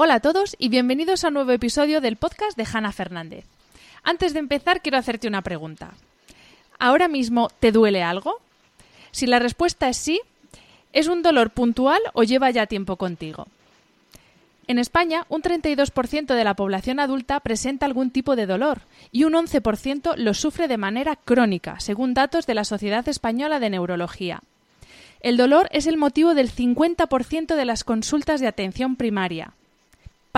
Hola 0.00 0.14
a 0.14 0.20
todos 0.20 0.54
y 0.60 0.68
bienvenidos 0.68 1.24
a 1.24 1.28
un 1.28 1.34
nuevo 1.34 1.50
episodio 1.50 2.00
del 2.00 2.14
podcast 2.14 2.56
de 2.56 2.64
Hanna 2.72 2.92
Fernández. 2.92 3.44
Antes 4.04 4.32
de 4.32 4.38
empezar, 4.38 4.80
quiero 4.80 4.96
hacerte 4.96 5.26
una 5.26 5.42
pregunta. 5.42 5.90
¿Ahora 6.78 7.08
mismo 7.08 7.50
te 7.58 7.72
duele 7.72 8.04
algo? 8.04 8.38
Si 9.10 9.26
la 9.26 9.40
respuesta 9.40 9.88
es 9.88 9.96
sí, 9.96 10.20
¿es 10.92 11.08
un 11.08 11.22
dolor 11.22 11.50
puntual 11.50 12.00
o 12.12 12.22
lleva 12.22 12.48
ya 12.52 12.66
tiempo 12.66 12.94
contigo? 12.94 13.48
En 14.68 14.78
España, 14.78 15.26
un 15.30 15.42
32% 15.42 16.32
de 16.32 16.44
la 16.44 16.54
población 16.54 17.00
adulta 17.00 17.40
presenta 17.40 17.84
algún 17.84 18.12
tipo 18.12 18.36
de 18.36 18.46
dolor 18.46 18.82
y 19.10 19.24
un 19.24 19.32
11% 19.32 20.14
lo 20.14 20.32
sufre 20.32 20.68
de 20.68 20.76
manera 20.76 21.16
crónica, 21.16 21.80
según 21.80 22.14
datos 22.14 22.46
de 22.46 22.54
la 22.54 22.62
Sociedad 22.62 23.08
Española 23.08 23.58
de 23.58 23.70
Neurología. 23.70 24.44
El 25.22 25.36
dolor 25.36 25.68
es 25.72 25.88
el 25.88 25.96
motivo 25.96 26.34
del 26.34 26.52
50% 26.52 27.56
de 27.56 27.64
las 27.64 27.82
consultas 27.82 28.40
de 28.40 28.46
atención 28.46 28.94
primaria. 28.94 29.54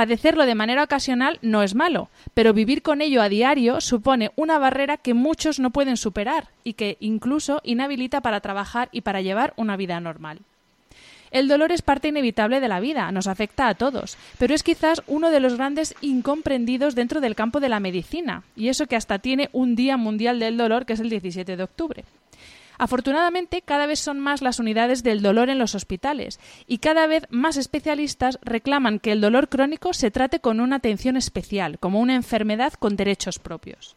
Padecerlo 0.00 0.46
de 0.46 0.54
manera 0.54 0.82
ocasional 0.82 1.38
no 1.42 1.62
es 1.62 1.74
malo, 1.74 2.08
pero 2.32 2.54
vivir 2.54 2.80
con 2.80 3.02
ello 3.02 3.20
a 3.20 3.28
diario 3.28 3.82
supone 3.82 4.30
una 4.34 4.58
barrera 4.58 4.96
que 4.96 5.12
muchos 5.12 5.60
no 5.60 5.72
pueden 5.72 5.98
superar 5.98 6.48
y 6.64 6.72
que 6.72 6.96
incluso 7.00 7.60
inhabilita 7.64 8.22
para 8.22 8.40
trabajar 8.40 8.88
y 8.92 9.02
para 9.02 9.20
llevar 9.20 9.52
una 9.56 9.76
vida 9.76 10.00
normal. 10.00 10.38
El 11.30 11.48
dolor 11.48 11.70
es 11.70 11.82
parte 11.82 12.08
inevitable 12.08 12.60
de 12.60 12.68
la 12.68 12.80
vida, 12.80 13.12
nos 13.12 13.26
afecta 13.26 13.68
a 13.68 13.74
todos, 13.74 14.16
pero 14.38 14.54
es 14.54 14.62
quizás 14.62 15.02
uno 15.06 15.30
de 15.30 15.40
los 15.40 15.56
grandes 15.56 15.94
incomprendidos 16.00 16.94
dentro 16.94 17.20
del 17.20 17.34
campo 17.34 17.60
de 17.60 17.68
la 17.68 17.78
medicina, 17.78 18.44
y 18.56 18.68
eso 18.68 18.86
que 18.86 18.96
hasta 18.96 19.18
tiene 19.18 19.50
un 19.52 19.76
Día 19.76 19.98
Mundial 19.98 20.38
del 20.38 20.56
Dolor, 20.56 20.86
que 20.86 20.94
es 20.94 21.00
el 21.00 21.10
17 21.10 21.58
de 21.58 21.62
octubre. 21.62 22.04
Afortunadamente, 22.80 23.60
cada 23.60 23.84
vez 23.84 24.00
son 24.00 24.18
más 24.18 24.40
las 24.40 24.58
unidades 24.58 25.02
del 25.02 25.20
dolor 25.20 25.50
en 25.50 25.58
los 25.58 25.74
hospitales 25.74 26.40
y 26.66 26.78
cada 26.78 27.06
vez 27.06 27.26
más 27.28 27.58
especialistas 27.58 28.38
reclaman 28.40 29.00
que 29.00 29.12
el 29.12 29.20
dolor 29.20 29.50
crónico 29.50 29.92
se 29.92 30.10
trate 30.10 30.40
con 30.40 30.60
una 30.60 30.76
atención 30.76 31.18
especial, 31.18 31.78
como 31.78 32.00
una 32.00 32.14
enfermedad 32.14 32.72
con 32.72 32.96
derechos 32.96 33.38
propios. 33.38 33.96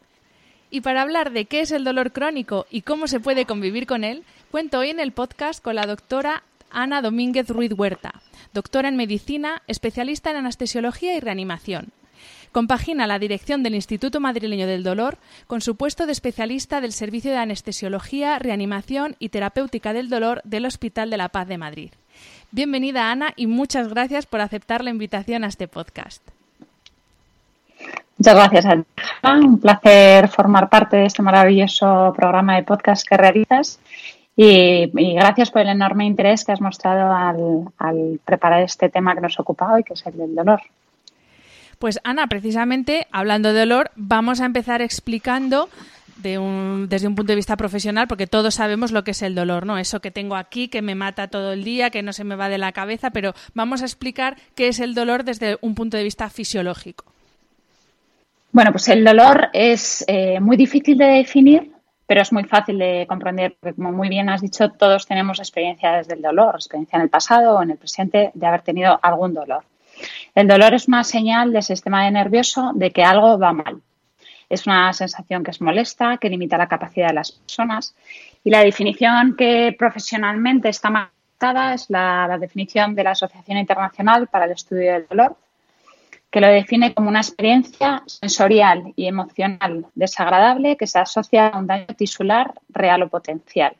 Y 0.70 0.82
para 0.82 1.00
hablar 1.00 1.32
de 1.32 1.46
qué 1.46 1.60
es 1.60 1.70
el 1.70 1.82
dolor 1.82 2.12
crónico 2.12 2.66
y 2.70 2.82
cómo 2.82 3.08
se 3.08 3.20
puede 3.20 3.46
convivir 3.46 3.86
con 3.86 4.04
él, 4.04 4.22
cuento 4.50 4.80
hoy 4.80 4.90
en 4.90 5.00
el 5.00 5.12
podcast 5.12 5.64
con 5.64 5.76
la 5.76 5.86
doctora 5.86 6.42
Ana 6.70 7.00
Domínguez 7.00 7.48
Ruiz 7.48 7.72
Huerta, 7.72 8.20
doctora 8.52 8.90
en 8.90 8.96
medicina, 8.96 9.62
especialista 9.66 10.30
en 10.30 10.36
anestesiología 10.36 11.16
y 11.16 11.20
reanimación. 11.20 11.90
Compagina 12.54 13.08
la 13.08 13.18
dirección 13.18 13.64
del 13.64 13.74
Instituto 13.74 14.20
Madrileño 14.20 14.68
del 14.68 14.84
Dolor 14.84 15.18
con 15.48 15.60
su 15.60 15.74
puesto 15.74 16.06
de 16.06 16.12
especialista 16.12 16.80
del 16.80 16.92
Servicio 16.92 17.32
de 17.32 17.38
Anestesiología, 17.38 18.38
Reanimación 18.38 19.16
y 19.18 19.30
Terapéutica 19.30 19.92
del 19.92 20.08
Dolor 20.08 20.40
del 20.44 20.64
Hospital 20.64 21.10
de 21.10 21.16
la 21.16 21.30
Paz 21.30 21.48
de 21.48 21.58
Madrid. 21.58 21.90
Bienvenida 22.52 23.10
Ana 23.10 23.32
y 23.34 23.48
muchas 23.48 23.88
gracias 23.88 24.26
por 24.26 24.40
aceptar 24.40 24.84
la 24.84 24.90
invitación 24.90 25.42
a 25.42 25.48
este 25.48 25.66
podcast. 25.66 26.22
Muchas 28.18 28.34
gracias, 28.36 28.66
Ana. 28.66 28.84
Un 29.24 29.58
placer 29.58 30.28
formar 30.28 30.68
parte 30.68 30.98
de 30.98 31.06
este 31.06 31.22
maravilloso 31.22 32.12
programa 32.16 32.54
de 32.54 32.62
podcast 32.62 33.04
que 33.04 33.16
realizas 33.16 33.80
y, 34.36 34.92
gracias 35.16 35.50
por 35.50 35.62
el 35.62 35.70
enorme 35.70 36.06
interés 36.06 36.44
que 36.44 36.52
has 36.52 36.60
mostrado 36.60 37.12
al, 37.78 38.20
preparar 38.24 38.62
este 38.62 38.90
tema 38.90 39.12
que 39.16 39.22
nos 39.22 39.40
ocupa 39.40 39.72
hoy, 39.72 39.82
que 39.82 39.94
es 39.94 40.06
el 40.06 40.16
del 40.16 40.36
dolor. 40.36 40.62
Pues 41.78 42.00
Ana, 42.04 42.26
precisamente 42.26 43.06
hablando 43.12 43.52
de 43.52 43.60
dolor, 43.60 43.90
vamos 43.96 44.40
a 44.40 44.46
empezar 44.46 44.82
explicando 44.82 45.68
desde 46.16 47.06
un 47.06 47.14
punto 47.14 47.32
de 47.32 47.36
vista 47.36 47.56
profesional, 47.56 48.08
porque 48.08 48.26
todos 48.26 48.54
sabemos 48.54 48.92
lo 48.92 49.04
que 49.04 49.10
es 49.10 49.20
el 49.20 49.34
dolor, 49.34 49.66
¿no? 49.66 49.76
Eso 49.76 50.00
que 50.00 50.10
tengo 50.10 50.36
aquí, 50.36 50.68
que 50.68 50.80
me 50.80 50.94
mata 50.94 51.28
todo 51.28 51.52
el 51.52 51.64
día, 51.64 51.90
que 51.90 52.02
no 52.02 52.14
se 52.14 52.24
me 52.24 52.36
va 52.36 52.48
de 52.48 52.56
la 52.56 52.72
cabeza, 52.72 53.10
pero 53.10 53.34
vamos 53.52 53.82
a 53.82 53.84
explicar 53.84 54.36
qué 54.54 54.68
es 54.68 54.80
el 54.80 54.94
dolor 54.94 55.24
desde 55.24 55.58
un 55.60 55.74
punto 55.74 55.96
de 55.96 56.04
vista 56.04 56.30
fisiológico. 56.30 57.04
Bueno, 58.52 58.70
pues 58.70 58.88
el 58.88 59.04
dolor 59.04 59.50
es 59.52 60.04
eh, 60.06 60.40
muy 60.40 60.56
difícil 60.56 60.96
de 60.96 61.06
definir 61.06 61.74
pero 62.06 62.20
es 62.20 62.32
muy 62.32 62.44
fácil 62.44 62.78
de 62.78 63.06
comprender 63.08 63.56
porque, 63.58 63.74
como 63.74 63.92
muy 63.92 64.08
bien 64.08 64.28
has 64.28 64.42
dicho, 64.42 64.70
todos 64.70 65.06
tenemos 65.06 65.38
experiencias 65.38 66.06
del 66.06 66.20
dolor, 66.20 66.54
experiencia 66.56 66.96
en 66.96 67.02
el 67.02 67.08
pasado 67.08 67.56
o 67.56 67.62
en 67.62 67.70
el 67.70 67.78
presente 67.78 68.30
de 68.34 68.46
haber 68.46 68.62
tenido 68.62 68.98
algún 69.02 69.32
dolor. 69.34 69.64
El 70.34 70.48
dolor 70.48 70.74
es 70.74 70.88
una 70.88 71.04
señal 71.04 71.52
del 71.52 71.62
sistema 71.62 72.10
nervioso 72.10 72.72
de 72.74 72.90
que 72.90 73.04
algo 73.04 73.38
va 73.38 73.52
mal. 73.52 73.80
Es 74.48 74.66
una 74.66 74.92
sensación 74.92 75.44
que 75.44 75.52
es 75.52 75.60
molesta, 75.60 76.18
que 76.18 76.28
limita 76.28 76.58
la 76.58 76.68
capacidad 76.68 77.08
de 77.08 77.14
las 77.14 77.32
personas 77.32 77.94
y 78.42 78.50
la 78.50 78.60
definición 78.60 79.36
que 79.36 79.74
profesionalmente 79.78 80.68
está 80.68 80.90
marcada 80.90 81.74
es 81.74 81.88
la 81.88 82.36
definición 82.38 82.94
de 82.94 83.04
la 83.04 83.12
Asociación 83.12 83.58
Internacional 83.58 84.26
para 84.26 84.46
el 84.46 84.52
Estudio 84.52 84.92
del 84.92 85.06
Dolor, 85.08 85.36
que 86.30 86.40
lo 86.40 86.48
define 86.48 86.92
como 86.94 87.08
una 87.08 87.20
experiencia 87.20 88.02
sensorial 88.06 88.92
y 88.96 89.06
emocional 89.06 89.86
desagradable 89.94 90.76
que 90.76 90.88
se 90.88 90.98
asocia 90.98 91.46
a 91.46 91.58
un 91.58 91.68
daño 91.68 91.86
tisular 91.96 92.52
real 92.70 93.02
o 93.02 93.08
potencial. 93.08 93.76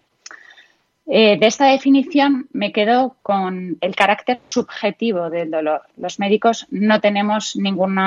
Eh, 1.07 1.37
de 1.39 1.47
esta 1.47 1.67
definición 1.67 2.49
me 2.53 2.73
quedo 2.73 3.17
con 3.23 3.77
el 3.81 3.95
carácter 3.95 4.41
subjetivo 4.49 5.29
del 5.29 5.51
dolor. 5.51 5.83
Los 5.99 6.19
médicos 6.19 6.67
no 6.71 7.01
tenemos 7.01 7.57
ningún 7.57 7.99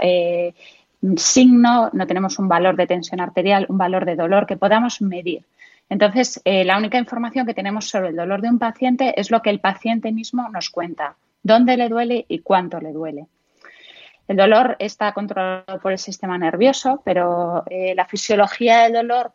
eh, 0.00 0.54
signo, 1.16 1.90
no 1.92 2.06
tenemos 2.06 2.38
un 2.38 2.48
valor 2.48 2.76
de 2.76 2.86
tensión 2.86 3.20
arterial, 3.20 3.66
un 3.68 3.76
valor 3.76 4.06
de 4.06 4.16
dolor 4.16 4.46
que 4.46 4.56
podamos 4.56 5.02
medir. 5.02 5.44
Entonces, 5.90 6.40
eh, 6.44 6.64
la 6.64 6.78
única 6.78 6.98
información 6.98 7.46
que 7.46 7.54
tenemos 7.54 7.88
sobre 7.88 8.08
el 8.08 8.16
dolor 8.16 8.40
de 8.40 8.48
un 8.48 8.58
paciente 8.58 9.20
es 9.20 9.30
lo 9.30 9.42
que 9.42 9.50
el 9.50 9.60
paciente 9.60 10.10
mismo 10.10 10.48
nos 10.48 10.70
cuenta, 10.70 11.14
dónde 11.42 11.76
le 11.76 11.90
duele 11.90 12.24
y 12.26 12.38
cuánto 12.38 12.80
le 12.80 12.92
duele. 12.92 13.26
El 14.26 14.36
dolor 14.36 14.76
está 14.80 15.12
controlado 15.12 15.78
por 15.80 15.92
el 15.92 15.98
sistema 15.98 16.36
nervioso, 16.36 17.00
pero 17.04 17.64
la 17.94 18.06
fisiología 18.06 18.82
del 18.82 18.94
dolor 18.94 19.30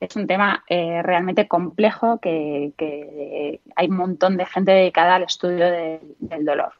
es 0.00 0.16
un 0.16 0.26
tema 0.26 0.64
eh, 0.68 1.02
realmente 1.02 1.48
complejo 1.48 2.18
que, 2.18 3.60
hay 3.74 3.88
un 3.88 3.96
montón 3.96 4.36
de 4.36 4.46
gente 4.46 4.72
dedicada 4.72 5.16
al 5.16 5.22
estudio 5.24 5.66
del 5.70 6.44
dolor. 6.44 6.74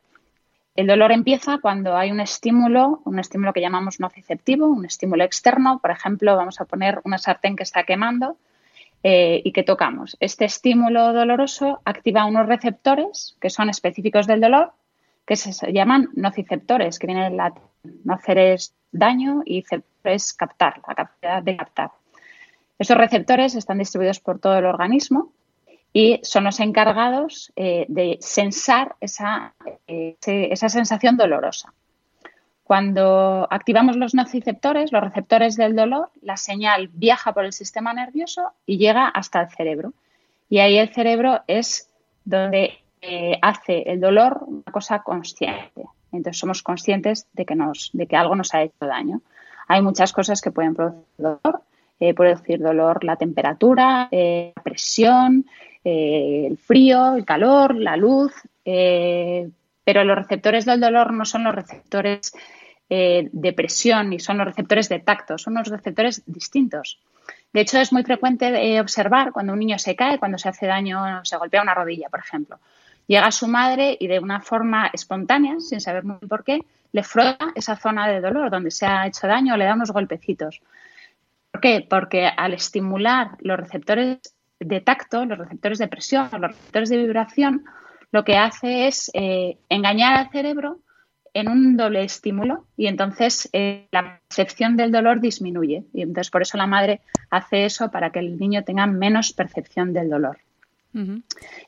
El 0.75 0.87
dolor 0.87 1.11
empieza 1.11 1.59
cuando 1.59 1.97
hay 1.97 2.11
un 2.11 2.21
estímulo, 2.21 3.01
un 3.05 3.19
estímulo 3.19 3.55
que 3.55 3.63
llamamos 3.63 3.99
nociceptivo, 3.99 4.67
un 4.67 4.85
estímulo 4.85 5.25
externo. 5.25 5.79
Por 5.81 5.91
ejemplo, 5.91 6.37
vamos 6.37 6.61
a 6.61 6.67
poner 6.67 7.01
una 7.05 7.17
sartén 7.17 7.57
que 7.57 7.63
está 7.63 7.85
quemando 7.85 8.37
eh, 9.03 9.41
y 9.43 9.53
que 9.53 9.63
tocamos. 9.63 10.19
Este 10.21 10.45
estímulo 10.45 11.15
doloroso 11.15 11.81
activa 11.87 12.27
unos 12.27 12.47
receptores 12.47 13.39
que 13.41 13.49
son 13.49 13.71
específicos 13.71 14.27
del 14.27 14.43
dolor 14.43 14.73
que 15.27 15.37
se 15.37 15.73
llaman 15.73 16.11
nociceptores, 16.15 16.99
que 16.99 17.07
viene 17.07 17.25
del 17.25 17.39
latín. 17.39 17.63
Nocer 18.05 18.39
es 18.39 18.75
daño 18.93 19.43
y 19.45 19.63
ceptor 19.63 20.13
es 20.13 20.33
captar, 20.35 20.83
la 20.87 20.95
capacidad 20.95 21.43
de 21.43 21.57
captar. 21.57 21.91
Esos 22.79 22.97
receptores 22.97 23.55
están 23.55 23.79
distribuidos 23.79 24.21
por 24.21 24.39
todo 24.39 24.59
el 24.59 24.67
organismo 24.67 25.33
y 25.93 26.21
son 26.23 26.45
los 26.45 26.61
encargados 26.61 27.53
eh, 27.57 27.87
de 27.89 28.19
sensar 28.21 28.97
esa, 29.01 29.55
eh, 29.87 30.17
esa 30.27 30.69
sensación 30.69 31.17
dolorosa. 31.17 31.73
Cuando 32.65 33.47
activamos 33.49 33.97
los 33.97 34.13
nociceptores, 34.13 34.91
los 34.91 35.03
receptores 35.03 35.57
del 35.57 35.77
dolor, 35.77 36.11
la 36.21 36.37
señal 36.37 36.89
viaja 36.93 37.33
por 37.33 37.45
el 37.45 37.53
sistema 37.53 37.95
nervioso 37.95 38.51
y 38.67 38.77
llega 38.77 39.07
hasta 39.07 39.41
el 39.41 39.49
cerebro. 39.49 39.93
Y 40.51 40.59
ahí 40.59 40.77
el 40.77 40.93
cerebro 40.93 41.43
es 41.47 41.89
donde 42.25 42.79
eh, 43.01 43.39
hace 43.41 43.85
el 43.87 44.01
dolor 44.01 44.43
una 44.47 44.73
cosa 44.73 45.05
consciente. 45.05 45.85
Entonces 46.11 46.39
somos 46.39 46.63
conscientes 46.65 47.29
de 47.35 47.47
que, 47.47 47.55
nos, 47.55 47.91
de 47.93 48.09
que 48.09 48.17
algo 48.17 48.35
nos 48.35 48.53
ha 48.53 48.63
hecho 48.63 48.85
daño. 48.85 49.21
Hay 49.69 49.81
muchas 49.81 50.13
cosas 50.13 50.41
que 50.41 50.51
pueden 50.51 50.75
producir 50.75 51.05
dolor. 51.19 51.63
Eh, 51.99 52.15
puede 52.15 52.33
producir 52.33 52.61
dolor 52.61 53.05
la 53.05 53.17
temperatura, 53.17 54.09
eh, 54.11 54.53
la 54.55 54.63
presión, 54.63 55.47
el 55.83 56.59
frío, 56.59 57.15
el 57.15 57.25
calor, 57.25 57.77
la 57.77 57.97
luz. 57.97 58.33
pero 58.65 60.03
los 60.03 60.19
receptores 60.19 60.65
del 60.65 60.81
dolor 60.81 61.13
no 61.13 61.25
son 61.25 61.45
los 61.45 61.55
receptores 61.55 62.33
de 62.89 63.53
presión 63.55 64.11
ni 64.11 64.19
son 64.19 64.39
los 64.39 64.47
receptores 64.49 64.89
de 64.89 64.99
tacto, 64.99 65.39
son 65.39 65.53
unos 65.53 65.69
receptores 65.69 66.23
distintos. 66.27 66.99
De 67.53 67.61
hecho, 67.61 67.79
es 67.79 67.93
muy 67.93 68.03
frecuente 68.03 68.81
observar 68.81 69.31
cuando 69.31 69.53
un 69.53 69.61
niño 69.61 69.79
se 69.79 69.95
cae, 69.95 70.19
cuando 70.19 70.39
se 70.39 70.49
hace 70.49 70.67
daño, 70.67 71.25
se 71.25 71.37
golpea 71.37 71.63
una 71.63 71.75
rodilla, 71.75 72.09
por 72.09 72.19
ejemplo. 72.19 72.59
Llega 73.07 73.31
su 73.31 73.47
madre 73.47 73.97
y 73.99 74.09
de 74.09 74.19
una 74.19 74.41
forma 74.41 74.91
espontánea, 74.93 75.61
sin 75.61 75.81
saber 75.81 76.05
muy 76.05 76.19
por 76.19 76.43
qué, 76.43 76.61
le 76.93 77.03
frota 77.03 77.53
esa 77.55 77.77
zona 77.77 78.09
de 78.09 78.21
dolor 78.21 78.51
donde 78.51 78.71
se 78.71 78.87
ha 78.87 79.07
hecho 79.07 79.27
daño 79.27 79.57
le 79.57 79.65
da 79.65 79.75
unos 79.75 79.93
golpecitos. 79.93 80.61
¿Por 81.57 81.63
qué? 81.63 81.87
Porque 81.89 82.27
al 82.27 82.53
estimular 82.53 83.31
los 83.41 83.59
receptores 83.59 84.19
de 84.61 84.83
tacto, 84.83 85.25
los 85.25 85.39
receptores 85.39 85.79
de 85.79 85.89
presión, 85.89 86.29
los 86.33 86.51
receptores 86.51 86.91
de 86.91 86.99
vibración, 86.99 87.65
lo 88.13 88.25
que 88.25 88.37
hace 88.37 88.89
es 88.89 89.11
eh, 89.15 89.57
engañar 89.71 90.19
al 90.19 90.29
cerebro 90.29 90.81
en 91.33 91.49
un 91.49 91.79
doble 91.79 92.05
estímulo 92.05 92.67
y 92.77 92.89
entonces 92.89 93.49
eh, 93.55 93.89
la 93.91 94.21
percepción 94.29 94.77
del 94.77 94.93
dolor 94.93 95.23
disminuye. 95.23 95.85
Y 95.95 96.03
entonces 96.03 96.31
por 96.31 96.43
eso 96.43 96.59
la 96.59 96.67
madre 96.67 97.01
hace 97.31 97.65
eso 97.65 97.91
para 97.91 98.11
que 98.11 98.19
el 98.19 98.39
niño 98.39 98.63
tenga 98.63 98.87
menos 98.87 99.33
percepción 99.33 99.95
del 99.95 100.11
dolor. 100.11 100.37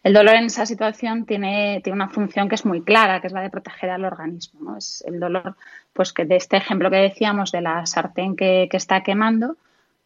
El 0.02 0.12
dolor 0.12 0.34
en 0.34 0.44
esa 0.44 0.66
situación 0.66 1.24
tiene, 1.24 1.80
tiene, 1.82 1.94
una 1.94 2.08
función 2.08 2.48
que 2.48 2.56
es 2.56 2.64
muy 2.64 2.82
clara, 2.82 3.22
que 3.22 3.26
es 3.26 3.32
la 3.32 3.42
de 3.42 3.50
proteger 3.50 3.88
al 3.88 4.04
organismo. 4.04 4.76
Es 4.76 5.02
el 5.06 5.18
dolor, 5.18 5.56
pues 5.94 6.12
que 6.12 6.26
de 6.26 6.36
este 6.36 6.58
ejemplo 6.58 6.90
que 6.90 6.96
decíamos 6.96 7.52
de 7.52 7.62
la 7.62 7.84
sartén 7.86 8.36
que, 8.36 8.68
está 8.72 9.02
quemando, 9.02 9.56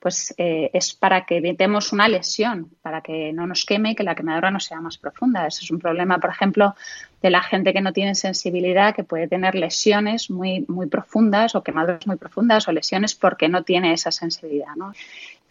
pues 0.03 0.35
eh, 0.37 0.69
es 0.73 0.95
para 0.95 1.25
que 1.25 1.37
evitemos 1.37 1.93
una 1.93 2.09
lesión, 2.09 2.71
para 2.83 3.03
que 3.03 3.33
no 3.33 3.47
nos 3.47 3.65
queme 3.65 3.93
y 3.93 3.95
que 3.95 4.03
la 4.03 4.17
quemadura 4.17 4.51
no 4.51 4.59
sea 4.59 4.81
más 4.81 4.99
profunda. 4.99 5.47
Ese 5.47 5.63
es 5.63 5.71
un 5.71 5.79
problema, 5.79 6.19
por 6.19 6.31
ejemplo, 6.31 6.75
de 7.23 7.31
la 7.31 7.41
gente 7.41 7.73
que 7.73 7.81
no 7.81 7.93
tiene 7.93 8.17
sensibilidad, 8.17 8.97
que 8.97 9.05
puede 9.05 9.29
tener 9.29 9.55
lesiones 9.55 10.29
muy, 10.29 10.65
muy 10.67 10.89
profundas 10.89 11.55
o 11.55 11.63
quemaduras 11.63 12.05
muy 12.09 12.17
profundas 12.17 12.67
o 12.67 12.73
lesiones 12.73 13.15
porque 13.15 13.49
no 13.49 13.63
tiene 13.63 13.93
esa 13.93 14.11
sensibilidad. 14.11 14.75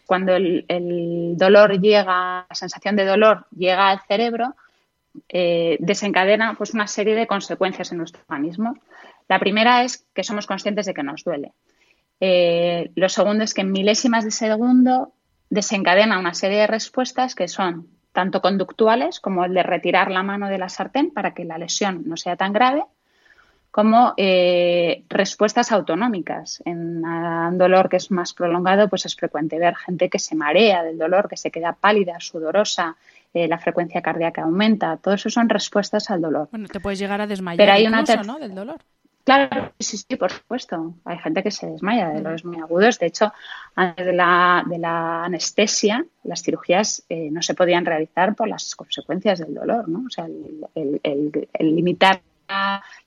cuando 0.05 0.35
el, 0.35 1.35
dolor 1.37 1.79
llega, 1.79 2.45
la 2.49 2.55
sensación 2.55 2.97
de 2.97 3.05
dolor 3.05 3.45
llega 3.55 3.89
al 3.89 4.01
cerebro, 4.05 4.53
eh, 5.29 5.77
desencadena 5.79 6.55
pues, 6.57 6.73
una 6.73 6.87
serie 6.87 7.15
de 7.15 7.25
consecuencias 7.25 7.93
en 7.93 7.99
nuestro 7.99 8.21
organismo. 8.27 8.75
La 9.29 9.39
primera 9.39 9.85
es 9.85 10.05
que 10.13 10.25
somos 10.25 10.45
conscientes 10.45 10.87
de 10.87 10.93
que 10.93 11.03
nos 11.03 11.23
duele. 11.23 11.53
Eh, 12.21 12.91
lo 12.95 13.09
segundo 13.09 13.43
es 13.43 13.53
que 13.53 13.61
en 13.61 13.71
milésimas 13.71 14.23
de 14.23 14.31
segundo 14.31 15.11
desencadena 15.49 16.19
una 16.19 16.35
serie 16.35 16.59
de 16.59 16.67
respuestas 16.67 17.35
que 17.35 17.47
son 17.47 17.87
tanto 18.13 18.41
conductuales 18.41 19.19
como 19.19 19.43
el 19.43 19.53
de 19.53 19.63
retirar 19.63 20.11
la 20.11 20.21
mano 20.21 20.47
de 20.47 20.59
la 20.59 20.69
sartén 20.69 21.11
para 21.11 21.33
que 21.33 21.45
la 21.45 21.57
lesión 21.57 22.03
no 22.05 22.17
sea 22.17 22.35
tan 22.35 22.53
grave, 22.53 22.83
como 23.71 24.13
eh, 24.17 25.03
respuestas 25.09 25.71
autonómicas. 25.71 26.61
En 26.65 27.03
un 27.05 27.57
dolor 27.57 27.89
que 27.89 27.97
es 27.97 28.11
más 28.11 28.33
prolongado, 28.33 28.89
pues 28.89 29.05
es 29.05 29.15
frecuente 29.15 29.57
ver 29.57 29.75
gente 29.75 30.09
que 30.09 30.19
se 30.19 30.35
marea 30.35 30.83
del 30.83 30.97
dolor, 30.97 31.27
que 31.27 31.37
se 31.37 31.51
queda 31.51 31.73
pálida, 31.73 32.19
sudorosa, 32.19 32.97
eh, 33.33 33.47
la 33.47 33.57
frecuencia 33.57 34.01
cardíaca 34.01 34.43
aumenta. 34.43 34.97
Todo 34.97 35.13
eso 35.13 35.29
son 35.29 35.47
respuestas 35.47 36.11
al 36.11 36.21
dolor. 36.21 36.49
Bueno, 36.51 36.67
te 36.67 36.81
puedes 36.81 36.99
llegar 36.99 37.21
a 37.21 37.27
desmayar 37.27 37.57
Pero 37.57 37.71
hay 37.71 37.87
una 37.87 38.03
¿no? 38.25 38.39
del 38.39 38.53
dolor. 38.53 38.81
Claro, 39.23 39.73
sí, 39.79 39.97
sí, 39.97 40.15
por 40.15 40.31
supuesto. 40.31 40.95
Hay 41.05 41.19
gente 41.19 41.43
que 41.43 41.51
se 41.51 41.67
desmaya 41.67 42.09
de 42.09 42.15
dolores 42.15 42.43
muy 42.43 42.59
agudos. 42.59 42.97
De 42.97 43.05
hecho, 43.05 43.31
antes 43.75 44.05
de 44.05 44.13
la, 44.13 44.63
de 44.65 44.79
la 44.79 45.25
anestesia, 45.25 46.03
las 46.23 46.41
cirugías 46.41 47.03
eh, 47.07 47.29
no 47.31 47.41
se 47.41 47.53
podían 47.53 47.85
realizar 47.85 48.35
por 48.35 48.47
las 48.47 48.75
consecuencias 48.75 49.39
del 49.39 49.53
dolor, 49.53 49.87
¿no? 49.87 50.05
O 50.07 50.09
sea, 50.09 50.25
el, 50.25 51.01
el 51.53 51.75
limitar 51.75 52.21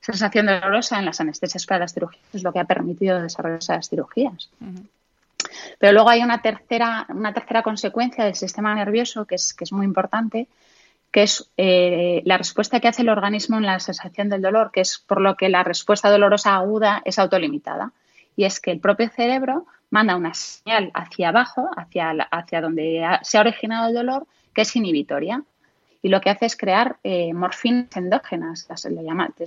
sensación 0.01 0.47
dolorosa 0.47 0.99
en 0.99 1.05
las 1.05 1.21
anestesias 1.21 1.67
para 1.67 1.81
las 1.81 1.95
cirugías 1.95 2.23
es 2.33 2.43
lo 2.43 2.53
que 2.53 2.61
ha 2.61 2.65
permitido 2.65 3.21
desarrollar 3.21 3.59
esas 3.59 3.89
cirugías. 3.89 4.51
Pero 5.79 5.93
luego 5.93 6.09
hay 6.09 6.23
una 6.23 6.41
tercera, 6.41 7.07
una 7.09 7.33
tercera 7.33 7.63
consecuencia 7.63 8.25
del 8.25 8.35
sistema 8.35 8.75
nervioso 8.75 9.25
que 9.25 9.37
es, 9.37 9.55
que 9.55 9.65
es 9.65 9.73
muy 9.73 9.87
importante, 9.87 10.47
que 11.15 11.23
es 11.23 11.49
eh, 11.57 12.23
la 12.25 12.39
respuesta 12.39 12.81
que 12.81 12.89
hace 12.89 13.03
el 13.03 13.09
organismo 13.09 13.57
en 13.57 13.67
la 13.67 13.79
sensación 13.79 14.29
del 14.29 14.43
dolor, 14.43 14.73
que 14.73 14.81
es 14.81 14.99
por 14.99 15.21
lo 15.21 15.37
que 15.37 15.49
la 15.49 15.63
respuesta 15.63 16.11
dolorosa 16.11 16.57
aguda 16.57 17.03
es 17.05 17.21
autolimitada. 17.21 17.93
Y 18.35 18.47
es 18.47 18.59
que 18.59 18.73
el 18.73 18.81
propio 18.81 19.09
cerebro 19.11 19.65
manda 19.91 20.17
una 20.17 20.35
señal 20.35 20.91
hacia 20.93 21.29
abajo, 21.29 21.71
hacia, 21.77 22.11
hacia 22.33 22.61
donde 22.61 23.07
se 23.23 23.39
ha 23.39 23.43
originado 23.43 23.91
el 23.91 23.95
dolor, 23.95 24.27
que 24.53 24.63
es 24.63 24.75
inhibitoria 24.75 25.45
y 26.03 26.09
lo 26.09 26.21
que 26.21 26.31
hace 26.31 26.47
es 26.47 26.57
crear 26.57 26.97
eh, 27.05 27.33
morfinas 27.33 27.97
endógenas, 27.97 28.69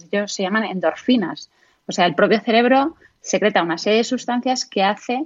ellos 0.10 0.34
se 0.34 0.44
llaman 0.44 0.64
endorfinas. 0.64 1.52
O 1.86 1.92
sea, 1.92 2.06
el 2.06 2.16
propio 2.16 2.40
cerebro 2.40 2.96
secreta 3.20 3.62
una 3.62 3.78
serie 3.78 3.98
de 3.98 4.04
sustancias 4.06 4.66
que 4.66 4.84
hace 4.84 5.26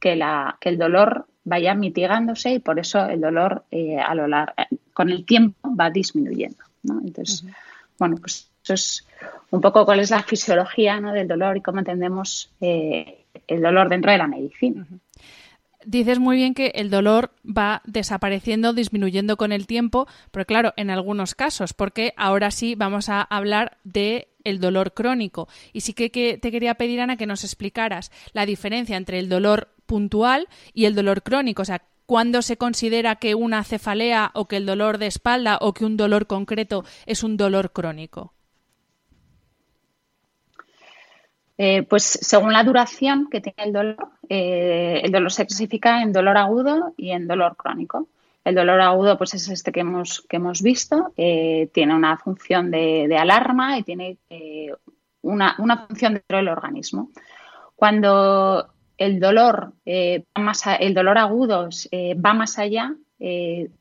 que, 0.00 0.16
la, 0.16 0.56
que 0.58 0.70
el 0.70 0.78
dolor 0.78 1.26
vaya 1.50 1.74
mitigándose 1.74 2.54
y 2.54 2.58
por 2.60 2.78
eso 2.78 3.04
el 3.06 3.20
dolor 3.20 3.64
eh, 3.72 3.98
a 3.98 4.14
lo 4.14 4.28
largo, 4.28 4.54
con 4.92 5.10
el 5.10 5.24
tiempo 5.24 5.74
va 5.74 5.90
disminuyendo. 5.90 6.64
Entonces, 6.84 7.44
bueno, 7.98 8.16
pues 8.16 8.48
eso 8.62 8.74
es 8.74 9.06
un 9.50 9.60
poco 9.60 9.84
cuál 9.84 9.98
es 9.98 10.10
la 10.10 10.22
fisiología 10.22 11.00
del 11.00 11.26
dolor 11.26 11.56
y 11.56 11.60
cómo 11.60 11.80
entendemos 11.80 12.50
eh, 12.60 13.24
el 13.48 13.60
dolor 13.60 13.88
dentro 13.88 14.12
de 14.12 14.18
la 14.18 14.28
medicina. 14.28 14.86
Dices 15.84 16.20
muy 16.20 16.36
bien 16.36 16.54
que 16.54 16.68
el 16.76 16.88
dolor 16.88 17.32
va 17.44 17.82
desapareciendo, 17.84 18.72
disminuyendo 18.72 19.36
con 19.36 19.50
el 19.50 19.66
tiempo, 19.66 20.06
pero 20.30 20.44
claro, 20.44 20.72
en 20.76 20.90
algunos 20.90 21.34
casos, 21.34 21.72
porque 21.72 22.12
ahora 22.16 22.52
sí 22.52 22.76
vamos 22.76 23.08
a 23.08 23.22
hablar 23.22 23.78
de 23.82 24.28
el 24.44 24.60
dolor 24.60 24.92
crónico. 24.94 25.48
Y 25.72 25.80
sí 25.80 25.92
que, 25.92 26.10
te 26.10 26.50
quería 26.50 26.74
pedir, 26.74 27.00
Ana, 27.00 27.16
que 27.16 27.26
nos 27.26 27.44
explicaras 27.44 28.10
la 28.32 28.46
diferencia 28.46 28.96
entre 28.96 29.18
el 29.18 29.28
dolor 29.28 29.68
puntual 29.86 30.48
y 30.72 30.84
el 30.84 30.94
dolor 30.94 31.22
crónico. 31.22 31.62
O 31.62 31.64
sea, 31.64 31.82
¿cuándo 32.06 32.42
se 32.42 32.56
considera 32.56 33.16
que 33.16 33.34
una 33.34 33.64
cefalea 33.64 34.30
o 34.34 34.46
que 34.46 34.56
el 34.56 34.66
dolor 34.66 34.98
de 34.98 35.06
espalda 35.06 35.58
o 35.60 35.74
que 35.74 35.84
un 35.84 35.96
dolor 35.96 36.26
concreto 36.26 36.84
es 37.06 37.22
un 37.22 37.36
dolor 37.36 37.72
crónico? 37.72 38.34
Eh, 41.62 41.82
pues 41.82 42.04
según 42.04 42.54
la 42.54 42.64
duración 42.64 43.28
que 43.30 43.42
tiene 43.42 43.64
el 43.64 43.72
dolor, 43.74 44.08
eh, 44.30 45.02
el 45.04 45.12
dolor 45.12 45.30
se 45.30 45.46
clasifica 45.46 46.00
en 46.00 46.10
dolor 46.10 46.38
agudo 46.38 46.94
y 46.96 47.10
en 47.10 47.28
dolor 47.28 47.54
crónico. 47.56 48.08
El 48.44 48.54
dolor 48.54 48.80
agudo 48.80 49.18
pues 49.18 49.34
es 49.34 49.48
este 49.48 49.72
que 49.72 49.80
hemos, 49.80 50.22
que 50.28 50.36
hemos 50.36 50.62
visto, 50.62 51.12
eh, 51.16 51.68
tiene 51.72 51.94
una 51.94 52.16
función 52.16 52.70
de, 52.70 53.16
alarma 53.18 53.78
y 53.78 53.82
tiene 53.82 54.18
una, 55.22 55.56
función 55.86 56.14
dentro 56.14 56.38
del 56.38 56.48
organismo. 56.48 57.10
Cuando 57.76 58.68
el 58.96 59.20
dolor, 59.20 59.72
más 60.36 60.62
el 60.78 60.94
dolor 60.94 61.18
agudo 61.18 61.68
va 61.92 62.34
más 62.34 62.58
allá, 62.58 62.94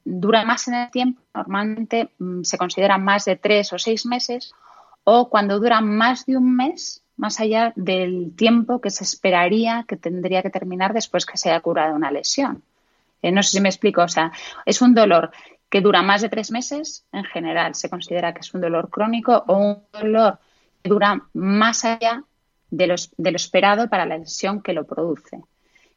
dura 0.04 0.44
más 0.44 0.68
en 0.68 0.74
el 0.74 0.92
tiempo, 0.92 1.22
normalmente 1.34 2.10
mm, 2.20 2.44
se 2.44 2.58
considera 2.58 2.98
más 2.98 3.26
de 3.26 3.38
tres 3.38 3.72
o 3.72 3.80
seis 3.80 4.06
meses, 4.06 4.54
o 5.04 5.30
cuando 5.30 5.60
dura 5.60 5.82
más 5.82 6.26
de 6.26 6.38
un 6.38 6.56
mes, 6.56 7.04
más 7.18 7.40
allá 7.40 7.74
del 7.76 8.34
tiempo 8.36 8.80
que 8.80 8.90
se 8.90 9.04
esperaría 9.04 9.86
que 9.88 9.98
tendría 9.98 10.42
que 10.42 10.50
terminar 10.50 10.94
después 10.94 11.26
que 11.26 11.38
se 11.38 11.50
haya 11.50 11.60
curado 11.62 11.96
una 11.96 12.12
lesión. 12.12 12.64
Eh, 13.22 13.32
no 13.32 13.44
sé 13.44 13.52
si 13.52 13.62
me 13.62 13.70
explico, 13.70 14.02
o 14.02 14.08
sea, 14.08 14.32
es 14.66 14.82
un 14.82 14.94
dolor 14.94 15.32
que 15.70 15.82
dura 15.82 16.02
más 16.02 16.22
de 16.22 16.30
tres 16.30 16.52
meses, 16.52 17.06
en 17.12 17.24
general 17.26 17.76
se 17.76 17.90
considera 17.90 18.34
que 18.34 18.40
es 18.40 18.54
un 18.54 18.62
dolor 18.62 18.90
crónico 18.90 19.44
o 19.48 19.58
un 19.58 19.84
dolor 19.94 20.40
que 20.82 20.90
dura 20.90 21.22
más 21.34 21.86
allá 21.86 22.24
de 22.72 22.88
lo, 22.88 22.96
de 23.18 23.30
esperado 23.32 23.88
para 23.88 24.06
la 24.06 24.18
lesión 24.18 24.62
que 24.62 24.74
lo 24.74 24.86
produce. 24.86 25.40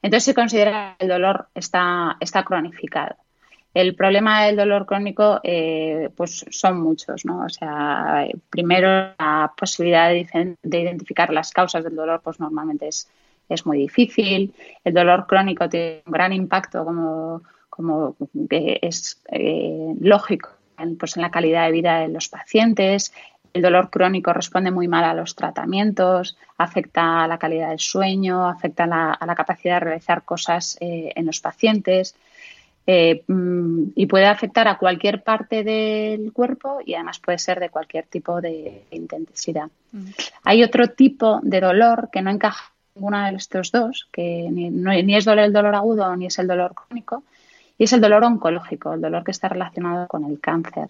Entonces 0.03 0.25
se 0.25 0.35
considera 0.35 0.97
que 0.99 1.05
el 1.05 1.11
dolor 1.11 1.49
está, 1.55 2.17
está 2.21 2.45
cronificado. 2.45 3.17
El 3.75 3.95
problema 3.95 4.45
del 4.45 4.57
dolor 4.57 4.85
crónico, 4.85 5.41
eh, 5.43 6.11
pues 6.15 6.45
son 6.51 6.81
muchos, 6.83 7.25
¿no? 7.25 7.45
O 7.45 7.49
sea, 7.49 8.27
primero 8.51 9.15
la 9.19 9.53
posibilidad 9.57 10.11
de, 10.11 10.57
identificar 10.63 11.33
las 11.33 11.53
causas 11.53 11.83
del 11.83 11.97
dolor, 11.97 12.21
pues 12.23 12.39
normalmente 12.39 12.89
es, 12.89 13.09
es 13.49 13.67
muy 13.67 13.79
difícil. 13.79 14.55
El 14.85 14.95
dolor 14.95 15.27
crónico 15.27 15.69
tiene 15.69 16.03
un 16.07 16.13
gran 16.13 16.33
impacto, 16.33 16.85
como, 16.85 17.43
como 17.71 18.17
que 18.49 18.79
es 18.83 19.21
eh, 19.31 19.95
lógico, 20.01 20.51
en, 20.79 20.97
pues 20.97 21.17
en 21.17 21.23
la 21.23 21.31
calidad 21.31 21.67
de 21.67 21.73
vida 21.73 22.01
de 22.01 22.09
los 22.09 22.29
pacientes. 22.29 23.13
El 23.53 23.63
dolor 23.63 23.91
crónico 23.91 24.33
responde 24.33 24.71
muy 24.71 24.89
mal 24.89 25.05
a 25.05 25.15
los 25.15 25.35
tratamientos, 25.35 26.39
afecta 26.57 27.25
a 27.25 27.29
la 27.29 27.39
calidad 27.39 27.69
del 27.69 27.81
sueño, 27.81 28.49
afecta 28.49 28.85
a 28.85 29.27
la, 29.27 29.35
capacidad 29.35 29.75
de 29.75 29.81
realizar 29.81 30.25
cosas 30.25 30.79
eh, 30.81 31.13
en 31.15 31.27
los 31.27 31.41
pacientes. 31.41 32.17
Eh, 32.85 33.23
mm, 33.29 33.91
y 33.95 34.07
puede 34.07 34.27
afectar 34.27 34.67
a 34.67 34.77
cualquier 34.77 35.23
parte 35.23 35.63
del 35.63 36.33
cuerpo 36.33 36.81
y 36.85 36.95
además 36.95 37.21
puede 37.21 37.39
ser 37.39 37.61
de 37.61 37.69
cualquier 37.69 38.07
tipo 38.07 38.41
de 38.41 38.87
intensidad. 38.91 39.69
Hay 40.43 40.65
otro 40.65 40.89
tipo 40.89 41.39
de 41.43 41.61
dolor 41.61 42.09
que 42.11 42.23
no 42.23 42.31
encaja 42.31 42.65
en 42.65 42.73
ninguno 42.95 43.25
de 43.25 43.37
estos 43.37 43.73
dos, 43.73 44.09
que 44.13 44.49
ni, 44.51 44.71
ni 44.71 45.17
es 45.17 45.25
dolor, 45.25 45.45
el 45.45 45.53
dolor 45.53 45.75
agudo 45.75 46.15
ni 46.17 46.27
es 46.27 46.39
el 46.39 46.47
dolor 46.47 46.75
crónico, 46.75 47.23
y 47.79 47.85
es 47.85 47.93
el 47.93 48.01
dolor 48.01 48.23
oncológico, 48.23 48.93
el 48.93 49.01
dolor 49.01 49.25
que 49.25 49.31
está 49.31 49.49
relacionado 49.49 50.07
con 50.07 50.25
el 50.25 50.39
cáncer. 50.39 50.89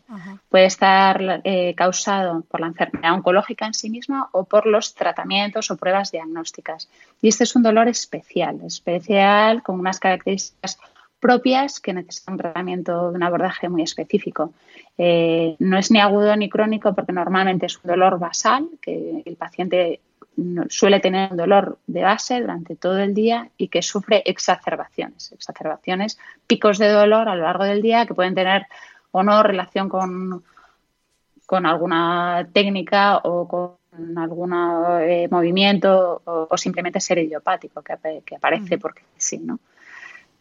Puede 0.48 0.66
estar 0.66 1.40
eh, 1.44 1.74
causado 1.74 2.42
por 2.42 2.60
la 2.60 2.66
enfermedad 2.66 3.14
oncológica 3.14 3.66
en 3.66 3.74
sí 3.74 3.88
misma 3.88 4.28
o 4.32 4.44
por 4.44 4.66
los 4.66 4.94
tratamientos 4.94 5.70
o 5.70 5.76
pruebas 5.76 6.10
diagnósticas. 6.12 6.90
Y 7.22 7.28
este 7.28 7.44
es 7.44 7.56
un 7.56 7.62
dolor 7.62 7.88
especial, 7.88 8.60
especial 8.66 9.62
con 9.62 9.80
unas 9.80 10.00
características 10.00 10.78
propias 11.20 11.78
que 11.78 11.94
necesitan 11.94 12.34
un 12.34 12.38
tratamiento 12.40 13.10
de 13.10 13.16
un 13.16 13.22
abordaje 13.22 13.68
muy 13.68 13.82
específico. 13.82 14.52
Eh, 14.98 15.54
no 15.60 15.78
es 15.78 15.90
ni 15.90 16.00
agudo 16.00 16.36
ni 16.36 16.50
crónico 16.50 16.94
porque 16.94 17.12
normalmente 17.12 17.66
es 17.66 17.76
un 17.76 17.88
dolor 17.90 18.18
basal 18.18 18.68
que 18.80 19.22
el 19.24 19.36
paciente 19.36 20.00
suele 20.68 21.00
tener 21.00 21.30
un 21.30 21.36
dolor 21.36 21.78
de 21.86 22.02
base 22.02 22.40
durante 22.40 22.76
todo 22.76 22.98
el 22.98 23.14
día 23.14 23.50
y 23.56 23.68
que 23.68 23.82
sufre 23.82 24.22
exacerbaciones, 24.24 25.32
exacerbaciones, 25.32 26.18
picos 26.46 26.78
de 26.78 26.88
dolor 26.88 27.28
a 27.28 27.34
lo 27.34 27.42
largo 27.42 27.64
del 27.64 27.82
día 27.82 28.06
que 28.06 28.14
pueden 28.14 28.34
tener 28.34 28.66
o 29.10 29.22
no 29.22 29.42
relación 29.42 29.88
con, 29.88 30.42
con 31.46 31.66
alguna 31.66 32.48
técnica 32.52 33.18
o 33.18 33.46
con 33.46 34.16
algún 34.16 34.54
eh, 35.02 35.28
movimiento 35.30 36.22
o, 36.24 36.56
simplemente 36.56 36.98
ser 36.98 37.18
idiopático 37.18 37.82
que, 37.82 38.22
que 38.24 38.36
aparece 38.36 38.78
porque 38.78 39.02
sí, 39.16 39.38
¿no? 39.38 39.60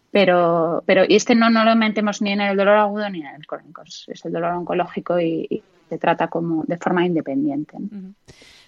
Pero, 0.10 0.84
pero 0.86 1.04
este 1.08 1.36
no, 1.36 1.50
no 1.50 1.64
lo 1.64 1.76
metemos 1.76 2.22
ni 2.22 2.32
en 2.32 2.42
el 2.42 2.58
dolor 2.58 2.78
agudo 2.78 3.10
ni 3.10 3.22
en 3.22 3.36
el 3.36 3.48
crónico, 3.48 3.84
es 3.84 4.26
el 4.26 4.32
dolor 4.32 4.54
oncológico 4.54 5.20
y, 5.20 5.64
se 5.92 5.98
trata 5.98 6.30
como 6.30 6.64
de 6.64 6.78
forma 6.78 7.06
independiente. 7.06 7.76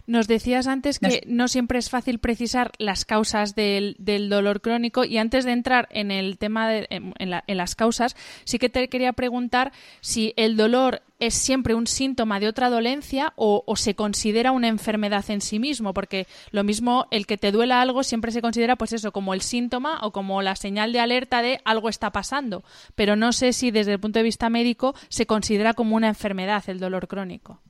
Nos 0.05 0.27
decías 0.27 0.67
antes 0.67 0.99
que 0.99 1.23
no 1.27 1.47
siempre 1.47 1.79
es 1.79 1.89
fácil 1.89 2.19
precisar 2.19 2.73
las 2.77 3.05
causas 3.05 3.55
del, 3.55 3.95
dolor 3.97 4.59
crónico 4.59 5.05
y 5.05 5.17
antes 5.17 5.45
de 5.45 5.53
entrar 5.53 5.87
en 5.91 6.11
el 6.11 6.37
tema 6.37 6.67
de 6.67 6.87
en, 6.89 7.57
las 7.57 7.75
causas, 7.75 8.17
sí 8.43 8.59
que 8.59 8.67
te 8.67 8.89
quería 8.89 9.13
preguntar 9.13 9.71
si 10.01 10.33
el 10.35 10.57
dolor 10.57 11.03
es 11.19 11.35
siempre 11.35 11.73
un 11.73 11.87
síntoma 11.87 12.41
de 12.41 12.49
otra 12.49 12.69
dolencia 12.69 13.31
o, 13.37 13.63
se 13.77 13.95
considera 13.95 14.51
una 14.51 14.67
enfermedad 14.67 15.23
en 15.29 15.39
sí 15.39 15.57
mismo, 15.57 15.93
porque 15.93 16.27
lo 16.51 16.65
mismo 16.65 17.07
el 17.09 17.25
que 17.25 17.37
te 17.37 17.53
duela 17.53 17.81
algo 17.81 18.03
siempre 18.03 18.33
se 18.33 18.41
considera 18.41 18.75
pues 18.75 18.91
eso 18.91 19.13
como 19.13 19.33
el 19.33 19.41
síntoma 19.41 19.99
o 20.01 20.11
como 20.11 20.41
la 20.41 20.57
señal 20.57 20.91
de 20.91 20.99
alerta 20.99 21.41
de 21.41 21.61
algo 21.63 21.87
está 21.87 22.11
pasando, 22.11 22.65
pero 22.95 23.15
no 23.15 23.31
sé 23.31 23.53
si 23.53 23.71
desde 23.71 23.93
el 23.93 23.99
punto 24.01 24.19
de 24.19 24.23
vista 24.23 24.49
médico 24.49 24.95
se 25.07 25.25
considera 25.25 25.73
como 25.73 25.95
una 25.95 26.09
enfermedad 26.09 26.63
el 26.67 26.79
dolor 26.79 27.07
crónico. 27.07 27.61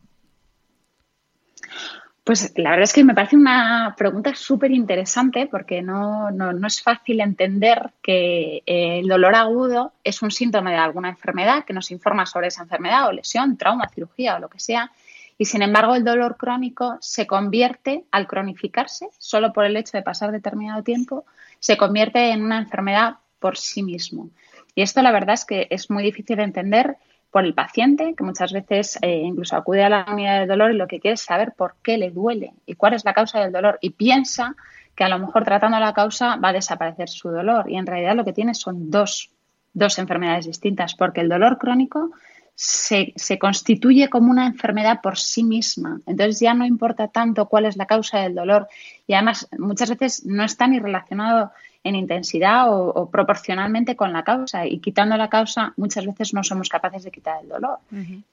Pues 2.23 2.53
la 2.55 2.69
verdad 2.69 2.83
es 2.83 2.93
que 2.93 3.03
me 3.03 3.13
parece 3.13 3.35
una 3.35 3.95
pregunta 3.97 4.33
súper 4.33 4.71
interesante 4.71 5.47
porque 5.47 5.81
no, 5.81 6.29
es 6.65 6.81
fácil 6.81 7.19
entender 7.19 7.91
que 8.01 8.63
eh, 8.65 8.99
el 8.99 9.09
dolor 9.09 9.35
agudo 9.35 9.91
es 10.05 10.21
un 10.21 10.31
síntoma 10.31 10.71
de 10.71 10.77
alguna 10.77 11.09
enfermedad 11.09 11.65
que 11.65 11.73
nos 11.73 11.91
informa 11.91 12.25
sobre 12.25 12.47
esa 12.47 12.63
enfermedad 12.63 13.09
o 13.09 13.11
lesión, 13.11 13.57
trauma, 13.57 13.89
cirugía 13.89 14.37
o 14.37 14.39
lo 14.39 14.47
que 14.47 14.61
sea. 14.61 14.89
Y 15.37 15.45
sin 15.45 15.63
embargo, 15.63 15.95
el 15.95 16.05
dolor 16.05 16.37
crónico 16.37 16.97
se 17.01 17.27
convierte, 17.27 18.05
al 18.11 18.27
cronificarse, 18.27 19.09
solo 19.17 19.51
por 19.51 19.65
el 19.65 19.75
hecho 19.75 19.97
de 19.97 20.03
pasar 20.03 20.31
determinado 20.31 20.81
tiempo, 20.81 21.25
se 21.59 21.75
convierte 21.75 22.29
en 22.29 22.43
una 22.43 22.59
enfermedad 22.59 23.17
por 23.39 23.57
sí 23.57 23.83
mismo. 23.83 24.29
Y 24.75 24.81
esto 24.81 25.01
la 25.01 25.11
verdad 25.11 25.33
es 25.33 25.43
que 25.43 25.67
es 25.69 25.89
muy 25.89 26.03
difícil 26.03 26.37
de 26.37 26.43
entender 26.43 26.97
por 27.33 27.45
el 27.45 27.55
paciente, 27.55 28.13
que 28.15 28.23
muchas 28.23 28.53
veces 28.53 28.99
eh, 29.01 29.23
incluso 29.25 29.55
acude 29.55 29.83
a 29.83 29.89
la 29.89 30.05
unidad 30.07 30.41
de 30.41 30.45
dolor 30.45 30.71
y 30.71 30.77
lo 30.77 30.85
que 30.85 30.99
quiere 30.99 31.15
es 31.15 31.21
saber 31.21 31.53
por 31.57 31.73
qué 31.81 31.97
le 31.97 32.11
duele 32.11 32.53
y 32.67 32.75
cuál 32.75 32.93
es 32.93 33.05
la 33.05 33.13
causa 33.15 33.39
del 33.39 33.51
dolor 33.51 33.79
y 33.81 33.89
piensa 33.89 34.55
que 34.95 35.03
a 35.03 35.09
lo 35.09 35.17
mejor 35.17 35.43
tratando 35.43 35.79
la 35.79 35.95
causa 35.95 36.35
va 36.35 36.49
a 36.49 36.53
desaparecer 36.53 37.09
su 37.09 37.29
dolor 37.29 37.71
y 37.71 37.77
en 37.77 37.87
realidad 37.87 38.15
lo 38.15 38.23
que 38.23 38.33
tiene 38.33 38.53
son 38.53 38.91
dos, 38.91 39.31
dos 39.73 39.97
enfermedades 39.97 40.45
distintas, 40.45 40.93
porque 40.93 41.21
el 41.21 41.29
dolor 41.29 41.57
crónico 41.57 42.11
se, 42.53 43.13
se, 43.15 43.39
constituye 43.39 44.09
como 44.09 44.29
una 44.29 44.45
enfermedad 44.45 45.01
por 45.01 45.17
sí 45.17 45.43
misma. 45.43 46.01
Entonces 46.05 46.39
ya 46.39 46.53
no 46.53 46.67
importa 46.67 47.07
tanto 47.07 47.47
cuál 47.47 47.65
es 47.65 47.77
la 47.77 47.87
causa 47.87 48.19
del 48.19 48.35
dolor 48.35 48.67
y 49.07 49.15
además 49.15 49.49
muchas 49.57 49.89
veces 49.89 50.23
no 50.23 50.43
está 50.43 50.67
ni 50.67 50.77
relacionado 50.77 51.51
en 51.83 51.95
intensidad 51.95 52.67
o, 52.69 53.09
proporcionalmente 53.09 53.95
con 53.95 54.13
la 54.13 54.23
causa. 54.23 54.65
Y 54.65 54.79
quitando 54.79 55.17
la 55.17 55.29
causa, 55.29 55.73
muchas 55.77 56.05
veces 56.05 56.33
no 56.33 56.43
somos 56.43 56.69
capaces 56.69 57.03
de 57.03 57.11
quitar 57.11 57.41
el 57.41 57.49
dolor. 57.49 57.79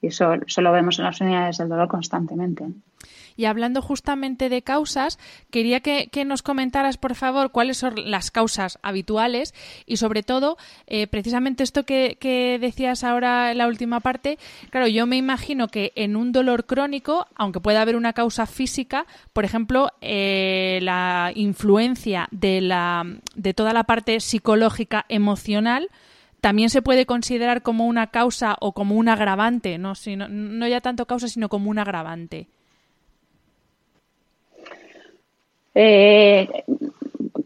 Y 0.01 0.07
eso, 0.07 0.33
eso 0.33 0.61
lo 0.61 0.71
vemos 0.71 0.99
en 0.99 1.05
las 1.05 1.19
unidades 1.21 1.57
del 1.57 1.69
dolor 1.69 1.87
constantemente. 1.87 2.65
Y 3.35 3.45
hablando 3.45 3.81
justamente 3.81 4.49
de 4.49 4.61
causas, 4.61 5.19
quería 5.49 5.79
que, 5.79 6.09
nos 6.25 6.43
comentaras, 6.43 6.97
por 6.97 7.15
favor, 7.15 7.51
cuáles 7.51 7.77
son 7.77 7.95
las 8.09 8.31
causas 8.31 8.79
habituales 8.83 9.53
y, 9.85 9.97
sobre 9.97 10.23
todo, 10.23 10.57
eh, 10.87 11.07
precisamente 11.07 11.63
esto 11.63 11.83
que, 11.83 12.17
decías 12.59 13.03
ahora 13.03 13.51
en 13.51 13.57
la 13.57 13.67
última 13.67 13.99
parte. 13.99 14.37
Claro, 14.69 14.87
yo 14.87 15.05
me 15.05 15.17
imagino 15.17 15.67
que 15.67 15.91
en 15.95 16.15
un 16.15 16.31
dolor 16.31 16.65
crónico, 16.65 17.27
aunque 17.35 17.59
pueda 17.59 17.81
haber 17.81 17.95
una 17.95 18.13
causa 18.13 18.45
física, 18.45 19.05
por 19.33 19.45
ejemplo, 19.45 19.89
eh, 20.01 20.79
la 20.81 21.31
influencia 21.35 22.27
de, 22.31 22.61
la, 22.61 23.05
de 23.35 23.53
toda 23.53 23.73
la 23.73 23.83
parte 23.83 24.19
psicológica, 24.19 25.05
emocional, 25.09 25.89
también 26.41 26.71
se 26.71 26.81
puede 26.81 27.05
considerar 27.05 27.61
como 27.61 27.85
una 27.85 28.07
causa 28.07 28.57
o 28.59 28.73
como 28.73 28.95
un 28.95 29.07
agravante, 29.07 29.77
no, 29.77 29.93
no 30.29 30.67
ya 30.67 30.81
tanto 30.81 31.05
causa, 31.05 31.27
sino 31.27 31.49
como 31.49 31.69
un 31.69 31.77
agravante. 31.77 32.49
Eh, 35.73 36.65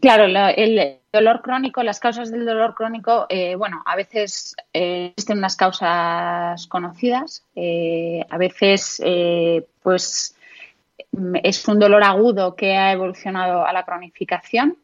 claro, 0.00 0.24
el 0.24 0.98
dolor 1.12 1.42
crónico, 1.42 1.82
las 1.82 2.00
causas 2.00 2.30
del 2.30 2.44
dolor 2.44 2.74
crónico, 2.74 3.26
eh, 3.28 3.54
bueno, 3.54 3.82
a 3.86 3.96
veces 3.96 4.56
eh, 4.72 5.12
existen 5.12 5.38
unas 5.38 5.56
causas 5.56 6.66
conocidas, 6.66 7.44
a 7.54 8.38
veces 8.38 9.00
pues 9.82 10.36
es 11.42 11.68
un 11.68 11.78
dolor 11.78 12.02
agudo 12.02 12.56
que 12.56 12.76
ha 12.76 12.92
evolucionado 12.92 13.64
a 13.64 13.72
la 13.72 13.84
cronificación. 13.84 14.76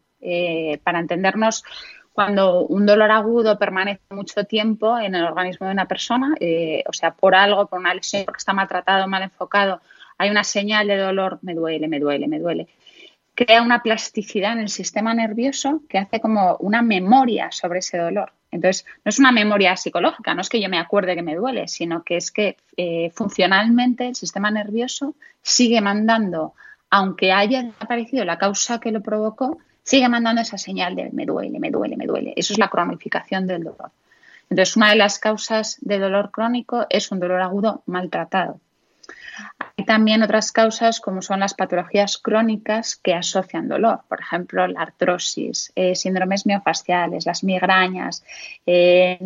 para 0.84 1.00
entendernos, 1.00 1.64
cuando 2.12 2.61
un 2.66 2.87
dolor 2.87 3.11
agudo 3.11 3.58
permanece 3.58 4.02
mucho 4.11 4.44
tiempo 4.44 4.99
en 4.99 5.14
el 5.14 5.25
organismo 5.25 5.66
de 5.66 5.72
una 5.72 5.88
persona, 5.88 6.34
o 6.87 6.92
sea, 6.92 7.12
por 7.12 7.34
algo, 7.34 7.66
por 7.66 7.80
una 7.80 7.94
lesión, 7.94 8.25
porque 8.25 8.38
está 8.38 8.52
maltratado, 8.52 9.08
mal 9.08 9.22
enfocado, 9.22 9.80
hay 10.18 10.30
una 10.30 10.44
señal 10.44 10.87
de 10.87 10.96
dolor, 10.96 11.38
me 11.42 11.54
duele, 11.54 11.88
me 11.88 11.99
duele, 11.99 12.28
me 12.28 12.38
duele 12.38 12.68
crea 13.44 13.62
una 13.62 13.82
plasticidad 13.82 14.52
en 14.52 14.61
el 14.61 14.68
sistema 14.68 15.14
nervioso 15.14 15.82
que 15.88 15.99
hace 15.99 16.20
como 16.20 16.56
una 16.58 16.82
memoria 16.82 17.50
sobre 17.50 17.80
ese 17.80 17.99
dolor. 17.99 18.32
Entonces, 18.50 18.84
no 19.04 19.08
es 19.08 19.18
una 19.18 19.32
memoria 19.32 19.76
psicológica, 19.76 20.34
no 20.34 20.42
es 20.42 20.49
que 20.49 20.61
yo 20.61 20.68
me 20.68 20.78
acuerde 20.78 21.14
que 21.14 21.22
me 21.22 21.34
duele, 21.34 21.68
sino 21.68 22.02
que 22.02 22.16
es 22.16 22.30
que 22.30 22.56
eh, 22.76 23.11
funcionalmente 23.14 24.06
el 24.06 24.14
sistema 24.14 24.50
nervioso 24.50 25.14
sigue 25.40 25.80
mandando, 25.80 26.52
aunque 26.90 27.32
haya 27.32 27.62
desaparecido 27.62 28.25
la 28.25 28.38
causa 28.38 28.78
que 28.78 28.92
lo 28.92 29.00
provocó, 29.00 29.58
sigue 29.82 30.08
mandando 30.08 30.42
esa 30.42 30.58
señal 30.58 30.94
de 30.94 31.11
me 31.12 31.25
duele, 31.25 31.58
me 31.58 31.70
duele, 31.70 31.96
me 31.96 32.06
duele. 32.06 32.34
Eso 32.37 32.52
es 32.52 32.58
la 32.58 32.68
cronificación 32.68 33.46
del 33.46 33.64
dolor. 33.64 33.90
Entonces, 34.50 34.76
una 34.76 34.90
de 34.90 34.96
las 34.96 35.18
causas 35.18 35.78
de 35.80 35.99
dolor 35.99 36.30
crónico 36.30 36.87
es 36.90 37.11
un 37.11 37.20
dolor 37.20 37.40
agudo 37.40 37.82
maltratado. 37.87 38.61
Hay 39.76 39.85
también 39.85 40.23
otras 40.23 40.52
causas 40.52 41.00
como 41.00 41.23
son 41.23 41.41
las 41.41 41.55
patologías 41.55 42.19
crónicas 42.19 42.97
que 42.97 43.14
asocian 43.14 43.69
dolor, 43.69 44.00
por 44.09 44.21
ejemplo, 44.21 44.67
la 44.67 44.83
artrosis, 44.83 45.73
eh, 45.75 45.95
síndromes 45.95 46.47
miofasciales, 46.47 47.25
las 47.25 47.43
migrañas, 47.43 48.23
eh, 48.67 49.19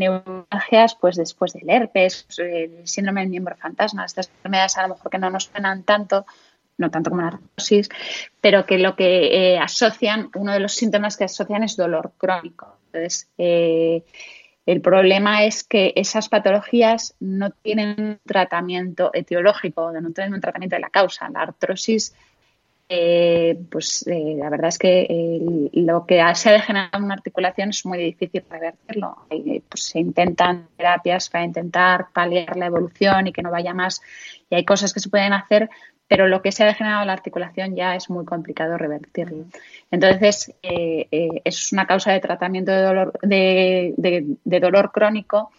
pues 1.00 1.16
después 1.16 1.52
del 1.52 1.68
herpes, 1.68 2.26
el 2.38 2.86
síndrome 2.86 3.22
del 3.22 3.30
miembro 3.30 3.56
fantasma, 3.56 4.04
estas 4.04 4.28
enfermedades 4.28 4.76
a 4.78 4.82
lo 4.82 4.94
mejor 4.94 5.10
que 5.10 5.18
no 5.18 5.30
nos 5.30 5.44
suenan 5.44 5.82
tanto, 5.82 6.26
no 6.78 6.90
tanto 6.90 7.10
como 7.10 7.22
la 7.22 7.28
artrosis, 7.28 7.88
pero 8.40 8.66
que 8.66 8.78
lo 8.78 8.94
que 8.94 9.54
eh, 9.54 9.58
asocian, 9.58 10.30
uno 10.34 10.52
de 10.52 10.60
los 10.60 10.74
síntomas 10.74 11.16
que 11.16 11.24
asocian 11.24 11.64
es 11.64 11.76
dolor 11.76 12.12
crónico. 12.18 12.76
Entonces, 12.92 13.28
el 14.66 14.80
problema 14.80 15.44
es 15.44 15.64
que 15.64 15.92
esas 15.96 16.28
patologías 16.28 17.14
no 17.20 17.50
tienen 17.50 18.18
tratamiento 18.26 19.10
etiológico, 19.14 19.92
no 19.92 20.10
tienen 20.10 20.34
un 20.34 20.40
tratamiento 20.40 20.76
de 20.76 20.80
la 20.80 20.90
causa. 20.90 21.30
La 21.30 21.42
artrosis 21.42 22.14
eh, 22.88 23.58
pues 23.68 24.06
eh, 24.06 24.36
la 24.38 24.48
verdad 24.48 24.68
es 24.68 24.78
que 24.78 25.70
lo 25.72 26.06
que 26.06 26.22
se 26.34 26.48
ha 26.48 26.52
degenerado 26.52 26.98
en 26.98 27.04
una 27.04 27.14
articulación 27.14 27.70
es 27.70 27.84
muy 27.84 27.98
difícil 27.98 28.44
revertirlo. 28.48 29.26
pues 29.68 29.84
se 29.84 29.98
intentan 29.98 30.68
terapias 30.76 31.28
para 31.28 31.44
intentar 31.44 32.08
paliar 32.12 32.56
la 32.56 32.66
evolución 32.66 33.26
y 33.26 33.32
que 33.32 33.42
no 33.42 33.50
vaya 33.50 33.74
más. 33.74 34.00
Y 34.50 34.54
hay 34.54 34.64
cosas 34.64 34.94
que 34.94 35.00
se 35.00 35.10
pueden 35.10 35.32
hacer, 35.32 35.68
pero 36.08 36.28
lo 36.28 36.42
que 36.42 36.52
se 36.52 36.62
ha 36.62 36.66
degenerado 36.66 37.02
en 37.02 37.08
la 37.08 37.12
articulación 37.12 37.74
ya 37.74 37.94
es 37.96 38.10
muy 38.10 38.24
complicado 38.24 38.78
revertirlo. 38.78 39.44
Entonces, 39.90 40.54
eh, 40.62 41.08
es 41.44 41.72
una 41.72 41.86
causa 41.86 42.12
de 42.12 42.20
tratamiento 42.20 42.72
de 42.72 42.82
dolor, 42.82 43.18
de, 43.22 44.36
dolor 44.44 44.92
crónico. 44.92 45.50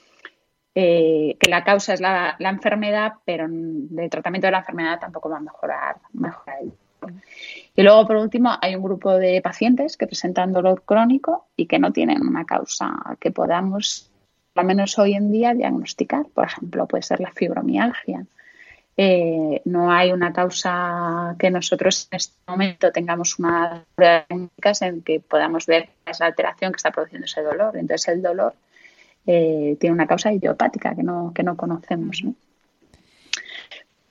que 0.74 1.50
la 1.50 1.64
causa 1.64 1.94
es 1.94 2.02
la, 2.02 2.38
enfermedad, 2.40 3.14
pero 3.26 3.48
de 3.50 4.10
tratamiento 4.10 4.48
de 4.48 4.52
la 4.52 4.60
enfermedad 4.60 5.00
tampoco 5.00 5.30
va 5.30 5.38
a 5.38 5.42
mejorar, 5.42 5.98
mejorar 6.14 6.58
el 6.62 6.72
y 7.76 7.84
luego, 7.84 8.08
por 8.08 8.16
último, 8.18 8.52
hay 8.62 8.76
un 8.76 8.84
grupo 8.84 9.14
de 9.14 9.42
pacientes 9.42 9.98
que 9.98 10.08
presentan 10.08 10.52
dolor 10.52 10.84
crónico 10.84 11.46
y 11.56 11.68
que 11.68 11.80
no 11.80 11.92
tienen 11.92 12.26
una 12.26 12.46
causa 12.46 13.18
que 13.20 13.32
podamos, 13.32 14.12
al 14.56 14.66
menos 14.66 14.98
hoy 14.98 15.14
en 15.14 15.32
día, 15.32 15.54
diagnosticar. 15.54 16.26
Por 16.34 16.46
ejemplo, 16.46 16.88
puede 16.88 17.04
ser 17.04 17.20
la 17.20 17.32
fibromialgia. 17.32 18.26
Eh, 18.98 19.62
no 19.66 19.92
hay 19.92 20.12
una 20.12 20.34
causa 20.34 21.36
que 21.38 21.52
nosotros 21.52 22.08
en 22.12 22.18
este 22.18 22.34
momento 22.48 22.92
tengamos 22.92 23.38
una 23.38 23.84
técnicas 23.96 24.82
en 24.82 25.04
que 25.04 25.20
podamos 25.20 25.68
ver 25.68 25.90
esa 26.06 26.26
alteración 26.26 26.72
que 26.72 26.78
está 26.78 26.92
produciendo 26.92 27.26
ese 27.26 27.44
dolor. 27.44 27.78
Entonces, 27.78 28.08
el 28.08 28.24
dolor 28.24 28.56
eh, 29.28 29.78
tiene 29.80 29.94
una 29.94 30.08
causa 30.08 30.34
idiopática 30.34 30.96
que 30.96 31.04
no, 31.04 31.32
que 31.34 31.44
no 31.44 31.56
conocemos. 31.56 32.24
¿no? 32.24 32.34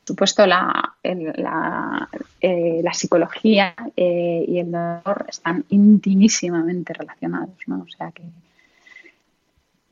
supuesto, 0.07 0.47
la, 0.47 0.95
la, 1.03 2.09
eh, 2.41 2.81
la 2.83 2.93
psicología 2.93 3.75
eh, 3.97 4.45
y 4.47 4.59
el 4.61 4.71
dolor 4.71 5.27
están 5.29 5.65
intimísimamente 5.71 6.93
relacionados, 6.95 7.57
¿no? 7.67 7.83
O 7.83 7.89
sea 7.89 8.13
que 8.13 8.23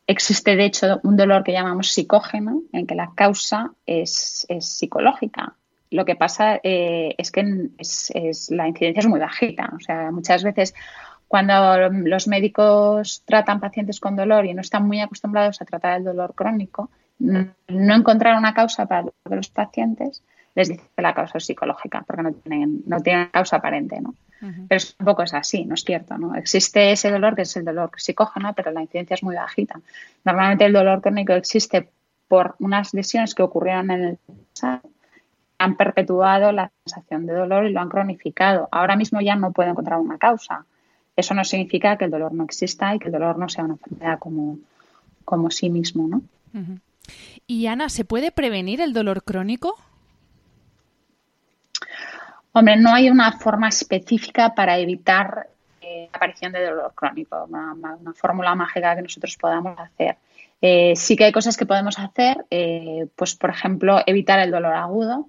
existe, 0.06 0.56
de 0.56 0.64
hecho, 0.64 1.00
un 1.02 1.16
dolor 1.16 1.44
que 1.44 1.52
llamamos 1.52 1.92
psicógeno, 1.92 2.62
en 2.72 2.86
que 2.86 2.94
la 2.94 3.12
causa 3.14 3.72
es, 3.86 4.46
psicológica. 4.60 5.54
Lo 5.90 6.04
que 6.04 6.16
pasa 6.16 6.60
eh, 6.62 7.14
es 7.18 7.30
que 7.30 7.42
la 7.42 8.68
incidencia 8.68 9.00
es 9.00 9.06
muy 9.06 9.20
bajita. 9.20 9.72
O 9.76 9.80
sea, 9.80 10.10
muchas 10.10 10.42
veces 10.42 10.74
cuando 11.28 11.88
los 11.88 12.28
médicos 12.28 13.22
tratan 13.24 13.60
pacientes 13.60 14.00
con 14.00 14.16
dolor 14.16 14.44
y 14.46 14.54
no 14.54 14.60
están 14.60 14.86
muy 14.86 15.00
acostumbrados 15.00 15.60
a 15.60 15.64
tratar 15.64 15.98
el 15.98 16.04
dolor 16.04 16.34
crónico, 16.34 16.90
no 17.18 17.94
encontrar 17.94 18.36
una 18.36 18.54
causa 18.54 18.86
para 18.86 19.06
los 19.30 19.48
pacientes, 19.48 20.22
les 20.54 20.68
dice 20.68 20.84
que 20.94 21.02
la 21.02 21.14
causa 21.14 21.38
es 21.38 21.44
psicológica, 21.44 22.04
porque 22.06 22.22
no 22.22 22.32
tienen, 22.32 22.82
no 22.86 23.00
tienen 23.00 23.28
causa 23.28 23.56
aparente, 23.56 24.00
¿no? 24.00 24.14
Pero 24.68 24.84
tampoco 24.98 25.22
es 25.22 25.32
así, 25.34 25.64
no 25.64 25.74
es 25.74 25.84
cierto, 25.84 26.18
¿no? 26.18 26.34
Existe 26.34 26.92
ese 26.92 27.10
dolor 27.10 27.34
que 27.34 27.42
es 27.42 27.56
el 27.56 27.64
dolor 27.64 27.90
psicógeno, 27.96 28.52
pero 28.54 28.70
la 28.72 28.82
incidencia 28.82 29.14
es 29.14 29.22
muy 29.22 29.36
bajita. 29.36 29.80
Normalmente 30.24 30.66
el 30.66 30.72
dolor 30.72 31.00
crónico 31.00 31.32
existe 31.32 31.88
por 32.28 32.56
unas 32.58 32.92
lesiones 32.94 33.34
que 33.34 33.42
ocurrieron 33.42 33.90
en 33.90 34.04
el 34.04 34.18
pasado, 34.50 34.82
han 35.58 35.76
perpetuado 35.76 36.52
la 36.52 36.70
sensación 36.84 37.26
de 37.26 37.34
dolor 37.34 37.66
y 37.66 37.72
lo 37.72 37.80
han 37.80 37.88
cronificado. 37.88 38.68
Ahora 38.70 38.96
mismo 38.96 39.20
ya 39.20 39.36
no 39.36 39.52
puedo 39.52 39.70
encontrar 39.70 39.98
una 39.98 40.18
causa. 40.18 40.66
Eso 41.16 41.32
no 41.34 41.44
significa 41.44 41.96
que 41.96 42.06
el 42.06 42.10
dolor 42.10 42.32
no 42.34 42.44
exista 42.44 42.94
y 42.94 42.98
que 42.98 43.06
el 43.06 43.12
dolor 43.12 43.38
no 43.38 43.48
sea 43.48 43.64
una 43.64 43.74
enfermedad 43.74 44.18
como, 44.18 44.58
como 45.24 45.50
sí 45.50 45.70
mismo, 45.70 46.08
¿no? 46.08 46.22
Y 47.46 47.66
Ana, 47.66 47.88
¿se 47.88 48.04
puede 48.04 48.32
prevenir 48.32 48.80
el 48.80 48.92
dolor 48.92 49.22
crónico? 49.22 49.76
Hombre, 52.56 52.76
no 52.76 52.94
hay 52.94 53.10
una 53.10 53.32
forma 53.32 53.68
específica 53.68 54.54
para 54.54 54.78
evitar 54.78 55.48
eh, 55.80 56.08
la 56.12 56.16
aparición 56.16 56.52
de 56.52 56.64
dolor 56.64 56.92
crónico, 56.94 57.48
una, 57.48 57.98
fórmula 58.14 58.54
mágica 58.54 58.94
que 58.94 59.02
nosotros 59.02 59.36
podamos 59.36 59.76
hacer. 59.76 60.18
Eh, 60.62 60.92
sí 60.94 61.16
que 61.16 61.24
hay 61.24 61.32
cosas 61.32 61.56
que 61.56 61.66
podemos 61.66 61.98
hacer, 61.98 62.46
eh, 62.50 63.08
pues 63.16 63.34
por 63.34 63.50
ejemplo, 63.50 63.98
evitar 64.06 64.38
el 64.38 64.52
dolor 64.52 64.72
agudo. 64.72 65.26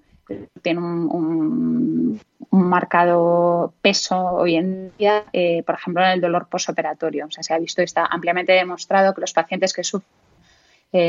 Tiene 0.62 0.78
un, 0.78 2.20
marcado 2.52 3.74
peso 3.82 4.16
hoy 4.16 4.54
en 4.54 4.92
día, 4.96 5.24
por 5.66 5.74
ejemplo, 5.74 6.04
en 6.04 6.10
el 6.10 6.20
dolor 6.20 6.46
posoperatorio. 6.48 7.26
O 7.26 7.30
sea, 7.32 7.42
se 7.42 7.52
ha 7.52 7.58
visto, 7.58 7.82
está 7.82 8.06
ampliamente 8.06 8.52
demostrado 8.52 9.12
que 9.14 9.20
los 9.20 9.32
pacientes 9.32 9.72
que 9.72 9.82
sufren 9.82 10.06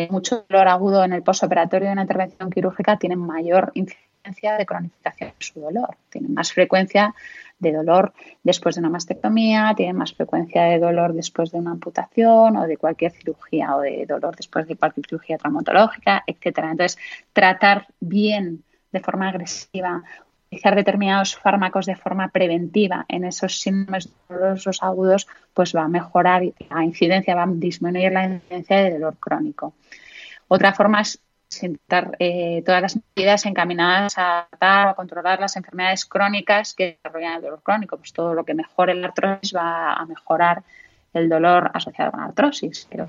mucho 0.09 0.45
dolor 0.49 0.67
agudo 0.67 1.03
en 1.03 1.13
el 1.13 1.21
posoperatorio 1.21 1.87
de 1.87 1.93
una 1.93 2.01
intervención 2.01 2.49
quirúrgica 2.49 2.97
tienen 2.97 3.19
mayor 3.19 3.71
incidencia 3.75 4.06
de 4.57 4.65
cronificación 4.65 5.29
de 5.29 5.45
su 5.45 5.59
dolor, 5.59 5.97
tienen 6.09 6.33
más 6.33 6.51
frecuencia 6.51 7.13
de 7.59 7.71
dolor 7.71 8.13
después 8.43 8.75
de 8.75 8.81
una 8.81 8.89
mastectomía, 8.89 9.73
tienen 9.75 9.95
más 9.95 10.13
frecuencia 10.13 10.63
de 10.63 10.79
dolor 10.79 11.13
después 11.13 11.51
de 11.51 11.59
una 11.59 11.71
amputación 11.71 12.57
o 12.57 12.67
de 12.67 12.77
cualquier 12.77 13.11
cirugía 13.11 13.75
o 13.75 13.81
de 13.81 14.05
dolor 14.05 14.35
después 14.35 14.67
de 14.67 14.75
cualquier 14.75 15.05
cirugía 15.07 15.37
traumatológica, 15.37 16.23
etcétera. 16.27 16.71
Entonces, 16.71 16.99
tratar 17.33 17.87
bien 17.99 18.63
de 18.91 18.99
forma 18.99 19.29
agresiva 19.29 20.03
utilizar 20.47 20.75
determinados 20.75 21.35
fármacos 21.35 21.85
de 21.85 21.95
forma 21.95 22.29
preventiva 22.29 23.05
en 23.09 23.25
esos 23.25 23.59
síndromes 23.59 24.09
dolorosos 24.29 24.81
agudos, 24.81 25.27
pues 25.53 25.75
va 25.75 25.83
a 25.83 25.87
mejorar 25.89 26.43
la 26.69 26.83
incidencia, 26.85 27.35
va 27.35 27.43
a 27.43 27.47
disminuir 27.49 28.13
la 28.13 28.25
incidencia 28.25 28.77
de 28.77 28.91
dolor 28.91 29.17
crónico. 29.19 29.73
Otra 30.47 30.73
forma 30.73 31.01
es 31.01 31.19
sentar 31.49 32.15
eh, 32.19 32.61
todas 32.65 32.81
las 32.81 32.99
medidas 33.15 33.45
encaminadas 33.45 34.17
a 34.17 34.47
tratar 34.49 34.87
o 34.87 34.89
a 34.91 34.95
controlar 34.95 35.39
las 35.39 35.55
enfermedades 35.55 36.05
crónicas 36.05 36.73
que 36.73 36.99
desarrollan 37.03 37.35
el 37.35 37.41
dolor 37.41 37.61
crónico. 37.63 37.97
Pues 37.97 38.13
todo 38.13 38.33
lo 38.33 38.43
que 38.43 38.53
mejore 38.53 38.95
la 38.95 39.07
artrosis 39.07 39.55
va 39.55 39.93
a 39.93 40.05
mejorar 40.05 40.63
el 41.13 41.29
dolor 41.29 41.71
asociado 41.73 42.11
con 42.11 42.19
la 42.21 42.27
artrosis. 42.27 42.87
Pero, 42.89 43.07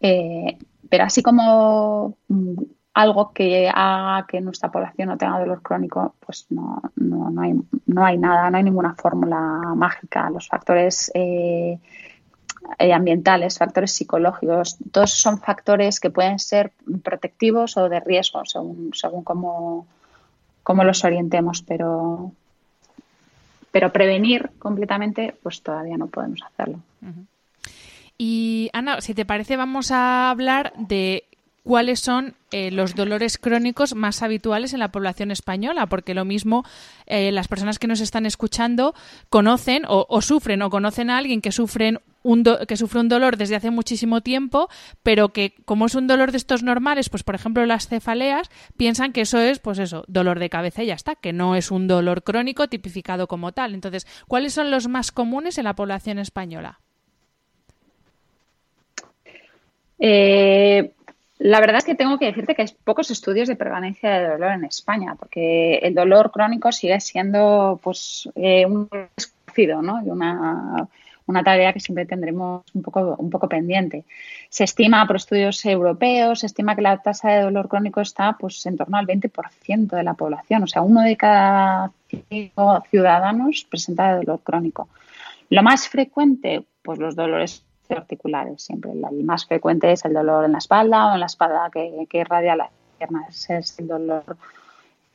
eh, 0.00 0.58
pero 0.88 1.04
así 1.04 1.22
como 1.22 2.16
algo 2.96 3.32
que 3.32 3.68
haga 3.68 4.26
que 4.26 4.40
nuestra 4.40 4.70
población 4.70 5.08
no 5.08 5.18
tenga 5.18 5.38
dolor 5.38 5.60
crónico, 5.60 6.14
pues 6.18 6.46
no, 6.48 6.80
no, 6.96 7.30
no, 7.30 7.42
hay, 7.42 7.52
no 7.84 8.04
hay 8.04 8.16
nada, 8.16 8.50
no 8.50 8.56
hay 8.56 8.62
ninguna 8.64 8.94
fórmula 8.94 9.38
mágica. 9.76 10.30
Los 10.30 10.48
factores 10.48 11.10
eh, 11.14 11.56
eh, 11.66 11.78
ambientales, 12.78 13.58
factores 13.58 13.92
psicológicos, 13.92 14.76
todos 14.92 15.12
son 15.12 15.38
factores 15.38 16.00
que 16.00 16.10
pueden 16.10 16.38
ser 16.38 16.72
protectivos 17.02 17.76
o 17.76 17.88
de 17.88 18.00
riesgo, 18.00 18.44
según, 18.44 18.90
según 18.94 19.24
cómo, 19.24 19.86
cómo 20.62 20.84
los 20.84 21.04
orientemos, 21.04 21.62
pero, 21.62 22.32
pero 23.70 23.92
prevenir 23.92 24.50
completamente, 24.58 25.34
pues 25.42 25.62
todavía 25.62 25.96
no 25.96 26.08
podemos 26.08 26.42
hacerlo. 26.42 26.80
Y 28.18 28.70
Ana, 28.72 29.00
si 29.00 29.14
te 29.14 29.26
parece, 29.26 29.56
vamos 29.56 29.90
a 29.90 30.30
hablar 30.30 30.72
de 30.78 31.25
cuáles 31.66 31.98
son 31.98 32.36
eh, 32.52 32.70
los 32.70 32.94
dolores 32.94 33.38
crónicos 33.38 33.96
más 33.96 34.22
habituales 34.22 34.72
en 34.72 34.78
la 34.78 34.92
población 34.92 35.32
española, 35.32 35.88
porque 35.88 36.14
lo 36.14 36.24
mismo 36.24 36.64
eh, 37.06 37.32
las 37.32 37.48
personas 37.48 37.80
que 37.80 37.88
nos 37.88 38.00
están 38.00 38.24
escuchando 38.24 38.94
conocen 39.30 39.82
o, 39.88 40.22
sufren 40.22 40.62
o 40.62 40.70
conocen 40.70 41.10
a 41.10 41.18
alguien 41.18 41.40
que 41.40 41.50
sufren 41.50 41.98
un 42.22 42.44
que 42.68 42.76
sufre 42.76 43.00
un 43.00 43.08
dolor 43.08 43.36
desde 43.36 43.56
hace 43.56 43.72
muchísimo 43.72 44.20
tiempo, 44.20 44.68
pero 45.02 45.30
que 45.30 45.54
como 45.64 45.86
es 45.86 45.96
un 45.96 46.06
dolor 46.06 46.30
de 46.30 46.36
estos 46.36 46.62
normales, 46.62 47.08
pues 47.08 47.24
por 47.24 47.34
ejemplo 47.34 47.66
las 47.66 47.88
cefaleas, 47.88 48.48
piensan 48.76 49.12
que 49.12 49.22
eso 49.22 49.40
es, 49.40 49.58
pues 49.58 49.80
eso, 49.80 50.04
dolor 50.06 50.38
de 50.38 50.48
cabeza 50.48 50.84
y 50.84 50.86
ya 50.86 50.94
está, 50.94 51.16
que 51.16 51.32
no 51.32 51.56
es 51.56 51.72
un 51.72 51.88
dolor 51.88 52.22
crónico 52.22 52.68
tipificado 52.68 53.26
como 53.26 53.50
tal. 53.50 53.74
Entonces, 53.74 54.06
¿cuáles 54.28 54.54
son 54.54 54.70
los 54.70 54.86
más 54.86 55.10
comunes 55.10 55.58
en 55.58 55.64
la 55.64 55.74
población 55.74 56.20
española? 56.20 56.78
Eh, 59.98 60.92
la 61.38 61.60
verdad 61.60 61.78
es 61.78 61.84
que 61.84 61.94
tengo 61.94 62.18
que 62.18 62.26
decirte 62.26 62.54
que 62.54 62.62
hay 62.62 62.68
pocos 62.84 63.10
estudios 63.10 63.48
de 63.48 63.56
prevalencia 63.56 64.10
de 64.10 64.28
dolor 64.28 64.52
en 64.52 64.64
España, 64.64 65.16
porque 65.18 65.76
el 65.76 65.94
dolor 65.94 66.30
crónico 66.30 66.72
sigue 66.72 66.98
siendo 67.00 67.78
pues 67.82 68.28
eh, 68.34 68.64
un 68.64 68.88
desconocido, 69.16 69.82
¿no? 69.82 70.02
Y 70.02 70.10
una, 70.10 70.88
tarea 71.44 71.74
que 71.74 71.80
siempre 71.80 72.06
tendremos 72.06 72.64
un 72.72 72.82
poco, 72.82 73.16
un 73.18 73.28
poco 73.28 73.48
pendiente. 73.48 74.04
Se 74.48 74.64
estima 74.64 75.06
por 75.06 75.16
estudios 75.16 75.62
europeos, 75.66 76.40
se 76.40 76.46
estima 76.46 76.74
que 76.74 76.82
la 76.82 77.02
tasa 77.02 77.30
de 77.30 77.42
dolor 77.42 77.68
crónico 77.68 78.00
está 78.00 78.36
pues 78.38 78.64
en 78.64 78.78
torno 78.78 78.96
al 78.96 79.06
20% 79.06 79.88
de 79.88 80.02
la 80.02 80.14
población, 80.14 80.62
o 80.62 80.66
sea, 80.66 80.80
uno 80.82 81.02
de 81.02 81.16
cada 81.16 81.92
cinco 82.30 82.82
ciudadanos 82.88 83.66
presenta 83.68 84.16
dolor 84.16 84.40
crónico. 84.42 84.88
Lo 85.50 85.62
más 85.62 85.88
frecuente, 85.88 86.64
pues 86.82 86.98
los 86.98 87.14
dolores 87.14 87.66
articulares. 87.94 88.62
Siempre 88.62 88.92
el 88.92 89.24
más 89.24 89.46
frecuente 89.46 89.92
es 89.92 90.04
el 90.04 90.14
dolor 90.14 90.44
en 90.44 90.52
la 90.52 90.58
espalda 90.58 91.10
o 91.10 91.14
en 91.14 91.20
la 91.20 91.26
espalda 91.26 91.70
que, 91.72 92.06
que 92.08 92.18
irradia 92.18 92.56
las 92.56 92.70
piernas. 92.98 93.50
Es 93.50 93.78
el 93.78 93.88
dolor 93.88 94.36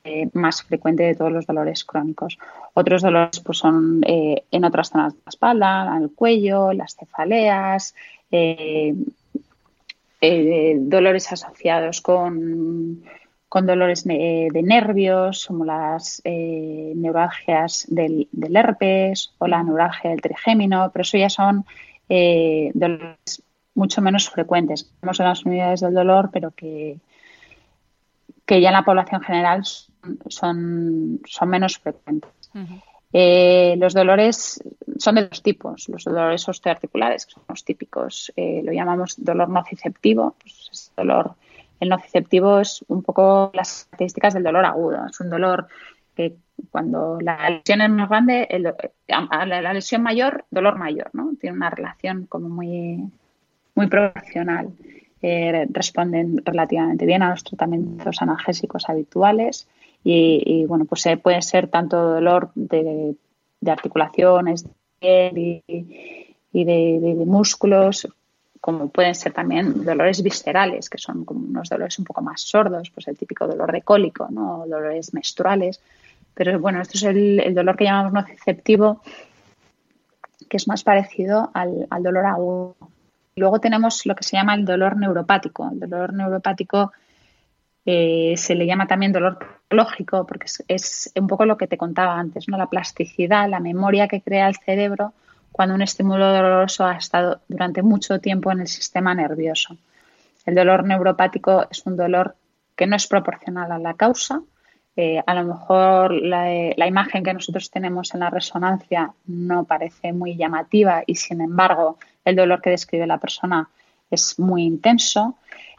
eh, 0.04 0.30
más 0.34 0.64
frecuente 0.64 1.04
de 1.04 1.14
todos 1.14 1.32
los 1.32 1.46
dolores 1.46 1.86
crónicos. 1.86 2.40
Otros 2.74 3.04
dolores 3.04 3.40
pues, 3.40 3.60
son 3.60 4.02
eh, 4.08 4.46
en 4.50 4.66
otras 4.66 4.90
zonas 4.90 5.14
de 5.14 5.20
la 5.24 5.30
espalda, 5.30 5.96
en 5.96 6.04
el 6.04 6.12
cuello, 6.12 6.74
las 6.74 6.96
cefaleas, 6.96 7.94
eh, 8.32 8.96
dolores 10.80 11.32
asociados 11.32 12.02
con, 12.02 13.04
con 13.48 13.68
dolores 13.68 14.04
de, 14.06 14.50
nervios, 14.64 15.46
como 15.46 15.66
las 15.66 16.24
neuralgias 16.26 17.86
del, 17.88 18.28
herpes 18.56 19.36
o 19.38 19.48
la 19.48 19.62
neuralgia 19.62 20.10
del 20.10 20.22
trigémino, 20.22 20.90
pero 20.92 21.04
eso 21.04 21.18
ya 21.18 21.30
son 21.30 21.66
eh, 22.14 22.72
dolores 22.74 23.42
mucho 23.74 24.02
menos 24.02 24.30
frecuentes. 24.30 24.92
Tenemos 25.00 25.20
en 25.20 25.26
las 25.26 25.46
unidades 25.46 25.80
del 25.80 25.94
dolor, 25.94 26.30
pero 26.34 26.52
que, 26.52 26.98
que 28.46 28.60
ya 28.60 28.70
en 28.70 28.74
la 28.74 28.84
población 28.84 29.22
general 29.22 29.64
son, 29.64 31.22
son 31.26 31.50
menos 31.50 31.78
frecuentes. 31.80 32.32
Eh, 33.14 33.76
los 33.78 33.94
dolores 33.94 34.62
son 34.98 35.16
de 35.16 35.28
dos 35.28 35.42
tipos. 35.42 35.88
Los 35.88 36.04
dolores 36.04 36.48
osteoarticulares, 36.50 37.26
que 37.26 37.34
son 37.34 37.44
los 37.48 37.64
típicos, 37.64 38.34
lo 38.36 38.74
llamamos 38.74 39.16
dolor 39.18 39.48
nociceptivo, 39.48 40.36
pues 40.42 40.70
es 40.72 40.92
dolor 40.98 41.36
el 41.82 41.90
nociceptivo 41.90 42.60
es 42.60 42.86
un 42.88 43.02
poco 43.02 43.52
las 43.54 43.86
características 43.86 44.36
del 44.36 44.44
dolor 44.44 44.66
agudo. 44.66 45.08
Es 45.10 45.20
un 45.20 45.32
dolor 45.32 45.68
que 46.16 46.36
cuando 46.70 47.20
la 47.22 47.50
lesión 47.50 47.82
es 47.82 47.90
más 47.90 48.10
grande, 48.10 48.48
la, 49.08 49.74
lesión 49.74 50.04
mayor, 50.04 50.46
dolor 50.52 50.78
mayor, 50.78 51.10
¿no? 51.14 51.34
Tiene 51.40 51.56
una 51.56 51.70
relación 51.70 52.26
como 52.28 52.50
muy, 52.50 53.10
muy 53.76 53.88
proporcional. 53.88 54.70
Eh, 55.24 55.68
responden 55.70 56.42
relativamente 56.44 57.06
bien 57.06 57.22
a 57.22 57.30
los 57.30 57.44
tratamientos 57.44 58.24
analgésicos 58.24 58.90
habituales 58.90 59.68
y, 60.04 60.66
bueno, 60.66 60.86
pues 60.86 61.06
eh, 61.06 61.18
puede 61.18 61.44
ser 61.44 61.68
tanto 61.68 62.14
dolor 62.14 62.50
de, 62.56 63.16
articulaciones, 63.68 64.66
de 65.00 65.62
y, 66.52 66.64
de, 66.64 67.24
músculos, 67.26 68.08
como 68.62 68.90
pueden 68.90 69.16
ser 69.16 69.34
también 69.34 69.84
dolores 69.84 70.22
viscerales, 70.22 70.88
que 70.88 71.00
son 71.00 71.26
como 71.26 71.48
unos 71.48 71.68
dolores 71.68 71.98
un 71.98 72.06
poco 72.06 72.22
más 72.22 72.42
sordos, 72.42 72.92
pues 72.92 73.08
el 73.08 73.18
típico 73.18 73.48
dolor 73.48 73.72
de 73.72 73.82
cólico, 73.82 74.28
¿no? 74.30 74.66
dolores 74.68 75.16
menstruales. 75.16 75.82
Pero 76.36 76.60
bueno, 76.60 76.80
esto 76.80 76.94
es 76.96 77.04
el, 77.04 77.56
dolor 77.56 77.76
que 77.76 77.86
llamamos 77.86 78.14
nociceptivo, 78.14 79.02
que 80.48 80.58
es 80.58 80.68
más 80.68 80.84
parecido 80.84 81.50
al, 81.56 81.88
dolor 82.04 82.26
agudo. 82.28 82.76
Luego 83.36 83.60
tenemos 83.60 84.06
lo 84.06 84.14
que 84.14 84.24
se 84.24 84.38
llama 84.38 84.54
el 84.54 84.64
dolor 84.64 84.96
neuropático. 84.96 85.68
El 85.72 85.80
dolor 85.80 86.14
neuropático 86.14 86.92
eh, 87.84 88.36
se 88.38 88.54
le 88.54 88.68
llama 88.68 88.86
también 88.86 89.12
dolor 89.12 89.40
lógico 89.72 90.28
porque 90.28 90.46
es, 90.46 90.64
es, 90.68 91.12
un 91.16 91.26
poco 91.26 91.46
lo 91.46 91.58
que 91.58 91.66
te 91.66 91.78
contaba 91.78 92.20
antes, 92.20 92.48
¿no? 92.48 92.58
La 92.58 92.70
plasticidad, 92.70 93.50
la 93.50 93.60
memoria 93.60 94.08
que 94.08 94.22
crea 94.22 94.48
el 94.48 94.56
cerebro 94.56 95.14
cuando 95.52 95.76
un 95.76 95.82
estímulo 95.82 96.32
doloroso 96.32 96.86
ha 96.86 96.96
estado 96.96 97.42
durante 97.48 97.82
mucho 97.82 98.20
tiempo 98.20 98.52
en 98.52 98.62
el 98.62 98.68
sistema 98.68 99.14
nervioso. 99.14 99.78
El 100.46 100.56
dolor 100.56 100.86
neuropático 100.86 101.68
es 101.70 101.86
un 101.86 101.96
dolor 101.96 102.36
que 102.76 102.88
no 102.88 102.96
es 102.96 103.08
proporcional 103.08 103.72
a 103.72 103.80
la 103.80 103.94
causa. 103.94 104.42
Eh, 104.96 105.22
a 105.26 105.34
lo 105.36 105.44
mejor 105.46 106.14
la, 106.14 106.88
imagen 106.88 107.24
que 107.24 107.34
nosotros 107.34 107.70
tenemos 107.72 108.14
en 108.14 108.22
la 108.22 108.30
resonancia 108.30 109.14
no 109.26 109.64
parece 109.64 110.12
muy 110.12 110.36
llamativa 110.36 111.04
y 111.06 111.16
sin 111.16 111.42
embargo 111.42 111.98
el 112.26 112.36
dolor 112.36 112.62
que 112.62 112.72
describe 112.72 113.08
la 113.08 113.18
persona 113.18 113.70
es 114.10 114.38
muy 114.40 114.64
intenso. 114.64 115.38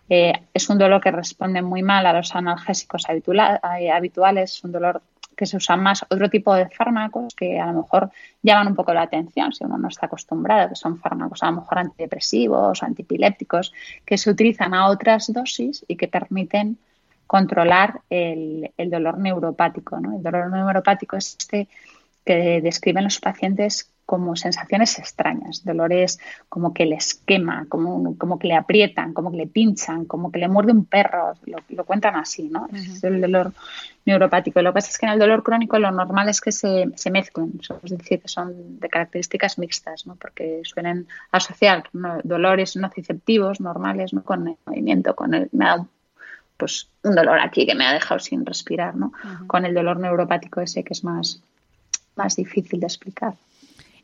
Eh, 0.08 0.32
es 0.52 0.68
un 0.68 0.78
dolor 0.78 1.00
que 1.00 1.10
responde 1.10 1.62
muy 1.62 1.82
mal 1.82 2.06
a 2.06 2.12
los 2.12 2.34
analgésicos 2.34 3.06
habituales, 3.08 4.64
un 4.64 4.72
dolor 4.72 5.02
que 5.36 5.46
se 5.46 5.56
usan 5.56 5.82
más 5.82 6.04
otro 6.08 6.28
tipo 6.28 6.54
de 6.54 6.68
fármacos 6.68 7.34
que 7.34 7.58
a 7.58 7.66
lo 7.66 7.82
mejor 7.82 8.10
llaman 8.42 8.68
un 8.68 8.74
poco 8.74 8.92
la 8.92 9.02
atención 9.02 9.52
si 9.52 9.64
uno 9.64 9.78
no 9.78 9.88
está 9.88 10.06
acostumbrado, 10.06 10.70
que 10.70 10.76
son 10.76 10.98
fármacos 10.98 11.42
a 11.42 11.50
lo 11.50 11.60
mejor 11.60 11.78
antidepresivos, 11.78 12.82
antipilépticos, 12.82 13.72
que 14.04 14.18
se 14.18 14.30
utilizan 14.30 14.74
a 14.74 14.88
otras 14.88 15.32
dosis 15.32 15.84
y 15.88 15.96
que 15.96 16.08
permiten 16.08 16.78
controlar 17.26 18.00
el, 18.10 18.70
dolor 18.90 19.18
neuropático. 19.18 19.96
El 19.96 20.22
dolor 20.22 20.50
neuropático 20.50 21.16
es 21.16 21.36
este 21.38 21.68
que 22.24 22.60
describen 22.60 23.04
los 23.04 23.20
pacientes 23.20 23.92
como 24.04 24.36
sensaciones 24.36 24.98
extrañas, 24.98 25.64
dolores 25.64 26.18
como 26.48 26.74
que 26.74 26.84
les 26.84 27.14
quema, 27.14 27.66
como, 27.68 28.16
como 28.18 28.38
que 28.38 28.48
le 28.48 28.56
aprietan, 28.56 29.14
como 29.14 29.30
que 29.30 29.38
le 29.38 29.46
pinchan, 29.46 30.04
como 30.04 30.30
que 30.30 30.38
le 30.38 30.48
muerde 30.48 30.72
un 30.72 30.84
perro, 30.84 31.34
lo, 31.46 31.84
cuentan 31.84 32.16
así, 32.16 32.48
¿no? 32.48 32.68
Es 32.74 33.02
el 33.04 33.20
dolor 33.20 33.52
neuropático. 34.04 34.60
Lo 34.60 34.70
que 34.70 34.74
pasa 34.74 34.90
es 34.90 34.98
que 34.98 35.06
en 35.06 35.12
el 35.12 35.18
dolor 35.18 35.42
crónico 35.42 35.78
lo 35.78 35.90
normal 35.90 36.28
es 36.28 36.40
que 36.40 36.52
se, 36.52 36.90
se 36.94 37.10
mezclen, 37.10 37.58
es 37.82 37.90
decir, 37.90 38.20
que 38.20 38.28
son 38.28 38.80
de 38.80 38.88
características 38.88 39.58
mixtas, 39.58 40.06
¿no? 40.06 40.16
Porque 40.16 40.60
suelen 40.64 41.06
asociar 41.30 41.84
dolores 42.24 42.76
nociceptivos 42.76 43.60
normales 43.60 44.12
¿no? 44.12 44.22
con 44.24 44.48
el 44.48 44.56
movimiento, 44.66 45.14
con 45.14 45.32
el... 45.34 45.48
Me 45.52 45.64
da 45.64 45.86
pues 46.56 46.88
un 47.02 47.14
dolor 47.14 47.40
aquí 47.40 47.66
que 47.66 47.74
me 47.74 47.86
ha 47.86 47.92
dejado 47.92 48.20
sin 48.20 48.44
respirar, 48.44 48.94
¿no? 48.94 49.12
Con 49.46 49.64
el 49.64 49.74
dolor 49.74 49.98
neuropático 49.98 50.60
ese 50.60 50.84
que 50.84 50.92
es 50.92 51.02
más, 51.02 51.42
más 52.16 52.36
difícil 52.36 52.80
de 52.80 52.86
explicar. 52.86 53.34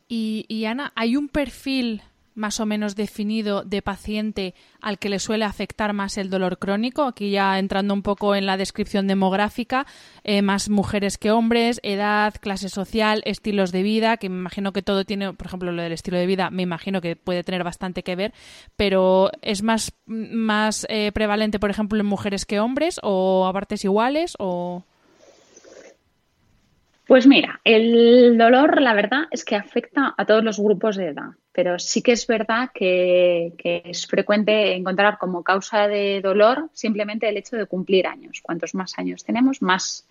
Y, 0.07 0.65
Ana, 0.65 0.91
¿hay 0.95 1.15
un 1.15 1.29
perfil 1.29 2.01
más 2.39 2.59
o 2.59 2.65
menos 2.65 2.95
definido 2.95 3.63
de 3.63 3.81
paciente 3.81 4.55
al 4.81 4.97
que 4.97 5.09
le 5.09 5.19
suele 5.19 5.43
afectar 5.43 5.91
más 5.93 6.17
el 6.17 6.29
dolor 6.29 6.57
crónico. 6.57 7.03
Aquí 7.03 7.31
ya 7.31 7.59
entrando 7.59 7.93
un 7.93 8.01
poco 8.01 8.33
en 8.33 8.45
la 8.45 8.55
descripción 8.55 9.07
demográfica, 9.07 9.85
eh, 10.23 10.41
más 10.41 10.69
mujeres 10.69 11.17
que 11.17 11.31
hombres, 11.31 11.81
edad, 11.83 12.33
clase 12.39 12.69
social, 12.69 13.21
estilos 13.25 13.73
de 13.73 13.83
vida, 13.83 14.15
que 14.17 14.29
me 14.29 14.37
imagino 14.37 14.71
que 14.71 14.81
todo 14.81 15.03
tiene, 15.03 15.33
por 15.33 15.47
ejemplo, 15.47 15.71
lo 15.73 15.81
del 15.81 15.91
estilo 15.91 16.17
de 16.17 16.27
vida, 16.27 16.49
me 16.49 16.63
imagino 16.63 17.01
que 17.01 17.17
puede 17.17 17.43
tener 17.43 17.63
bastante 17.65 18.03
que 18.03 18.15
ver, 18.15 18.33
pero 18.77 19.31
es 19.41 19.61
más, 19.61 19.91
más 20.05 20.87
eh, 20.89 21.11
prevalente, 21.11 21.59
por 21.59 21.69
ejemplo, 21.69 21.99
en 21.99 22.05
mujeres 22.05 22.45
que 22.45 22.61
hombres 22.61 23.01
o 23.03 23.47
a 23.47 23.53
partes 23.53 23.83
iguales 23.83 24.35
o... 24.39 24.85
Pues 27.09 27.25
mira, 27.25 27.59
el 27.63 28.37
dolor, 28.37 28.79
la 28.83 28.93
verdad, 28.93 29.23
es 29.31 29.43
que 29.43 29.55
afecta 29.55 30.13
a 30.15 30.25
todos 30.25 30.43
los 30.43 30.59
grupos 30.59 30.95
de 30.95 31.07
edad, 31.07 31.31
pero 31.51 31.79
sí 31.79 32.03
que 32.03 32.11
es 32.11 32.27
verdad 32.27 32.69
que, 32.71 33.51
es 33.63 34.05
frecuente 34.05 34.75
encontrar 34.75 35.17
como 35.17 35.41
causa 35.41 35.87
de 35.87 36.21
dolor 36.21 36.69
simplemente 36.71 37.27
el 37.27 37.37
hecho 37.37 37.55
de 37.55 37.65
cumplir 37.65 38.05
años. 38.05 38.41
Cuantos 38.43 38.75
más 38.75 38.99
años 38.99 39.23
tenemos, 39.23 39.63
más 39.63 40.07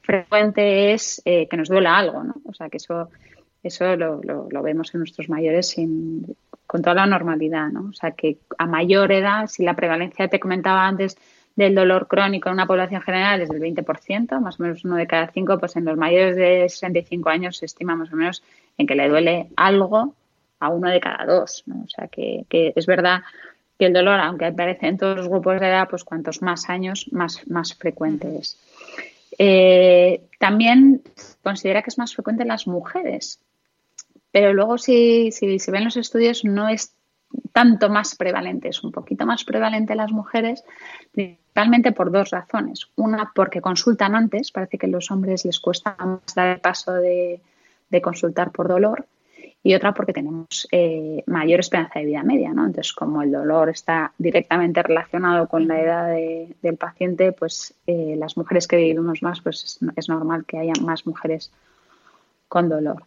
frecuente 0.00 0.92
es 0.92 1.22
eh, 1.24 1.46
que 1.46 1.56
nos 1.56 1.68
duela 1.68 1.96
algo, 1.96 2.24
¿no? 2.24 2.34
O 2.44 2.52
sea, 2.52 2.68
que 2.68 2.78
eso, 2.78 3.08
eso 3.62 3.94
lo, 3.94 4.62
vemos 4.64 4.92
en 4.94 4.98
nuestros 4.98 5.28
mayores 5.28 5.68
sin, 5.68 6.26
con 6.66 6.82
toda 6.82 6.96
la 6.96 7.06
normalidad, 7.06 7.68
¿no? 7.68 7.90
O 7.90 7.92
sea, 7.92 8.10
que 8.10 8.38
a 8.58 8.66
mayor 8.66 9.12
edad, 9.12 9.46
si 9.46 9.62
la 9.62 9.76
prevalencia 9.76 10.26
te 10.26 10.40
comentaba 10.40 10.88
antes 10.88 11.16
del 11.56 11.74
dolor 11.74 12.08
crónico 12.08 12.48
en 12.48 12.54
una 12.54 12.66
población 12.66 13.02
general 13.02 13.42
es 13.42 13.48
del 13.48 13.60
20%, 13.60 14.40
más 14.40 14.58
o 14.58 14.62
menos 14.62 14.84
uno 14.84 14.96
de 14.96 15.06
cada 15.06 15.28
cinco, 15.28 15.58
pues 15.58 15.76
en 15.76 15.84
los 15.84 15.96
mayores 15.96 16.36
de 16.36 16.68
65 16.68 17.28
años 17.28 17.58
se 17.58 17.66
estima 17.66 17.94
más 17.94 18.12
o 18.12 18.16
menos 18.16 18.42
en 18.78 18.86
que 18.86 18.94
le 18.94 19.08
duele 19.08 19.48
algo 19.56 20.14
a 20.60 20.68
uno 20.68 20.88
de 20.88 21.00
cada 21.00 21.26
dos. 21.26 21.64
O 21.68 21.88
sea 21.88 22.08
que, 22.08 22.46
es 22.50 22.86
verdad 22.86 23.22
que 23.78 23.86
el 23.86 23.92
dolor, 23.92 24.18
aunque 24.20 24.46
aparece 24.46 24.86
en 24.86 24.96
todos 24.96 25.16
los 25.16 25.28
grupos 25.28 25.60
de 25.60 25.68
edad, 25.68 25.88
pues 25.88 26.04
cuantos 26.04 26.40
más 26.40 26.70
años, 26.70 27.08
más, 27.12 27.46
más 27.48 27.74
frecuente 27.74 28.38
es. 28.38 28.58
Eh, 29.38 30.22
también 30.38 31.02
considera 31.42 31.82
que 31.82 31.90
es 31.90 31.98
más 31.98 32.14
frecuente 32.14 32.42
en 32.42 32.48
las 32.48 32.66
mujeres, 32.66 33.40
pero 34.30 34.52
luego 34.52 34.78
si, 34.78 35.32
si 35.32 35.58
se 35.58 35.70
ven 35.70 35.84
los 35.84 35.96
estudios 35.96 36.44
no 36.44 36.68
es 36.68 36.94
tanto 37.52 37.90
más 37.90 38.14
prevalente, 38.16 38.68
es 38.68 38.82
un 38.82 38.92
poquito 38.92 39.26
más 39.26 39.44
prevalente 39.44 39.92
en 39.92 39.98
las 39.98 40.12
mujeres, 40.12 40.64
principalmente 41.12 41.92
por 41.92 42.10
dos 42.10 42.30
razones. 42.30 42.88
Una, 42.96 43.30
porque 43.34 43.60
consultan 43.60 44.14
antes, 44.14 44.50
parece 44.50 44.78
que 44.78 44.86
a 44.86 44.90
los 44.90 45.10
hombres 45.10 45.44
les 45.44 45.60
cuesta 45.60 45.96
más 45.98 46.34
dar 46.34 46.48
el 46.48 46.60
paso 46.60 46.92
de, 46.94 47.40
consultar 48.02 48.52
por 48.52 48.68
dolor, 48.68 49.06
y 49.64 49.74
otra 49.74 49.94
porque 49.94 50.12
tenemos 50.12 50.66
eh, 50.72 51.22
mayor 51.26 51.60
esperanza 51.60 52.00
de 52.00 52.06
vida 52.06 52.24
media, 52.24 52.52
¿no? 52.52 52.66
Entonces, 52.66 52.92
como 52.92 53.22
el 53.22 53.30
dolor 53.30 53.68
está 53.68 54.12
directamente 54.18 54.82
relacionado 54.82 55.46
con 55.46 55.68
la 55.68 55.80
edad 55.80 56.16
del 56.62 56.76
paciente, 56.76 57.30
pues 57.32 57.74
eh, 57.86 58.16
las 58.18 58.36
mujeres 58.36 58.66
que 58.66 58.76
vivimos 58.76 59.22
más, 59.22 59.40
pues 59.40 59.62
es, 59.62 59.78
es 59.94 60.08
normal 60.08 60.44
que 60.46 60.58
haya 60.58 60.72
más 60.80 61.06
mujeres 61.06 61.52
con 62.48 62.68
dolor. 62.68 63.04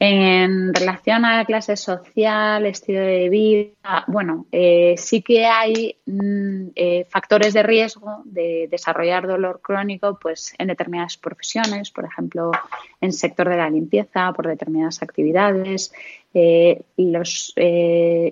En 0.00 0.72
relación 0.72 1.24
a 1.24 1.38
la 1.38 1.44
clase 1.44 1.76
social, 1.76 2.64
estilo 2.66 3.00
de 3.00 3.28
vida, 3.28 4.04
bueno, 4.06 4.46
eh, 4.52 4.94
sí 4.96 5.22
que 5.22 5.44
hay 5.46 5.96
mm, 6.06 6.68
eh, 6.76 7.04
factores 7.10 7.52
de 7.52 7.64
riesgo 7.64 8.22
de 8.24 8.68
desarrollar 8.70 9.26
dolor 9.26 9.60
crónico 9.60 10.16
pues, 10.22 10.54
en 10.56 10.68
determinadas 10.68 11.16
profesiones, 11.16 11.90
por 11.90 12.04
ejemplo, 12.04 12.52
en 13.00 13.08
el 13.08 13.12
sector 13.12 13.48
de 13.48 13.56
la 13.56 13.68
limpieza, 13.68 14.32
por 14.32 14.46
determinadas 14.46 15.02
actividades. 15.02 15.92
Eh, 16.32 16.80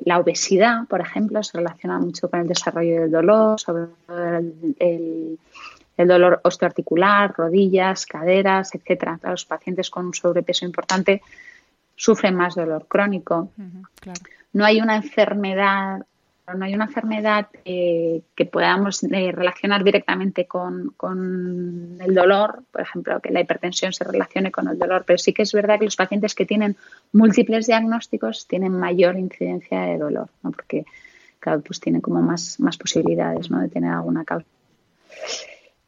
la 0.04 0.18
obesidad, 0.20 0.86
por 0.88 1.00
ejemplo, 1.00 1.42
se 1.42 1.58
relaciona 1.58 1.98
mucho 1.98 2.30
con 2.30 2.40
el 2.40 2.46
desarrollo 2.46 3.00
del 3.00 3.10
dolor, 3.10 3.58
sobre 3.58 3.86
todo 4.06 4.40
el 4.78 5.38
dolor 6.04 6.40
osteoarticular, 6.44 7.35
rodillas, 7.37 8.06
caderas, 8.06 8.74
etcétera. 8.74 9.18
Los 9.22 9.46
pacientes 9.46 9.90
con 9.90 10.06
un 10.06 10.14
sobrepeso 10.14 10.64
importante 10.64 11.22
sufren 11.94 12.35
más 12.35 12.54
dolor 12.54 12.87
crónico. 12.87 13.50
No 14.52 14.64
hay 14.64 14.80
una 14.80 14.96
enfermedad 14.96 16.04
no 16.54 16.64
hay 16.64 16.74
una 16.74 16.85
enfermedad 16.85 17.48
que 17.64 18.48
podamos 18.50 19.02
relacionar 19.02 19.82
directamente 19.82 20.46
con, 20.46 20.92
con, 20.96 21.98
el 22.00 22.14
dolor, 22.14 22.62
por 22.70 22.82
ejemplo, 22.82 23.20
que 23.20 23.32
la 23.32 23.40
hipertensión 23.40 23.92
se 23.92 24.04
relacione 24.04 24.52
con 24.52 24.68
el 24.68 24.78
dolor, 24.78 25.02
pero 25.04 25.18
sí 25.18 25.32
que 25.32 25.42
es 25.42 25.52
verdad 25.52 25.78
que 25.78 25.87
los 25.87 25.96
pacientes 25.96 26.35
que 26.35 26.46
tienen 26.46 26.76
múltiples 27.12 27.66
diagnósticos 27.66 28.46
tienen 28.46 28.72
mayor 28.72 29.18
incidencia 29.18 29.80
de 29.82 29.98
dolor, 29.98 30.28
¿no? 30.42 30.52
porque 30.52 30.85
claro, 31.40 31.62
pues 31.62 31.80
tienen 31.80 32.00
como 32.00 32.22
más, 32.22 32.61
más 32.61 32.76
posibilidades 32.76 33.50
¿no? 33.50 33.61
de 33.61 33.68
tener 33.68 33.90
alguna 33.90 34.24
causa. 34.24 34.46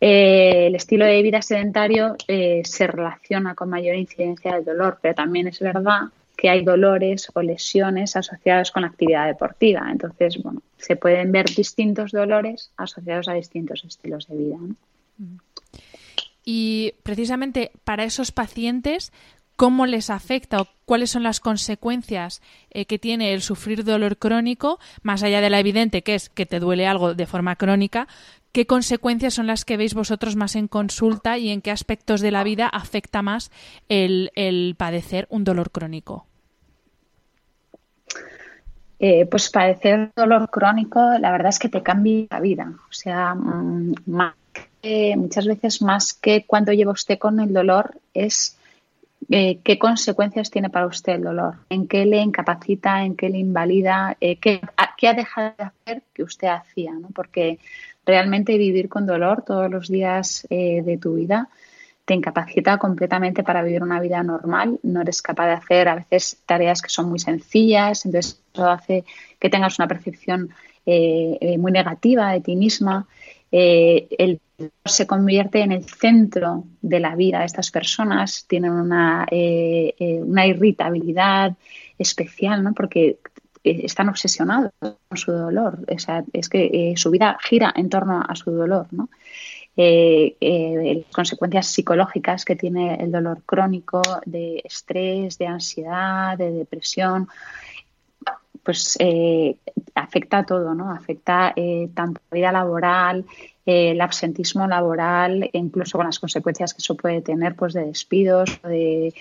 Eh, 0.01 0.69
el 0.69 0.75
estilo 0.77 1.05
de 1.05 1.23
vida 1.23 1.43
sedentario 1.43 2.17
eh, 2.29 2.63
se 2.65 2.87
relaciona 2.87 3.55
con 3.55 3.69
mayor 3.69 3.97
incidencia 3.97 4.55
del 4.55 4.65
dolor, 4.65 4.99
pero 5.03 5.15
también 5.15 5.49
es 5.49 5.59
verdad 5.59 6.03
que 6.37 6.49
hay 6.49 6.65
dolores 6.65 7.29
o 7.35 7.43
lesiones 7.43 8.15
asociados 8.15 8.71
con 8.71 8.83
la 8.83 8.89
actividad 8.89 9.27
deportiva. 9.27 9.89
Entonces, 9.91 10.41
bueno, 10.41 10.63
se 10.77 10.95
pueden 10.95 11.33
ver 11.33 11.47
distintos 11.47 12.13
dolores 12.13 12.71
asociados 12.77 13.27
a 13.27 13.33
distintos 13.33 13.83
estilos 13.85 14.29
de 14.29 14.37
vida. 14.37 14.57
Y 16.45 16.95
precisamente 17.03 17.73
para 17.83 18.05
esos 18.05 18.31
pacientes, 18.31 19.13
cómo 19.59 19.87
les 19.87 20.09
afecta 20.09 20.61
o 20.61 20.69
cuáles 20.85 21.11
son 21.11 21.25
las 21.25 21.41
consecuencias 21.41 22.41
eh, 22.71 22.85
que 22.85 23.01
tiene 23.01 23.35
el 23.35 23.43
sufrir 23.43 23.83
dolor 23.83 24.17
crónico, 24.17 24.79
más 25.03 25.25
allá 25.25 25.41
de 25.41 25.51
la 25.51 25.59
evidente 25.59 26.03
que 26.03 26.15
es 26.15 26.29
que 26.29 26.47
te 26.47 26.61
duele 26.61 26.87
algo 26.87 27.15
de 27.15 27.27
forma 27.27 27.57
crónica, 27.57 28.07
qué 28.53 28.67
consecuencias 28.67 29.35
son 29.35 29.47
las 29.47 29.65
que 29.65 29.77
veis 29.77 29.95
vosotros 29.95 30.37
más 30.37 30.57
en 30.57 30.69
consulta 30.69 31.39
y 31.39 31.51
en 31.51 31.61
qué 31.61 31.71
aspectos 31.71 32.21
de 32.21 32.31
la 32.31 32.45
vida 32.45 32.69
afecta 32.69 33.23
más 33.23 33.51
el, 33.89 34.31
padecer 34.79 35.27
un 35.31 35.45
dolor 35.45 35.71
crónico. 35.71 36.27
Eh, 39.01 39.27
pues 39.27 39.49
padecer 39.51 40.11
dolor 40.17 40.51
crónico, 40.51 41.01
la 41.21 41.31
verdad 41.31 41.51
es 41.51 41.59
que 41.59 41.69
te 41.69 41.83
cambia 41.83 42.27
la 42.31 42.41
vida. 42.41 42.73
O 42.89 42.93
sea, 42.93 43.35
mm, 43.35 43.95
muchas 45.17 45.47
veces 45.47 45.83
más 45.83 46.15
que 46.15 46.45
cuando 46.47 46.73
lleva 46.73 46.93
usted 46.93 47.19
con 47.19 47.39
el 47.41 47.53
dolor 47.53 48.01
es 48.15 48.59
eh, 49.31 49.59
qué 49.63 49.79
consecuencias 49.79 50.51
tiene 50.51 50.71
para 50.71 50.87
usted 50.87 51.15
el 51.15 51.25
dolor, 51.25 51.57
en 51.69 51.87
qué 51.87 52.07
le 52.07 52.23
incapacita, 52.23 53.05
en 53.05 53.15
qué 53.15 53.29
le 53.29 53.39
invalida, 53.39 54.17
eh, 54.21 54.37
qué, 54.37 54.61
ha 54.77 55.13
dejado 55.13 55.55
de 55.59 55.65
hacer 55.65 56.03
que 56.15 56.23
usted 56.23 56.49
hacía, 56.49 56.93
¿no? 56.95 57.09
Porque 57.15 57.59
realmente 58.09 58.59
vivir 58.59 58.89
con 58.89 59.07
dolor 59.07 59.43
todos 59.43 59.71
los 59.71 59.89
días 59.89 60.45
eh, 60.51 60.83
de 60.83 60.99
tu 60.99 61.15
vida 61.15 61.49
te 62.05 62.15
incapacita 62.15 62.79
completamente 62.79 63.43
para 63.45 63.63
vivir 63.63 63.83
una 63.83 64.01
vida 64.01 64.23
normal, 64.23 64.81
no 64.83 65.03
eres 65.03 65.21
capaz 65.21 65.47
de 65.47 65.53
hacer 65.53 65.89
a 65.89 65.95
veces 65.95 66.39
tareas 66.47 66.81
que 66.81 66.89
son 66.89 67.11
muy 67.11 67.19
sencillas, 67.19 68.07
entonces 68.07 68.41
eso 68.55 68.67
hace 68.67 69.05
que 69.39 69.51
tengas 69.51 69.79
una 69.79 69.87
percepción 69.87 70.49
muy 70.87 71.71
negativa 71.71 72.33
de 72.33 72.41
ti 72.41 72.57
misma. 72.57 73.07
el 73.51 74.41
se 74.85 75.07
convierte 75.07 75.61
en 75.61 75.73
el 75.73 75.85
centro 75.85 76.65
de 76.83 77.01
la 77.01 77.15
vida 77.15 77.41
de 77.41 77.47
estas 77.47 77.71
personas, 77.71 78.45
tienen 78.49 78.73
una, 78.73 79.27
eh, 79.31 79.95
eh, 79.99 80.21
una 80.21 80.47
irritabilidad 80.47 81.57
especial, 81.99 82.65
¿no? 82.65 82.73
porque 82.75 83.07
eh, 83.09 83.19
están 83.65 84.09
obsesionados 84.09 84.73
con 84.81 85.17
su 85.17 85.33
dolor. 85.33 85.79
O 85.93 85.99
sea, 85.99 86.25
es 86.33 86.49
que 86.49 86.95
su 86.97 87.11
vida 87.11 87.39
gira 87.43 87.73
en 87.75 87.89
torno 87.89 88.23
a 88.27 88.35
su 88.35 88.51
dolor. 88.51 88.87
¿no? 88.91 89.09
las 89.77 91.07
consecuencias 91.13 91.69
psicológicas 91.69 92.45
que 92.45 92.57
tiene 92.57 92.97
el 92.97 93.13
dolor 93.13 93.43
crónico 93.47 94.03
de 94.27 94.61
estrés, 94.65 95.39
de 95.39 95.47
ansiedad, 95.47 96.37
de 96.37 96.51
depresión, 96.51 97.29
pues 98.65 98.99
afecta 99.95 100.39
a 100.39 100.45
todo, 100.45 100.75
¿no? 100.75 100.91
Afecta 100.91 101.55
tanto 101.95 102.21
la 102.31 102.35
vida 102.35 102.53
laboral, 102.53 103.25
el 103.69 104.01
absentismo 104.01 104.67
laboral, 104.67 105.51
incluso 105.53 105.99
con 105.99 106.07
las 106.07 106.19
consecuencias 106.19 106.73
que 106.73 106.79
eso 106.79 106.97
puede 106.97 107.21
tener 107.21 107.55
pues, 107.55 107.75
de 107.75 107.85
despidos, 107.85 108.61
de, 108.63 109.13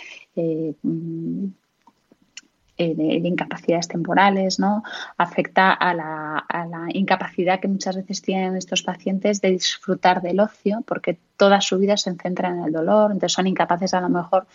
eh, 2.77 2.93
de, 2.95 3.27
incapacidades 3.27 3.87
temporales, 3.87 4.59
¿no? 4.59 4.83
Afecta 5.17 5.71
a 5.71 5.93
la, 5.93 6.37
a 6.37 6.65
la, 6.65 6.87
incapacidad 6.93 7.59
que 7.59 7.67
muchas 7.67 7.95
veces 7.95 8.21
tienen 8.21 8.55
estos 8.55 8.83
pacientes 8.83 9.41
de 9.41 9.51
disfrutar 9.51 10.21
del 10.21 10.39
ocio, 10.39 10.83
porque 10.85 11.17
toda 11.37 11.59
su 11.61 11.77
vida 11.79 11.97
se 11.97 12.13
centra 12.15 12.49
en 12.49 12.63
el 12.63 12.71
dolor, 12.71 13.11
entonces 13.11 13.33
son 13.33 13.47
incapaces 13.47 13.93
a 13.93 14.01
lo 14.01 14.09
mejor 14.09 14.47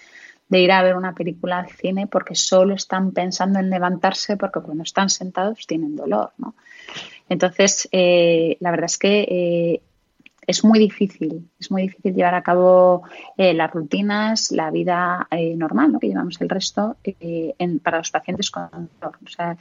de 0.48 0.60
ir 0.60 0.70
a 0.70 0.82
ver 0.82 0.96
una 0.96 1.14
película 1.14 1.58
al 1.58 1.70
cine 1.70 2.06
porque 2.06 2.34
solo 2.34 2.74
están 2.74 3.12
pensando 3.12 3.58
en 3.58 3.70
levantarse 3.70 4.36
porque 4.36 4.60
cuando 4.60 4.82
están 4.82 5.08
sentados 5.08 5.66
tienen 5.66 5.96
dolor, 5.96 6.32
¿no? 6.36 6.54
Entonces, 7.28 7.88
eh, 7.90 8.58
la 8.60 8.70
verdad 8.70 8.86
es 8.86 8.98
que 8.98 9.20
eh, 9.22 9.82
es 10.46 10.64
muy 10.64 10.78
difícil, 10.78 11.48
es 11.58 11.70
muy 11.70 11.82
difícil 11.82 12.14
llevar 12.14 12.34
a 12.34 12.42
cabo 12.42 13.02
eh, 13.36 13.54
las 13.54 13.70
rutinas, 13.70 14.50
la 14.50 14.70
vida 14.70 15.28
normal 15.56 15.96
que 16.00 16.08
llevamos 16.08 16.40
el 16.40 16.48
resto 16.48 16.96
para 17.82 17.98
los 17.98 18.10
pacientes 18.10 18.50
con 18.50 18.68
dolor. 19.00 19.18
O 19.24 19.28
sea, 19.28 19.56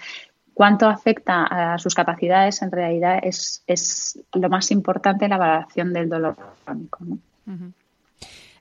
cuánto 0.54 0.88
afecta 0.88 1.74
a 1.74 1.78
sus 1.78 1.96
capacidades 1.96 2.62
en 2.62 2.72
realidad 2.72 3.20
es, 3.24 4.20
lo 4.34 4.50
más 4.50 4.72
importante 4.72 5.26
en 5.26 5.32
la 5.32 5.38
valoración 5.38 5.94
del 5.94 6.10
dolor 6.10 6.36
crónico. 6.66 7.00
¿no? 7.04 7.18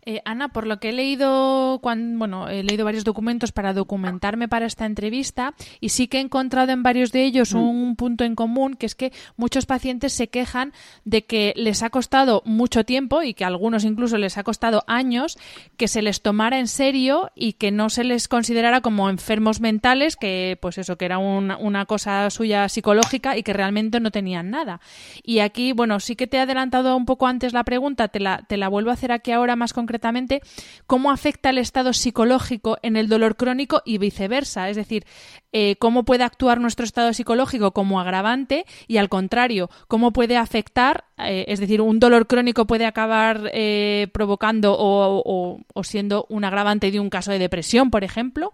Eh, 0.06 0.22
Ana, 0.24 0.48
por 0.48 0.66
lo 0.66 0.80
que 0.80 0.88
he 0.88 0.92
leído, 0.92 1.78
cuando, 1.82 2.18
bueno, 2.18 2.48
he 2.48 2.62
leído 2.62 2.86
varios 2.86 3.04
documentos 3.04 3.52
para 3.52 3.74
documentarme 3.74 4.48
para 4.48 4.64
esta 4.64 4.86
entrevista 4.86 5.54
y 5.78 5.90
sí 5.90 6.08
que 6.08 6.18
he 6.18 6.20
encontrado 6.20 6.72
en 6.72 6.82
varios 6.82 7.12
de 7.12 7.24
ellos 7.24 7.54
mm. 7.54 7.58
un 7.58 7.96
punto 7.96 8.24
en 8.24 8.34
común, 8.34 8.74
que 8.74 8.86
es 8.86 8.94
que 8.94 9.12
muchos 9.36 9.66
pacientes 9.66 10.14
se 10.14 10.28
quejan 10.28 10.72
de 11.04 11.26
que 11.26 11.52
les 11.54 11.82
ha 11.82 11.90
costado 11.90 12.42
mucho 12.46 12.84
tiempo 12.84 13.22
y 13.22 13.34
que 13.34 13.44
a 13.44 13.48
algunos 13.48 13.84
incluso 13.84 14.16
les 14.16 14.38
ha 14.38 14.42
costado 14.42 14.84
años 14.86 15.38
que 15.76 15.86
se 15.86 16.00
les 16.00 16.22
tomara 16.22 16.58
en 16.58 16.68
serio 16.68 17.30
y 17.34 17.54
que 17.54 17.70
no 17.70 17.90
se 17.90 18.04
les 18.04 18.26
considerara 18.26 18.80
como 18.80 19.10
enfermos 19.10 19.60
mentales, 19.60 20.16
que 20.16 20.56
pues 20.62 20.78
eso, 20.78 20.96
que 20.96 21.04
era 21.04 21.18
una 21.18 21.84
cosa 21.84 22.30
suya 22.30 22.68
psicológica 22.70 23.36
y 23.36 23.42
que 23.42 23.52
realmente 23.52 24.00
no 24.00 24.10
tenían 24.10 24.50
nada. 24.50 24.80
Y 25.22 25.40
aquí, 25.40 25.72
bueno, 25.72 26.00
sí 26.00 26.16
que 26.16 26.26
te 26.26 26.38
he 26.38 26.40
adelantado 26.40 26.96
un 26.96 27.04
poco 27.04 27.26
antes 27.26 27.52
la 27.52 27.64
pregunta, 27.64 28.08
te 28.08 28.20
la, 28.20 28.44
te 28.48 28.56
la 28.56 28.68
vuelvo 28.68 28.90
a 28.90 28.94
hacer 28.94 29.12
aquí 29.12 29.32
ahora 29.32 29.56
más 29.56 29.74
concretamente 29.74 29.89
concretamente 29.90 30.40
cómo 30.86 31.10
afecta 31.10 31.50
el 31.50 31.58
estado 31.58 31.92
psicológico 31.92 32.78
en 32.82 32.96
el 32.96 33.08
dolor 33.08 33.34
crónico 33.34 33.82
y 33.84 33.98
viceversa. 33.98 34.68
Es 34.68 34.76
decir, 34.76 35.04
eh, 35.52 35.74
cómo 35.80 36.04
puede 36.04 36.22
actuar 36.22 36.60
nuestro 36.60 36.84
estado 36.84 37.12
psicológico 37.12 37.72
como 37.72 38.00
agravante 38.00 38.66
y 38.86 38.98
al 38.98 39.08
contrario, 39.08 39.68
cómo 39.88 40.12
puede 40.12 40.36
afectar, 40.36 41.06
eh, 41.18 41.44
es 41.48 41.58
decir, 41.58 41.80
un 41.80 41.98
dolor 41.98 42.28
crónico 42.28 42.68
puede 42.68 42.86
acabar 42.86 43.50
eh, 43.52 44.06
provocando 44.12 44.76
o, 44.78 45.58
siendo 45.82 46.24
un 46.28 46.44
agravante 46.44 46.92
de 46.92 47.00
un 47.00 47.10
caso 47.10 47.32
de 47.32 47.40
depresión, 47.40 47.90
por 47.90 48.04
ejemplo 48.04 48.52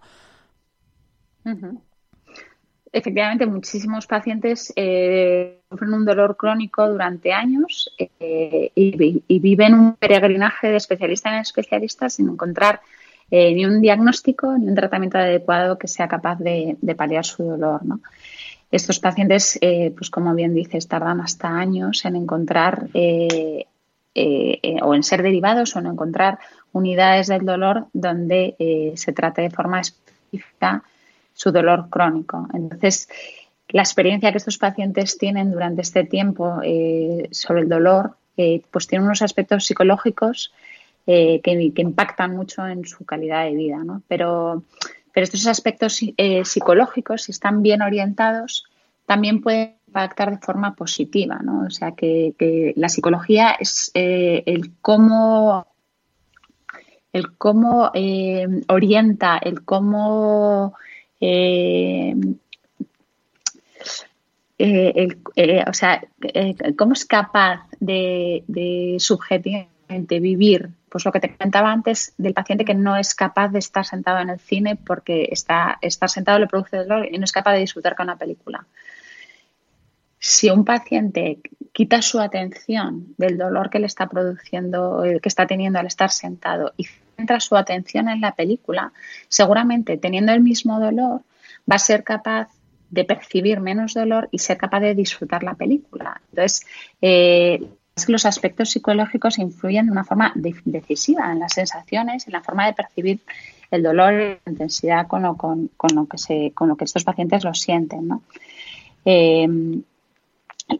efectivamente 2.97 3.45
muchísimos 3.45 4.07
pacientes 4.07 4.73
eh, 4.75 5.59
sufren 5.69 5.93
un 5.93 6.05
dolor 6.05 6.35
crónico 6.35 6.87
durante 6.87 7.31
años 7.31 7.91
eh, 7.97 8.71
y, 8.75 9.39
viven 9.39 9.73
un 9.73 9.95
peregrinaje 9.95 10.67
de 10.67 10.77
especialista 10.77 11.29
en 11.29 11.41
especialista 11.41 12.09
sin 12.09 12.29
encontrar 12.29 12.81
eh, 13.29 13.53
ni 13.53 13.65
un 13.65 13.81
diagnóstico 13.81 14.57
ni 14.57 14.67
un 14.67 14.75
tratamiento 14.75 15.17
adecuado 15.17 15.77
que 15.77 15.87
sea 15.87 16.07
capaz 16.07 16.39
de, 16.39 16.77
paliar 16.97 17.25
su 17.25 17.43
dolor. 17.43 17.81
Estos 18.71 18.99
pacientes, 18.99 19.57
pues 19.95 20.09
como 20.09 20.33
bien 20.33 20.53
dices, 20.53 20.89
tardan 20.89 21.21
hasta 21.21 21.47
años 21.47 22.03
en 22.03 22.17
encontrar 22.17 22.89
o 22.93 24.95
en 24.95 25.03
ser 25.03 25.23
derivados 25.23 25.75
o 25.75 25.79
en 25.79 25.85
encontrar 25.85 26.39
unidades 26.73 27.27
del 27.27 27.45
dolor 27.45 27.87
donde 27.93 28.93
se 28.95 29.13
trate 29.13 29.43
de 29.43 29.51
forma 29.51 29.79
específica 29.79 30.83
su 31.37 31.51
dolor 31.51 31.89
crónico. 31.91 32.47
Entonces, 32.51 33.07
la 33.69 33.83
experiencia 33.83 34.31
que 34.31 34.39
estos 34.39 34.57
pacientes 34.57 35.19
tienen 35.19 35.51
durante 35.51 35.83
este 35.83 36.03
tiempo 36.03 36.59
eh, 36.63 37.29
sobre 37.31 37.61
el 37.61 37.69
dolor, 37.69 38.15
eh, 38.37 38.63
pues 38.71 38.87
tiene 38.87 39.05
unos 39.05 39.21
aspectos 39.21 39.65
psicológicos 39.65 40.51
eh, 41.05 41.39
que, 41.41 41.71
impactan 41.75 42.35
mucho 42.35 42.65
en 42.65 42.85
su 42.85 43.05
calidad 43.05 43.45
de 43.45 43.53
vida. 43.53 43.83
¿no? 43.83 44.01
Pero, 44.07 44.63
pero 45.13 45.23
estos 45.23 45.45
aspectos 45.45 46.01
psicológicos, 46.43 47.23
si 47.23 47.31
están 47.31 47.61
bien 47.61 47.83
orientados, 47.83 48.65
también 49.05 49.39
pueden 49.39 49.75
impactar 49.85 50.31
de 50.31 50.37
forma 50.39 50.73
positiva. 50.73 51.39
¿no? 51.43 51.65
O 51.67 51.69
sea, 51.69 51.91
que, 51.91 52.33
que 52.35 52.73
la 52.77 52.89
psicología 52.89 53.51
es 53.59 53.91
el 53.93 54.71
cómo 54.81 55.67
el 57.13 57.35
cómo 57.37 57.91
orienta, 58.67 59.37
el 59.37 59.63
cómo 59.63 60.73
eh, 61.19 62.15
eh, 64.59 65.07
eh, 65.35 65.63
o 65.67 65.73
sea, 65.73 66.03
cómo 66.77 66.93
es 66.93 67.05
capaz 67.05 67.67
de, 67.79 68.95
subjetivamente 68.99 70.19
vivir, 70.19 70.69
pues 70.89 71.05
lo 71.05 71.11
que 71.11 71.19
te 71.19 71.35
comentaba 71.35 71.71
antes 71.71 72.13
del 72.17 72.33
paciente 72.33 72.65
que 72.65 72.73
no 72.73 72.97
es 72.97 73.13
capaz 73.13 73.49
de 73.49 73.59
estar 73.59 73.85
sentado 73.85 74.19
en 74.19 74.29
el 74.29 74.39
cine 74.39 74.75
porque 74.75 75.29
está, 75.31 75.77
estar 75.81 76.09
sentado 76.09 76.39
le 76.39 76.47
produce 76.47 76.77
dolor 76.77 77.07
y 77.11 77.17
no 77.17 77.25
es 77.25 77.31
capaz 77.31 77.53
de 77.53 77.59
disfrutar 77.59 77.95
con 77.95 78.05
una 78.05 78.17
película. 78.17 78.65
si 80.19 80.49
un 80.49 80.65
paciente 80.65 81.39
quita 81.71 82.01
su 82.01 82.19
atención 82.19 83.13
del 83.17 83.37
dolor 83.37 83.69
que 83.69 83.79
le 83.79 83.85
está 83.85 84.09
produciendo, 84.09 85.05
eh, 85.05 85.19
que 85.19 85.29
está 85.29 85.45
teniendo 85.45 85.77
al 85.77 85.85
estar 85.85 86.09
sentado 86.09 86.73
y 86.75 86.87
centra 87.17 87.39
su 87.39 87.55
atención 87.55 88.07
en 88.09 88.21
la 88.21 88.33
película, 88.33 88.93
seguramente 89.27 89.97
teniendo 89.97 90.31
el 90.31 90.41
mismo 90.41 90.79
dolor, 90.79 91.21
va 91.69 91.75
a 91.75 91.79
ser 91.79 92.03
capaz 92.03 92.47
de 92.89 93.03
percibir 93.03 93.59
menos 93.59 93.93
dolor 93.93 94.29
y 94.31 94.39
ser 94.39 94.57
capaz 94.57 94.79
de 94.79 94.95
disfrutar 94.95 95.43
la 95.43 95.55
película. 95.55 96.21
Entonces, 96.29 96.65
eh, 97.01 97.67
los 98.07 98.25
aspectos 98.25 98.69
psicológicos 98.69 99.39
influyen 99.39 99.87
de 99.87 99.91
una 99.91 100.03
forma 100.03 100.31
decisiva 100.35 101.31
en 101.31 101.39
las 101.39 101.53
sensaciones, 101.53 102.27
en 102.27 102.33
la 102.33 102.41
forma 102.41 102.67
de 102.67 102.73
percibir 102.73 103.19
el 103.71 103.83
dolor 103.83 104.13
la 104.13 104.51
intensidad 104.51 105.07
con 105.07 105.23
lo, 105.23 105.35
con, 105.35 105.69
lo, 105.93 106.05
que, 106.05 106.17
se, 106.17 106.51
con 106.53 106.69
lo 106.69 106.77
que 106.77 106.85
estos 106.85 107.03
pacientes 107.03 107.43
lo 107.43 107.53
sienten. 107.53 108.07
¿no? 108.07 108.21
Eh, 109.03 109.47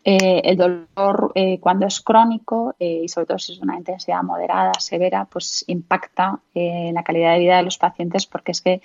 eh, 0.04 0.42
el 0.44 0.58
dolor 0.58 1.32
eh, 1.36 1.60
cuando 1.62 1.88
es 1.88 2.02
crónico 2.02 2.76
eh, 2.78 3.02
y 3.06 3.08
sobre 3.08 3.28
todo 3.28 3.40
si 3.40 3.54
es 3.54 3.60
una 3.60 3.78
intensidad 3.78 4.22
moderada, 4.22 4.74
severa, 4.80 5.26
pues 5.26 5.64
impacta 5.68 6.40
en 6.54 6.94
la 6.94 7.04
calidad 7.04 7.34
de 7.34 7.40
vida 7.40 7.58
de 7.58 7.64
los 7.64 7.78
pacientes 7.78 8.26
porque 8.26 8.52
es 8.52 8.62
que 8.62 8.82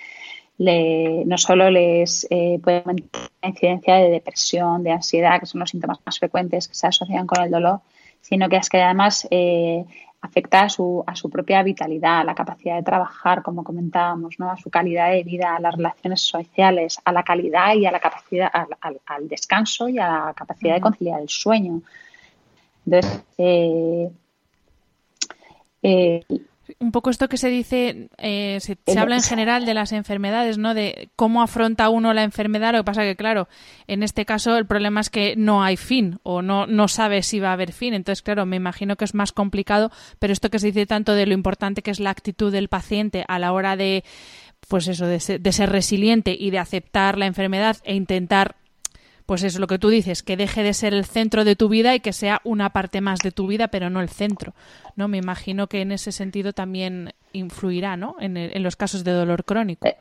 no 0.57 1.37
solo 1.37 1.69
les 1.69 2.27
puede 2.29 2.83
aumentar 2.85 3.21
la 3.41 3.49
incidencia 3.49 3.95
de 3.95 4.09
depresión, 4.11 4.83
de 4.83 4.91
ansiedad, 4.91 5.39
que 5.39 5.45
son 5.45 5.59
los 5.59 5.71
síntomas 5.71 5.99
más 6.05 6.19
frecuentes 6.19 6.67
que 6.67 6.75
se 6.75 6.87
asocian 6.87 7.27
con 7.27 7.43
el 7.43 7.51
dolor, 7.51 7.81
sino 8.21 8.47
que 8.47 8.57
es 8.57 8.69
que 8.69 8.81
además 8.81 9.27
afecta 10.23 10.61
a 10.61 10.69
su, 10.69 11.03
a 11.05 11.15
su 11.15 11.29
propia 11.29 11.61
vitalidad, 11.63 12.21
a 12.21 12.23
la 12.23 12.33
capacidad 12.33 12.77
de 12.77 12.83
trabajar, 12.83 13.43
como 13.43 13.61
comentábamos, 13.61 14.39
¿no? 14.39 14.49
a 14.49 14.55
su 14.55 14.69
calidad 14.69 15.11
de 15.11 15.21
vida, 15.21 15.57
a 15.57 15.59
las 15.59 15.75
relaciones 15.75 16.21
sociales, 16.21 16.97
a 17.03 17.11
la 17.11 17.23
calidad 17.23 17.75
y 17.75 17.85
a 17.85 17.91
la 17.91 17.99
capacidad, 17.99 18.49
al, 18.79 19.27
descanso 19.27 19.89
y 19.89 19.99
a 19.99 20.07
la 20.07 20.33
capacidad 20.33 20.75
de 20.75 20.81
conciliar 20.81 21.19
el 21.19 21.27
sueño. 21.27 21.81
Entonces, 22.85 23.23
eh, 23.37 24.09
eh, 25.81 26.23
un 26.79 26.91
poco 26.91 27.09
esto 27.09 27.27
que 27.27 27.37
se 27.37 27.49
dice, 27.49 28.09
eh, 28.17 28.59
se, 28.61 28.77
habla 28.97 29.15
en 29.15 29.23
general 29.23 29.65
de 29.65 29.73
las 29.73 29.91
enfermedades, 29.91 30.57
¿no? 30.57 30.73
De 30.73 31.09
cómo 31.15 31.41
afronta 31.41 31.89
uno 31.89 32.13
la 32.13 32.23
enfermedad. 32.23 32.73
Lo 32.73 32.79
que 32.79 32.83
pasa 32.85 33.03
que, 33.03 33.15
claro, 33.15 33.47
en 33.87 34.03
este 34.03 34.25
caso 34.25 34.57
el 34.57 34.65
problema 34.65 35.01
es 35.01 35.09
que 35.09 35.35
no 35.35 35.63
hay 35.63 35.77
fin 35.77 36.19
o 36.23 36.41
no, 36.41 36.65
no 36.65 36.87
sabe 36.87 37.21
si 37.21 37.39
va 37.39 37.49
a 37.49 37.53
haber 37.53 37.73
fin. 37.73 37.93
Entonces, 37.93 38.21
claro, 38.21 38.45
me 38.45 38.55
imagino 38.55 38.95
que 38.95 39.05
es 39.05 39.13
más 39.13 39.31
complicado, 39.31 39.91
pero 40.19 40.31
esto 40.31 40.49
que 40.49 40.59
se 40.59 40.67
dice 40.67 40.85
tanto 40.85 41.13
de 41.13 41.25
lo 41.25 41.33
importante 41.33 41.81
que 41.81 41.91
es 41.91 41.99
la 41.99 42.11
actitud 42.11 42.51
del 42.51 42.69
paciente 42.69 43.25
a 43.27 43.39
la 43.39 43.51
hora 43.51 43.75
de, 43.75 44.03
pues 44.67 44.87
eso, 44.87 45.05
de 45.05 45.19
ser, 45.19 45.41
de 45.41 45.51
ser 45.51 45.69
resiliente 45.69 46.35
y 46.37 46.49
de 46.49 46.59
aceptar 46.59 47.17
la 47.17 47.25
enfermedad 47.25 47.77
e 47.83 47.95
intentar 47.95 48.55
pues 49.25 49.43
es 49.43 49.59
lo 49.59 49.67
que 49.67 49.79
tú 49.79 49.89
dices, 49.89 50.23
que 50.23 50.37
deje 50.37 50.63
de 50.63 50.73
ser 50.73 50.93
el 50.93 51.05
centro 51.05 51.45
de 51.45 51.55
tu 51.55 51.69
vida 51.69 51.95
y 51.95 51.99
que 51.99 52.13
sea 52.13 52.41
una 52.43 52.71
parte 52.71 53.01
más 53.01 53.19
de 53.19 53.31
tu 53.31 53.47
vida, 53.47 53.69
pero 53.69 53.89
no 53.89 54.01
el 54.01 54.09
centro. 54.09 54.53
¿no? 54.95 55.07
Me 55.07 55.17
imagino 55.17 55.67
que 55.67 55.81
en 55.81 55.91
ese 55.91 56.11
sentido 56.11 56.53
también 56.53 57.13
influirá 57.31 57.97
¿no? 57.97 58.15
en, 58.19 58.37
en 58.37 58.63
los 58.63 58.75
casos 58.75 59.03
de 59.03 59.11
dolor 59.11 59.45
crónico. 59.45 59.87
Eh, 59.87 59.97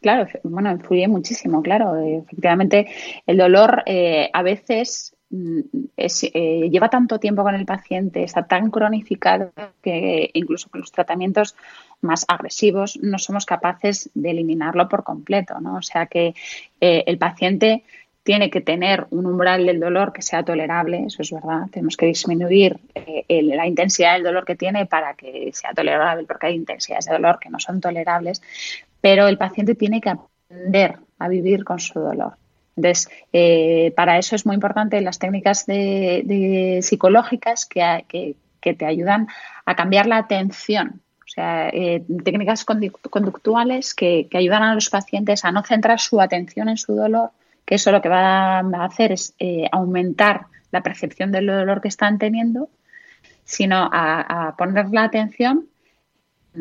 claro, 0.00 0.26
bueno, 0.44 0.70
influye 0.70 1.08
muchísimo, 1.08 1.62
claro. 1.62 1.96
Efectivamente, 1.96 2.86
el 3.26 3.38
dolor 3.38 3.82
eh, 3.86 4.30
a 4.32 4.42
veces 4.42 5.16
mm, 5.30 5.60
eh, 5.96 6.70
lleva 6.70 6.90
tanto 6.90 7.18
tiempo 7.18 7.42
con 7.42 7.54
el 7.54 7.66
paciente, 7.66 8.22
está 8.22 8.46
tan 8.46 8.70
cronificado 8.70 9.52
que 9.82 10.30
incluso 10.34 10.68
con 10.70 10.80
los 10.80 10.92
tratamientos 10.92 11.56
más 12.04 12.24
agresivos, 12.28 12.98
no 13.02 13.18
somos 13.18 13.46
capaces 13.46 14.10
de 14.14 14.30
eliminarlo 14.30 14.88
por 14.88 15.02
completo, 15.02 15.60
¿no? 15.60 15.76
O 15.76 15.82
sea 15.82 16.06
que 16.06 16.34
eh, 16.80 17.04
el 17.06 17.18
paciente 17.18 17.82
tiene 18.22 18.48
que 18.48 18.62
tener 18.62 19.06
un 19.10 19.26
umbral 19.26 19.66
del 19.66 19.78
dolor 19.78 20.12
que 20.12 20.22
sea 20.22 20.42
tolerable, 20.42 21.04
eso 21.06 21.20
es 21.20 21.30
verdad. 21.30 21.66
Tenemos 21.70 21.96
que 21.96 22.06
disminuir 22.06 22.78
eh, 22.94 23.42
la 23.42 23.66
intensidad 23.66 24.14
del 24.14 24.22
dolor 24.22 24.46
que 24.46 24.56
tiene 24.56 24.86
para 24.86 25.14
que 25.14 25.50
sea 25.52 25.72
tolerable, 25.74 26.24
porque 26.26 26.46
hay 26.46 26.54
intensidades 26.54 27.04
de 27.04 27.12
dolor 27.12 27.38
que 27.38 27.50
no 27.50 27.60
son 27.60 27.80
tolerables, 27.80 28.40
pero 29.00 29.28
el 29.28 29.36
paciente 29.36 29.74
tiene 29.74 30.00
que 30.00 30.10
aprender 30.10 30.96
a 31.18 31.28
vivir 31.28 31.64
con 31.64 31.78
su 31.78 32.00
dolor. 32.00 32.36
Entonces, 32.76 33.08
eh, 33.32 33.92
para 33.94 34.18
eso 34.18 34.34
es 34.34 34.46
muy 34.46 34.54
importante 34.54 35.00
las 35.02 35.18
técnicas 35.18 35.66
de, 35.66 36.80
psicológicas 36.82 37.66
que, 37.66 38.04
que, 38.08 38.74
te 38.74 38.86
ayudan 38.86 39.28
a 39.66 39.76
cambiar 39.76 40.06
la 40.06 40.16
atención 40.16 41.02
o 41.34 41.40
sea, 41.40 41.68
eh, 41.70 42.04
técnicas 42.22 42.64
conductuales 42.64 43.92
que, 43.92 44.28
ayudan 44.32 44.62
a 44.62 44.74
los 44.76 44.88
pacientes 44.88 45.44
a 45.44 45.50
no 45.50 45.64
centrar 45.64 45.98
su 45.98 46.20
atención 46.20 46.68
en 46.68 46.76
su 46.76 46.94
dolor, 46.94 47.30
que 47.64 47.74
eso 47.74 47.90
lo 47.90 48.00
que 48.00 48.08
va 48.08 48.60
a 48.60 48.84
hacer 48.84 49.10
es 49.10 49.34
eh, 49.40 49.68
aumentar 49.72 50.46
la 50.70 50.84
percepción 50.84 51.32
del 51.32 51.48
dolor 51.48 51.80
que 51.80 51.88
están 51.88 52.18
teniendo, 52.18 52.68
sino 53.42 53.90
a, 53.92 54.54
poner 54.56 54.90
la 54.90 55.02
atención 55.02 55.66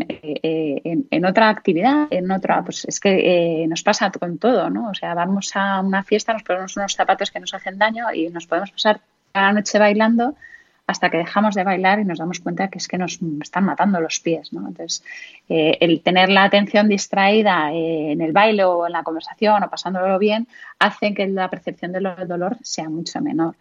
eh, 0.09 0.81
en, 1.11 1.25
otra 1.25 1.49
actividad, 1.49 2.07
en 2.09 2.31
otra, 2.31 2.63
pues 2.63 2.85
es 2.85 2.99
que 2.99 3.67
nos 3.69 3.83
pasa 3.83 4.09
con 4.09 4.39
todo, 4.39 4.71
¿no? 4.71 4.89
O 4.89 4.95
sea, 4.95 5.13
vamos 5.13 5.51
a 5.53 5.81
una 5.81 6.01
fiesta, 6.01 6.33
nos 6.33 6.41
ponemos 6.41 6.75
unos 6.77 6.95
zapatos 6.95 7.29
que 7.29 7.39
nos 7.39 7.53
hacen 7.53 7.77
daño 7.77 8.11
y 8.11 8.29
nos 8.29 8.47
podemos 8.47 8.71
pasar 8.71 9.01
la 9.35 9.53
noche 9.53 9.77
bailando 9.77 10.35
hasta 10.85 11.09
que 11.09 11.17
dejamos 11.17 11.55
de 11.55 11.63
bailar 11.63 11.99
y 11.99 12.05
nos 12.05 12.19
damos 12.19 12.39
cuenta 12.39 12.67
que 12.67 12.77
es 12.77 12.87
que 12.87 12.97
nos 12.97 13.19
están 13.41 13.63
matando 13.63 14.01
los 14.01 14.19
pies. 14.19 14.51
¿no? 14.51 14.67
Entonces, 14.67 15.03
eh, 15.47 15.77
el 15.79 16.01
tener 16.01 16.29
la 16.29 16.43
atención 16.43 16.89
distraída 16.89 17.71
eh, 17.71 18.11
en 18.11 18.21
el 18.21 18.33
baile 18.33 18.65
o 18.65 18.85
en 18.85 18.93
la 18.93 19.03
conversación 19.03 19.63
o 19.63 19.69
pasándolo 19.69 20.19
bien 20.19 20.47
hace 20.79 21.13
que 21.13 21.27
la 21.27 21.49
percepción 21.49 21.93
del 21.93 22.07
dolor 22.27 22.57
sea 22.61 22.89
mucho 22.89 23.21
menor. 23.21 23.55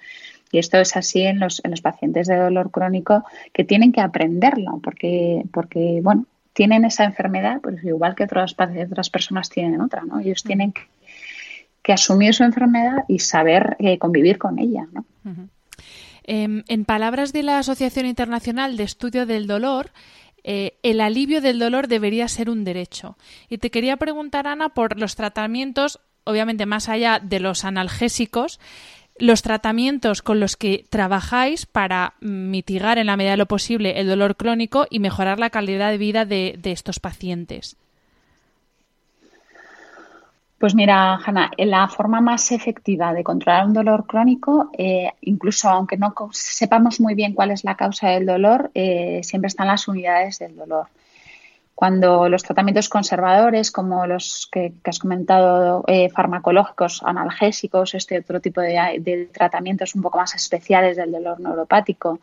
Y 0.50 0.58
esto 0.58 0.78
es 0.78 0.96
así 0.96 1.22
en 1.22 1.38
los, 1.38 1.64
en 1.64 1.70
los 1.70 1.80
pacientes 1.80 2.26
de 2.26 2.36
dolor 2.36 2.70
crónico 2.70 3.24
que 3.52 3.64
tienen 3.64 3.92
que 3.92 4.00
aprenderlo 4.00 4.80
porque, 4.82 5.44
porque 5.52 6.00
bueno, 6.02 6.26
tienen 6.52 6.84
esa 6.84 7.04
enfermedad, 7.04 7.60
pues 7.62 7.82
igual 7.84 8.14
que 8.14 8.24
otras, 8.24 8.54
otras 8.58 9.10
personas 9.10 9.48
tienen 9.48 9.80
otra, 9.80 10.02
¿no? 10.02 10.20
Ellos 10.20 10.42
tienen 10.42 10.72
que, 10.72 11.92
asumir 11.92 12.34
su 12.34 12.44
enfermedad 12.44 13.04
y 13.08 13.18
saber 13.18 13.76
eh, 13.78 13.98
convivir 13.98 14.38
con 14.38 14.58
ella, 14.58 14.86
¿no? 14.92 15.04
Em, 16.24 16.64
en 16.68 16.84
palabras 16.84 17.32
de 17.32 17.42
la 17.42 17.58
Asociación 17.58 18.06
Internacional 18.06 18.76
de 18.76 18.84
Estudio 18.84 19.26
del 19.26 19.46
Dolor, 19.46 19.90
eh, 20.44 20.78
el 20.82 21.00
alivio 21.00 21.40
del 21.40 21.58
dolor 21.58 21.88
debería 21.88 22.28
ser 22.28 22.50
un 22.50 22.64
derecho. 22.64 23.16
Y 23.48 23.58
te 23.58 23.70
quería 23.70 23.96
preguntar, 23.96 24.46
Ana, 24.46 24.70
por 24.70 24.98
los 24.98 25.14
tratamientos, 25.14 26.00
obviamente 26.24 26.66
más 26.66 26.88
allá 26.88 27.20
de 27.22 27.40
los 27.40 27.64
analgésicos, 27.64 28.60
los 29.18 29.42
tratamientos 29.42 30.22
con 30.22 30.40
los 30.40 30.56
que 30.56 30.86
trabajáis 30.88 31.66
para 31.66 32.14
mitigar 32.20 32.98
en 32.98 33.06
la 33.06 33.16
medida 33.16 33.32
de 33.32 33.36
lo 33.36 33.46
posible 33.46 34.00
el 34.00 34.08
dolor 34.08 34.36
crónico 34.36 34.86
y 34.90 35.00
mejorar 35.00 35.38
la 35.38 35.50
calidad 35.50 35.90
de 35.90 35.98
vida 35.98 36.24
de 36.24 36.58
estos 36.64 36.98
pacientes. 36.98 37.76
Pues 40.62 40.76
mira, 40.76 41.16
Hanna, 41.16 41.50
la 41.58 41.88
forma 41.88 42.20
más 42.20 42.52
efectiva 42.52 43.12
de 43.12 43.24
controlar 43.24 43.66
un 43.66 43.72
dolor 43.72 44.06
crónico, 44.06 44.70
eh, 44.78 45.10
incluso 45.22 45.68
aunque 45.68 45.96
no 45.96 46.14
sepamos 46.30 47.00
muy 47.00 47.16
bien 47.16 47.34
cuál 47.34 47.50
es 47.50 47.64
la 47.64 47.74
causa 47.74 48.10
del 48.10 48.26
dolor, 48.26 48.70
eh, 48.72 49.22
siempre 49.24 49.48
están 49.48 49.66
las 49.66 49.88
unidades 49.88 50.38
del 50.38 50.54
dolor. 50.54 50.86
Cuando 51.74 52.28
los 52.28 52.44
tratamientos 52.44 52.88
conservadores, 52.88 53.72
como 53.72 54.06
los 54.06 54.48
que, 54.52 54.72
has 54.84 55.00
comentado, 55.00 55.82
eh, 55.88 56.08
farmacológicos, 56.10 57.02
analgésicos, 57.02 57.96
este 57.96 58.20
otro 58.20 58.38
tipo 58.40 58.60
de, 58.60 59.28
tratamientos 59.32 59.96
un 59.96 60.02
poco 60.02 60.18
más 60.18 60.36
especiales 60.36 60.96
del 60.96 61.10
dolor 61.10 61.40
neuropático, 61.40 62.20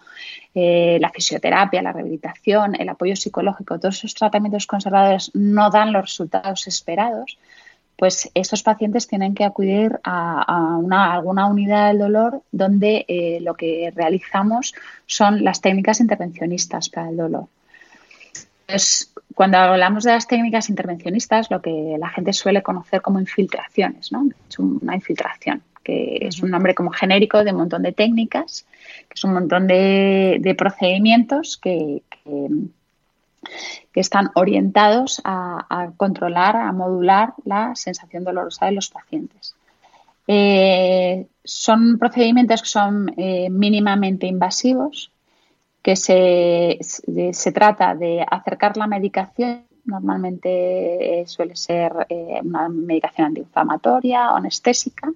la 0.54 1.10
fisioterapia, 1.10 1.82
la 1.82 1.92
rehabilitación, 1.92 2.76
el 2.80 2.88
apoyo 2.88 3.18
psicológico, 3.18 3.80
todos 3.80 3.98
esos 3.98 4.14
tratamientos 4.14 4.66
conservadores 4.66 5.30
no 5.34 5.70
dan 5.70 5.92
los 5.92 6.04
resultados 6.04 6.68
esperados, 6.68 7.38
pues 8.00 8.32
estos 8.34 8.64
pacientes 8.64 9.08
tienen 9.08 9.36
que 9.36 9.44
acudir 9.44 10.00
a, 10.06 10.78
una, 10.78 11.14
alguna 11.14 11.48
unidad 11.48 11.90
del 11.90 12.00
dolor 12.00 12.44
donde 12.50 13.04
eh, 13.10 13.40
lo 13.42 13.56
que 13.56 13.92
realizamos 13.94 14.74
son 15.06 15.44
las 15.44 15.60
técnicas 15.60 16.00
intervencionistas 16.00 16.88
para 16.90 17.10
el 17.10 17.18
dolor. 17.18 17.48
Entonces, 18.62 19.14
cuando 19.36 19.58
hablamos 19.58 20.06
de 20.06 20.14
las 20.14 20.28
técnicas 20.28 20.70
intervencionistas, 20.70 21.52
lo 21.52 21.62
que 21.62 21.98
la 22.00 22.08
gente 22.08 22.32
suele 22.32 22.64
conocer 22.64 23.02
como 23.02 23.20
infiltraciones, 23.20 24.14
¿no? 24.14 24.30
Es 24.48 24.58
una 24.60 24.96
infiltración, 24.96 25.62
que 25.84 26.20
es 26.22 26.42
un 26.42 26.52
nombre 26.52 26.76
como 26.76 26.92
genérico 26.92 27.44
de 27.44 27.52
un 27.52 27.58
montón 27.58 27.84
de 27.84 27.92
técnicas, 27.92 28.66
que 29.10 29.16
es 29.16 29.24
un 29.26 29.34
montón 29.34 29.68
de, 29.68 30.56
procedimientos 30.58 31.58
que 31.58 32.02
que 32.24 32.48
están 34.00 34.32
orientados 34.36 35.22
a, 35.24 35.92
controlar, 35.98 36.56
a 36.56 36.72
modular 36.72 37.34
la 37.46 37.76
sensación 37.76 38.24
dolorosa 38.24 38.66
de 38.68 38.72
los 38.74 38.90
pacientes. 38.90 39.56
Eh, 40.28 41.28
son 41.44 41.98
procedimientos 41.98 42.62
que 42.62 42.68
son 42.68 43.14
eh, 43.18 43.50
mínimamente 43.50 44.28
invasivos, 44.28 45.12
que 45.82 45.96
se, 45.96 47.52
trata 47.54 47.96
de 47.96 48.26
acercar 48.30 48.78
la 48.78 48.86
medicación, 48.86 49.66
normalmente 49.86 51.22
eh, 51.22 51.28
suele 51.28 51.56
ser 51.56 51.94
una 52.44 52.70
medicación 52.70 53.28
antiinflamatoria 53.28 54.32
o 54.32 54.36
anestésica, 54.36 55.12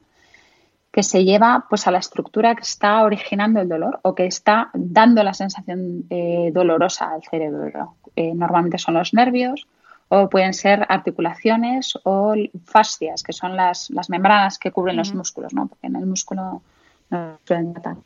que 0.94 1.02
se 1.02 1.26
lleva 1.26 1.66
pues 1.68 1.88
a 1.88 1.92
la 1.92 1.98
estructura 1.98 2.54
que 2.54 2.62
está 2.62 3.02
originando 3.04 3.60
el 3.60 3.68
dolor 3.68 4.00
o 4.04 4.14
que 4.14 4.28
está 4.28 4.70
dando 4.76 5.24
la 5.24 5.34
sensación 5.34 6.06
eh, 6.12 6.52
dolorosa 6.54 7.10
al 7.12 7.24
cerebro. 7.24 7.96
Eh, 8.16 8.36
normalmente 8.36 8.78
son 8.78 8.94
los 8.94 9.12
nervios 9.12 9.68
o 10.10 10.30
pueden 10.30 10.54
ser 10.54 10.86
articulaciones 10.88 11.98
o 12.04 12.36
fascias, 12.66 13.24
que 13.24 13.34
son 13.34 13.58
las, 13.58 13.90
membranas 14.08 14.60
que 14.60 14.72
cubren 14.72 14.98
los 14.98 15.16
músculos, 15.16 15.52
¿no? 15.52 15.66
porque 15.66 15.88
en 15.88 15.96
el 15.96 16.06
músculo 16.06 16.62
no 17.10 17.40
suelen 17.44 17.74
tratar. 17.74 17.98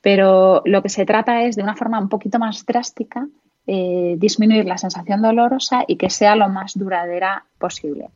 Pero 0.00 0.62
lo 0.64 0.80
que 0.80 0.90
se 0.90 1.04
trata 1.04 1.42
es 1.42 1.56
de 1.56 1.64
una 1.64 1.74
forma 1.74 1.98
un 1.98 2.08
poquito 2.08 2.38
más 2.38 2.64
drástica 2.64 3.26
eh, 3.66 4.14
disminuir 4.16 4.64
la 4.66 4.78
sensación 4.78 5.22
dolorosa 5.22 5.82
y 5.88 5.96
que 5.96 6.08
sea 6.08 6.36
lo 6.36 6.48
más 6.48 6.78
duradera 6.78 7.44
posible. 7.58 8.10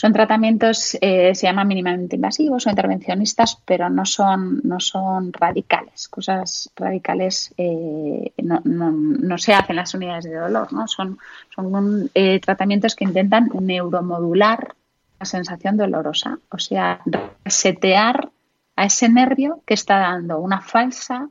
Son 0.00 0.14
tratamientos, 0.14 0.96
eh, 1.02 1.34
se 1.34 1.46
llaman 1.46 1.68
mínimamente 1.68 2.16
invasivos 2.16 2.66
o 2.66 2.70
intervencionistas, 2.70 3.58
pero 3.66 3.90
no 3.90 4.06
son, 4.06 4.62
no 4.64 4.80
son 4.80 5.30
radicales. 5.30 6.08
Cosas 6.08 6.70
radicales 6.74 7.52
eh, 7.58 8.32
no, 8.38 9.36
se 9.36 9.52
hacen 9.52 9.72
en 9.72 9.76
las 9.76 9.92
unidades 9.92 10.24
de 10.24 10.36
dolor, 10.36 10.72
¿no? 10.72 10.88
Son, 10.88 11.18
son 11.54 12.10
eh, 12.14 12.40
tratamientos 12.40 12.94
que 12.94 13.04
intentan 13.04 13.50
neuromodular 13.60 14.74
la 15.18 15.26
sensación 15.26 15.76
dolorosa, 15.76 16.38
o 16.50 16.58
sea, 16.58 17.02
resetear 17.44 18.30
a 18.76 18.86
ese 18.86 19.10
nervio 19.10 19.60
que 19.66 19.74
está 19.74 19.98
dando 19.98 20.38
una 20.38 20.62
falsa 20.62 21.28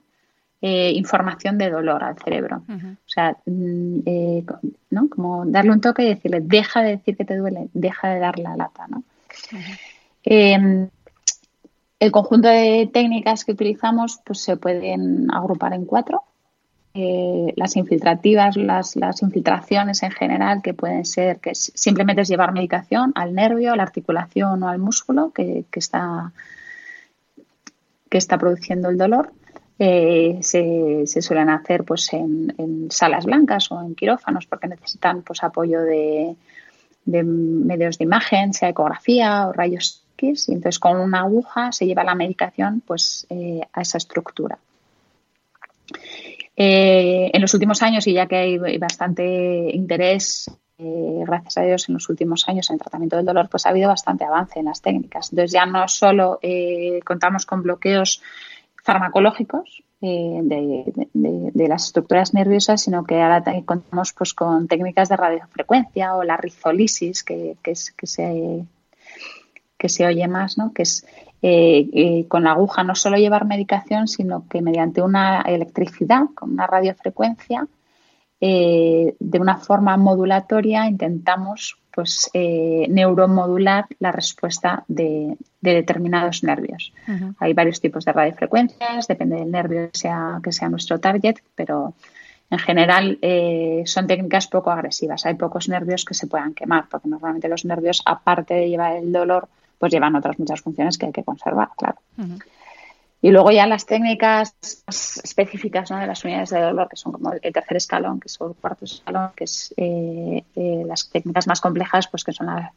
eh, 0.62 0.92
información 0.94 1.58
de 1.58 1.70
dolor 1.70 2.04
al 2.04 2.18
cerebro. 2.18 2.64
O 2.68 3.10
sea, 3.10 3.38
mm, 3.46 4.00
eh, 4.06 4.46
¿no? 4.90 5.10
Como 5.10 5.46
darle 5.46 5.72
un 5.72 5.80
toque 5.80 6.04
y 6.04 6.10
decirle, 6.10 6.42
deja 6.42 6.82
de 6.82 6.98
decir 6.98 7.16
que 7.16 7.24
te 7.24 7.38
duele, 7.38 7.70
deja 7.74 8.10
de 8.10 8.20
dar 8.20 8.38
la 8.40 8.58
lata, 8.58 8.86
¿no? 8.90 9.04
Em, 10.24 10.90
el 12.00 12.12
conjunto 12.12 12.50
de 12.50 12.90
técnicas 12.92 13.46
que 13.46 13.54
utilizamos 13.54 14.20
pues, 14.26 14.42
se 14.42 14.58
pueden 14.58 15.32
agrupar 15.32 15.74
en 15.74 15.86
cuatro. 15.86 16.24
Eh, 16.94 17.54
las 17.56 17.78
infiltrativas, 17.78 18.58
las, 18.58 18.96
las, 18.98 19.22
infiltraciones 19.22 20.04
en 20.04 20.12
general, 20.12 20.62
que 20.62 20.74
pueden 20.74 21.06
ser 21.06 21.40
que 21.40 21.56
simplemente 21.56 22.24
es 22.24 22.28
llevar 22.28 22.52
medicación 22.52 23.14
al 23.16 23.34
nervio, 23.34 23.72
a 23.72 23.76
la 23.78 23.84
articulación 23.84 24.62
o 24.64 24.68
al 24.68 24.80
músculo 24.80 25.32
que, 25.32 25.66
que 25.72 25.80
está, 25.80 26.34
que 28.10 28.18
está 28.18 28.38
produciendo 28.38 28.90
el 28.90 28.98
dolor. 28.98 29.32
Eh, 29.82 30.40
se, 30.42 31.06
suelen 31.22 31.50
hacer 31.50 31.86
pues 31.86 32.12
en, 32.12 32.88
salas 32.90 33.24
blancas 33.24 33.72
o 33.72 33.80
en 33.80 33.96
quirófanos 33.96 34.46
porque 34.46 34.68
necesitan 34.68 35.22
pues 35.22 35.42
apoyo 35.42 35.80
de, 35.82 36.36
medios 37.06 37.98
de 37.98 38.04
imagen, 38.04 38.54
sea 38.54 38.70
ecografía 38.70 39.48
o 39.48 39.54
rayos 39.54 40.04
X, 40.18 40.50
y 40.50 40.52
entonces 40.52 40.80
con 40.80 41.00
una 41.00 41.22
aguja 41.22 41.72
se 41.72 41.86
lleva 41.86 42.04
la 42.04 42.14
medicación 42.14 42.84
pues 42.86 43.26
eh, 43.30 43.62
a 43.72 43.82
esa 43.82 43.98
estructura. 43.98 44.60
Eh, 46.58 47.32
en 47.34 47.42
los 47.42 47.54
últimos 47.54 47.82
años, 47.82 48.06
y 48.06 48.14
ya 48.14 48.26
que 48.26 48.36
hay 48.36 48.78
bastante 48.78 49.72
interés, 49.74 50.52
gracias 50.78 51.58
a 51.58 51.62
Dios, 51.62 51.88
en 51.88 51.94
los 51.94 52.10
últimos 52.10 52.50
años 52.50 52.70
en 52.70 52.74
el 52.74 52.82
tratamiento 52.82 53.16
del 53.16 53.26
dolor, 53.26 53.48
pues 53.50 53.66
ha 53.66 53.70
habido 53.70 53.88
bastante 53.88 54.26
avance 54.26 54.60
en 54.60 54.66
las 54.66 54.82
técnicas. 54.82 55.32
Entonces 55.32 55.54
ya 55.54 55.66
no 55.66 55.88
solo 55.88 56.40
contamos 57.06 57.46
con 57.46 57.64
bloqueos 57.64 58.22
farmacológicos 58.92 59.84
eh, 60.02 60.40
de, 60.42 61.68
las 61.68 61.86
estructuras 61.86 62.34
nerviosas, 62.34 62.82
sino 62.82 63.04
que 63.04 63.22
ahora 63.22 63.44
contamos 63.66 64.14
pues, 64.14 64.34
con 64.34 64.68
técnicas 64.68 65.10
de 65.10 65.18
radiofrecuencia 65.18 66.16
o 66.16 66.24
la 66.24 66.38
rizolisis, 66.38 67.24
que, 67.24 67.56
que, 67.62 67.76
se, 67.76 68.66
que 69.78 69.90
se 69.90 70.06
oye 70.08 70.28
más, 70.28 70.58
¿no? 70.58 70.74
que 70.74 70.84
es 70.84 71.06
eh, 71.42 71.88
eh, 71.94 72.26
con 72.28 72.44
la 72.44 72.52
aguja 72.52 72.84
no 72.84 72.96
solo 72.96 73.18
llevar 73.18 73.46
medicación, 73.46 74.08
sino 74.08 74.46
que 74.50 74.62
mediante 74.62 75.02
una 75.02 75.42
electricidad, 75.42 76.24
con 76.36 76.52
una 76.52 76.68
radiofrecuencia, 76.68 77.68
de 78.42 79.40
una 79.40 79.58
forma 79.58 79.98
modulatoria 79.98 80.88
intentamos 80.88 81.80
pues 82.00 82.30
eh, 82.34 82.88
neuromodular 82.90 83.86
la 84.00 84.14
respuesta 84.14 84.86
de, 84.88 85.36
determinados 85.60 86.44
nervios. 86.44 86.94
Hay 87.40 87.54
varios 87.54 87.82
tipos 87.82 88.06
de 88.06 88.14
radiofrecuencias, 88.14 89.08
depende 89.08 89.36
del 89.36 89.52
nervio 89.52 89.92
que 89.92 89.98
sea, 89.98 90.40
que 90.42 90.54
sea 90.54 90.70
nuestro 90.70 91.02
target, 91.02 91.40
pero 91.56 91.94
en 92.50 92.60
general 92.60 93.20
eh, 93.22 93.84
son 93.86 94.08
técnicas 94.08 94.48
poco 94.48 94.72
agresivas. 94.72 95.26
Hay 95.26 95.34
pocos 95.34 95.68
nervios 95.68 96.06
que 96.06 96.14
se 96.14 96.28
puedan 96.28 96.54
quemar, 96.54 96.86
porque 96.90 97.10
normalmente 97.10 97.50
los 97.50 97.66
nervios, 97.66 98.02
aparte 98.06 98.54
de 98.54 98.70
llevar 98.70 98.96
el 98.96 99.12
dolor, 99.12 99.50
pues 99.78 99.92
llevan 99.92 100.16
otras 100.16 100.40
muchas 100.40 100.62
funciones 100.62 100.98
que 100.98 101.08
hay 101.08 101.12
que 101.12 101.24
conservar, 101.24 101.70
claro. 101.78 101.98
Y 103.22 103.32
luego 103.32 103.52
ya 103.52 103.68
las 103.68 103.86
técnicas 103.86 104.56
específicas 104.88 105.90
de 105.90 106.08
las 106.08 106.24
unidades 106.24 106.52
de 106.52 106.62
dolor, 106.62 106.88
que 106.88 106.96
son 106.96 107.12
como 107.12 107.34
el 107.34 107.54
tercer 107.54 107.76
escalón, 107.76 108.20
que 108.20 108.28
es 108.28 108.38
el 108.40 108.56
cuarto 108.56 108.86
escalón, 108.86 109.32
que 109.36 109.44
es 109.44 109.74
eh, 109.76 110.44
eh, 110.56 110.84
las 110.86 111.10
técnicas 111.10 111.46
más 111.46 111.60
complejas, 111.60 112.08
pues 112.08 112.24
que 112.24 112.32
son 112.32 112.48
la, 112.48 112.72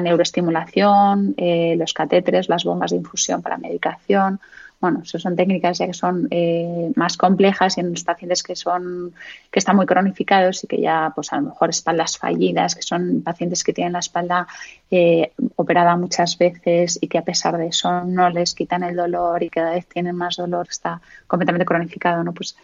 neuroestimulación, 0.00 1.34
eh, 1.36 1.76
los 1.76 1.92
catéteres, 1.92 2.48
las 2.48 2.64
bombas 2.64 2.92
de 2.92 2.96
infusión 2.96 3.42
para 3.42 3.58
medicación, 3.58 4.40
bueno, 4.82 5.00
eso 5.04 5.16
son 5.20 5.36
técnicas 5.36 5.78
ya 5.78 5.86
que 5.86 5.94
son 5.94 6.26
eh, 6.32 6.90
más 6.96 7.16
complejas 7.16 7.78
y 7.78 7.80
en 7.80 7.92
los 7.92 8.02
pacientes 8.02 8.42
que 8.42 8.56
son 8.56 9.14
que 9.48 9.60
están 9.60 9.76
muy 9.76 9.86
cronificados 9.86 10.64
y 10.64 10.66
que 10.66 10.80
ya, 10.80 11.12
pues 11.14 11.32
a 11.32 11.36
lo 11.36 11.42
mejor 11.50 11.70
espaldas 11.70 12.18
fallidas, 12.18 12.74
que 12.74 12.82
son 12.82 13.22
pacientes 13.22 13.62
que 13.62 13.72
tienen 13.72 13.92
la 13.92 14.00
espalda 14.00 14.48
eh, 14.90 15.30
operada 15.54 15.94
muchas 15.96 16.36
veces 16.36 16.98
y 17.00 17.06
que 17.06 17.18
a 17.18 17.22
pesar 17.22 17.56
de 17.58 17.68
eso 17.68 18.02
no 18.02 18.28
les 18.28 18.54
quitan 18.54 18.82
el 18.82 18.96
dolor 18.96 19.40
y 19.44 19.50
cada 19.50 19.70
vez 19.70 19.86
tienen 19.86 20.16
más 20.16 20.34
dolor, 20.36 20.66
está 20.68 21.00
completamente 21.28 21.64
cronificado, 21.64 22.24
¿no? 22.24 22.32
Pues 22.32 22.56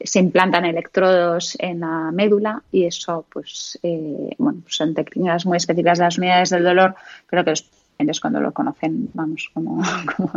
se 0.00 0.18
implantan 0.18 0.64
electrodos 0.64 1.58
en 1.60 1.80
la 1.80 2.10
médula 2.10 2.62
y 2.72 2.86
eso, 2.86 3.26
pues, 3.30 3.78
eh, 3.82 4.34
bueno, 4.38 4.62
son 4.66 4.94
técnicas 4.94 5.44
muy 5.44 5.58
específicas 5.58 5.98
de 5.98 6.04
las 6.04 6.16
unidades 6.16 6.48
del 6.48 6.64
dolor, 6.64 6.94
pero 7.28 7.44
que 7.44 7.50
los 7.50 7.66
es 7.98 8.20
cuando 8.20 8.40
lo 8.40 8.52
conocen, 8.52 9.10
vamos, 9.14 9.50
como, 9.52 9.82
como 10.16 10.32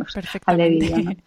al 0.45 0.61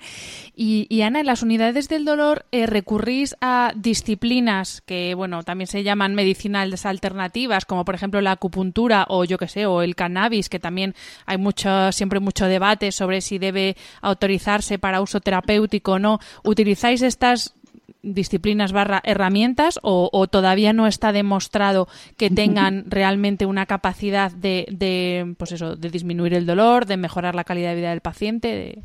y, 0.56 1.02
Ana, 1.02 1.20
en 1.20 1.26
las 1.26 1.42
unidades 1.42 1.88
del 1.88 2.04
dolor 2.04 2.46
eh, 2.52 2.66
recurrís 2.66 3.36
a 3.40 3.72
disciplinas 3.76 4.80
que, 4.82 5.14
bueno, 5.14 5.42
también 5.42 5.66
se 5.66 5.82
llaman 5.82 6.14
medicinales 6.14 6.86
alternativas, 6.86 7.64
como 7.64 7.84
por 7.84 7.94
ejemplo 7.94 8.20
la 8.20 8.32
acupuntura 8.32 9.06
o 9.08 9.24
yo 9.24 9.38
qué 9.38 9.48
sé, 9.48 9.66
o 9.66 9.82
el 9.82 9.94
cannabis, 9.94 10.48
que 10.48 10.58
también 10.58 10.94
hay 11.26 11.38
mucho, 11.38 11.92
siempre 11.92 12.20
mucho 12.20 12.46
debate 12.46 12.92
sobre 12.92 13.20
si 13.20 13.38
debe 13.38 13.76
autorizarse 14.00 14.78
para 14.78 15.00
uso 15.00 15.20
terapéutico 15.20 15.92
o 15.92 15.98
no. 15.98 16.18
¿Utilizáis 16.44 17.02
estas 17.02 17.54
disciplinas 18.02 18.72
barra 18.72 19.00
herramientas 19.04 19.78
o, 19.82 20.26
todavía 20.26 20.72
no 20.72 20.86
está 20.86 21.12
demostrado 21.12 21.88
que 22.16 22.30
tengan 22.30 22.84
realmente 22.88 23.46
una 23.46 23.66
capacidad 23.66 24.30
de, 24.32 24.66
de, 24.70 25.34
pues 25.38 25.52
eso, 25.52 25.76
de 25.76 25.90
disminuir 25.90 26.34
el 26.34 26.46
dolor, 26.46 26.86
de 26.86 26.96
mejorar 26.96 27.34
la 27.34 27.44
calidad 27.44 27.70
de 27.70 27.76
vida 27.76 27.90
del 27.90 28.00
paciente? 28.00 28.82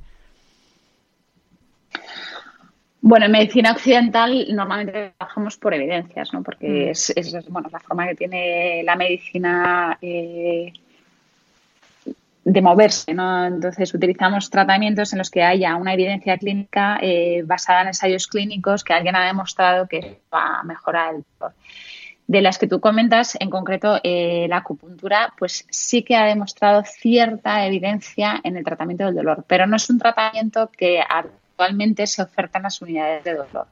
Bueno, 3.01 3.25
en 3.25 3.31
medicina 3.31 3.71
occidental 3.71 4.47
normalmente 4.49 5.13
trabajamos 5.17 5.57
por 5.57 5.73
evidencias, 5.73 6.33
¿no? 6.33 6.43
Porque 6.43 6.67
mm. 6.67 6.89
es, 6.89 7.09
es, 7.15 7.49
bueno, 7.49 7.69
la 7.71 7.79
forma 7.79 8.07
que 8.07 8.15
tiene 8.15 8.83
la 8.83 8.95
medicina 8.95 9.97
eh, 10.01 10.73
de 12.49 12.61
moverse, 12.61 13.13
¿no? 13.13 13.45
Entonces 13.45 13.93
utilizamos 13.93 14.49
tratamientos 14.49 15.11
en 15.11 15.19
los 15.19 15.29
que 15.29 15.43
haya 15.43 15.75
una 15.75 15.93
evidencia 15.93 16.37
clínica 16.37 16.97
eh, 17.01 17.43
basada 17.45 17.81
en 17.81 17.87
ensayos 17.87 18.27
clínicos 18.27 18.85
que 18.85 18.93
alguien 18.93 19.17
ha 19.17 19.25
demostrado 19.25 19.85
que 19.85 20.21
va 20.33 20.59
a 20.59 20.63
mejorar 20.63 21.15
el 21.15 21.25
dolor. 21.37 21.53
De 22.25 22.41
las 22.41 22.57
que 22.57 22.67
tú 22.67 22.79
comentas, 22.79 23.35
en 23.41 23.49
concreto 23.49 23.99
eh, 24.01 24.47
la 24.47 24.57
acupuntura, 24.57 25.33
pues 25.37 25.65
sí 25.69 26.03
que 26.03 26.15
ha 26.15 26.23
demostrado 26.25 26.83
cierta 26.85 27.65
evidencia 27.65 28.39
en 28.41 28.55
el 28.55 28.63
tratamiento 28.63 29.05
del 29.05 29.15
dolor, 29.15 29.43
pero 29.45 29.67
no 29.67 29.75
es 29.75 29.89
un 29.89 29.99
tratamiento 29.99 30.69
que 30.71 31.01
actualmente 31.01 32.07
se 32.07 32.21
oferta 32.21 32.59
en 32.59 32.63
las 32.63 32.81
unidades 32.81 33.25
de 33.25 33.33
dolor. 33.33 33.67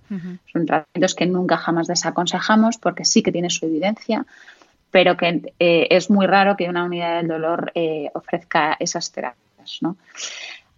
Son 0.52 0.66
tratamientos 0.66 1.16
que 1.16 1.26
nunca 1.26 1.56
jamás 1.56 1.88
desaconsejamos 1.88 2.78
porque 2.78 3.06
sí 3.06 3.24
que 3.24 3.32
tiene 3.32 3.50
su 3.50 3.66
evidencia, 3.66 4.26
pero 4.96 5.18
que 5.18 5.54
eh, 5.60 5.88
es 5.90 6.10
muy 6.10 6.26
raro 6.26 6.56
que 6.56 6.70
una 6.70 6.86
unidad 6.86 7.18
del 7.18 7.28
dolor 7.28 7.70
eh, 7.76 8.10
ofrezca 8.14 8.78
esas 8.80 9.12
terapias. 9.12 9.80
¿no? 9.82 9.98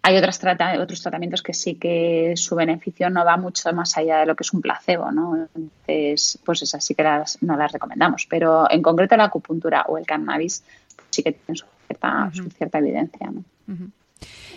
Hay 0.02 0.16
otros 0.16 0.40
tratamientos 0.40 1.40
que 1.40 1.54
sí 1.54 1.76
que 1.76 2.32
su 2.34 2.56
beneficio 2.56 3.10
no 3.10 3.24
va 3.24 3.36
mucho 3.36 3.72
más 3.72 3.96
allá 3.96 4.18
de 4.18 4.26
lo 4.26 4.34
que 4.34 4.42
es 4.42 4.52
un 4.52 4.60
placebo, 4.60 5.12
¿no? 5.12 5.46
Entonces, 5.54 6.36
pues 6.44 6.62
esas 6.62 6.84
sí 6.84 6.96
que 6.96 7.04
no 7.42 7.56
las 7.56 7.70
recomendamos. 7.70 8.26
Pero 8.28 8.68
en 8.68 8.82
concreto 8.82 9.16
la 9.16 9.26
acupuntura 9.26 9.84
o 9.86 9.98
el 9.98 10.04
cannabis 10.04 10.64
sí 11.10 11.22
que 11.22 11.30
tienen 11.30 11.54
su 11.54 11.66
cierta, 11.86 12.78
evidencia, 12.80 13.30
¿no? 13.30 13.44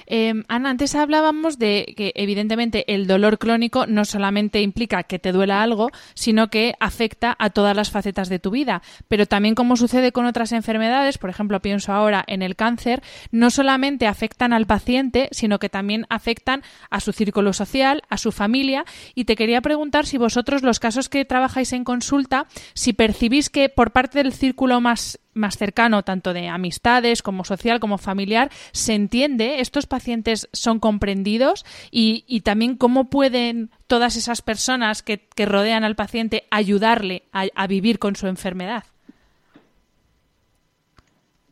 Em, 0.05 0.43
Ana, 0.47 0.71
antes 0.71 0.95
hablábamos 0.95 1.57
de 1.57 1.93
que 1.95 2.11
evidentemente 2.15 2.93
el 2.93 3.07
dolor 3.07 3.37
crónico 3.37 3.87
no 3.87 4.03
solamente 4.03 4.61
implica 4.61 5.03
que 5.03 5.19
te 5.19 5.31
duela 5.31 5.61
algo, 5.63 5.89
sino 6.15 6.49
que 6.49 6.75
afecta 6.79 7.35
a 7.39 7.49
todas 7.49 7.75
las 7.75 7.91
facetas 7.91 8.27
de 8.27 8.39
tu 8.39 8.51
vida. 8.51 8.81
Pero 9.07 9.25
también 9.25 9.55
como 9.55 9.77
sucede 9.77 10.11
con 10.11 10.25
otras 10.25 10.51
enfermedades, 10.51 11.17
por 11.17 11.29
ejemplo, 11.29 11.61
pienso 11.61 11.93
ahora 11.93 12.23
en 12.27 12.41
el 12.41 12.55
cáncer, 12.55 13.01
no 13.31 13.49
solamente 13.51 14.07
afectan 14.07 14.53
al 14.53 14.65
paciente, 14.65 15.29
sino 15.31 15.59
que 15.59 15.69
también 15.69 16.05
afectan 16.09 16.61
a 16.89 16.99
su 16.99 17.13
círculo 17.13 17.53
social, 17.53 18.01
a 18.09 18.17
su 18.17 18.31
familia. 18.31 18.85
Y 19.15 19.25
te 19.25 19.35
quería 19.35 19.61
preguntar 19.61 20.05
si 20.05 20.17
vosotros 20.17 20.61
los 20.63 20.79
casos 20.79 21.09
que 21.09 21.25
trabajáis 21.25 21.73
en 21.73 21.83
consulta, 21.83 22.47
si 22.73 22.93
percibís 22.93 23.49
que 23.49 23.69
por 23.69 23.91
parte 23.91 24.19
del 24.21 24.33
círculo 24.33 24.81
más 24.81 25.19
más 25.33 25.57
cercano, 25.57 26.03
tanto 26.03 26.33
de 26.33 26.47
amistades 26.47 27.21
como 27.21 27.43
social 27.43 27.79
como 27.79 27.97
familiar, 27.97 28.49
se 28.71 28.93
entiende, 28.93 29.61
estos 29.61 29.87
pacientes 29.87 30.49
son 30.53 30.79
comprendidos 30.79 31.65
y, 31.91 32.23
y 32.27 32.41
también 32.41 32.75
cómo 32.75 33.09
pueden 33.09 33.71
todas 33.87 34.15
esas 34.15 34.41
personas 34.41 35.03
que, 35.03 35.27
que 35.35 35.45
rodean 35.45 35.83
al 35.83 35.95
paciente 35.95 36.45
ayudarle 36.49 37.23
a, 37.33 37.67
vivir 37.67 37.99
con 37.99 38.15
su 38.15 38.27
enfermedad. 38.27 38.83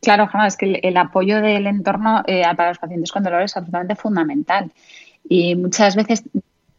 Claro, 0.01 0.27
jamás, 0.27 0.55
que 0.55 0.79
el, 0.81 0.97
apoyo 0.97 1.41
del 1.41 1.67
entorno 1.67 2.23
eh, 2.27 2.43
para 2.55 2.69
los 2.69 2.77
pacientes 2.77 3.11
con 3.11 3.23
dolor 3.23 3.41
es 3.41 3.57
absolutamente 3.57 3.95
fundamental. 3.95 4.71
Y 5.27 5.55
muchas 5.55 5.95
veces 5.95 6.23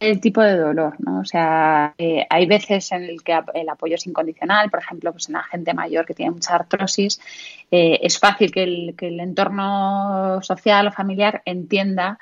el 0.01 0.19
tipo 0.19 0.41
de 0.41 0.57
dolor, 0.57 0.95
¿no? 0.97 1.19
O 1.19 1.25
sea, 1.25 1.93
eh, 1.97 2.25
hay 2.27 2.47
veces 2.47 2.91
en 2.91 3.03
el 3.03 3.23
que 3.23 3.39
el 3.53 3.69
apoyo 3.69 3.95
es 3.95 4.07
incondicional, 4.07 4.71
por 4.71 4.79
ejemplo, 4.79 5.11
pues 5.11 5.29
en 5.29 5.33
la 5.33 5.43
gente 5.43 5.75
mayor 5.75 6.07
que 6.07 6.15
tiene 6.15 6.31
mucha 6.31 6.55
artrosis, 6.55 7.21
eh, 7.69 7.99
es 8.01 8.17
fácil 8.17 8.51
que 8.51 8.63
el, 8.63 8.95
que 8.97 9.09
el, 9.09 9.19
entorno 9.19 10.41
social 10.41 10.87
o 10.87 10.91
familiar 10.91 11.43
entienda 11.45 12.17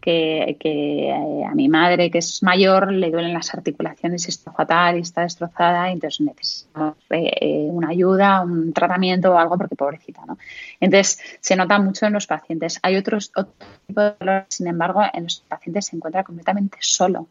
que, 0.00 0.56
eh, 0.62 1.44
a 1.44 1.54
mi 1.54 1.68
madre, 1.68 2.10
que 2.10 2.18
es 2.18 2.42
mayor, 2.42 2.92
le 2.92 3.10
duelen 3.10 3.34
las 3.34 3.52
articulaciones, 3.54 4.28
está 4.28 4.52
fatal 4.52 4.96
y 4.98 5.00
está 5.00 5.22
destrozada, 5.22 5.88
y 5.88 5.94
entonces 5.94 6.20
necesitamos 6.20 6.96
una 7.10 7.88
ayuda, 7.88 8.42
un 8.42 8.72
tratamiento 8.72 9.32
o 9.32 9.38
algo 9.38 9.58
porque 9.58 9.74
pobrecita, 9.74 10.24
¿no? 10.26 10.38
Entonces, 10.80 11.20
se 11.40 11.56
nota 11.56 11.78
mucho 11.78 12.06
en 12.06 12.12
los 12.12 12.26
pacientes. 12.26 12.78
Hay 12.82 12.96
otros, 12.96 13.32
otro 13.34 13.52
tipo 13.86 14.00
de 14.00 14.14
dolores, 14.20 14.46
sin 14.50 14.68
embargo, 14.68 15.02
en 15.12 15.24
los 15.24 15.40
pacientes 15.48 15.86
se 15.86 15.96
encuentra 15.96 16.22
completamente 16.24 16.78
solo 16.80 17.28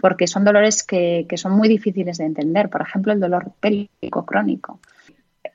porque 0.00 0.26
son 0.26 0.44
dolores 0.44 0.82
que, 0.82 1.26
son 1.36 1.52
muy 1.52 1.68
difíciles 1.68 2.18
de 2.18 2.24
entender. 2.24 2.70
Por 2.70 2.82
ejemplo, 2.82 3.12
el 3.12 3.20
dolor 3.20 3.52
pélvico 3.60 4.24
crónico. 4.24 4.80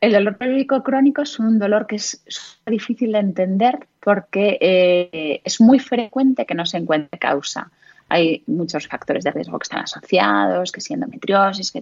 El 0.01 0.13
dolor 0.13 0.37
pélvico 0.37 0.83
crónico 0.83 1.21
es 1.21 1.39
un 1.39 1.59
dolor 1.59 1.87
que 1.87 1.95
es 1.95 2.21
difícil 2.65 3.11
de 3.11 3.19
entender 3.19 3.87
porque 3.99 4.57
eh, 4.61 5.41
es 5.43 5.61
muy 5.61 5.79
frecuente 5.79 6.45
que 6.45 6.55
no 6.55 6.65
se 6.65 6.77
encuentre 6.77 7.19
causa. 7.19 7.71
Hay 8.09 8.43
muchos 8.47 8.87
factores 8.87 9.23
de 9.23 9.31
riesgo 9.31 9.57
que 9.57 9.63
están 9.63 9.83
asociados, 9.83 10.71
que 10.71 10.81
si 10.81 10.93
endometriosis, 10.93 11.73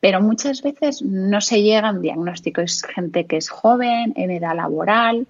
pero 0.00 0.20
muchas 0.20 0.62
veces 0.62 1.02
no 1.02 1.40
se 1.40 1.62
llega 1.62 1.88
a 1.88 1.92
un 1.92 2.02
diagnóstico. 2.02 2.60
Es 2.60 2.82
gente 2.82 3.26
que 3.26 3.36
es 3.36 3.48
joven, 3.48 4.14
en 4.16 4.30
edad 4.30 4.56
laboral 4.56 5.26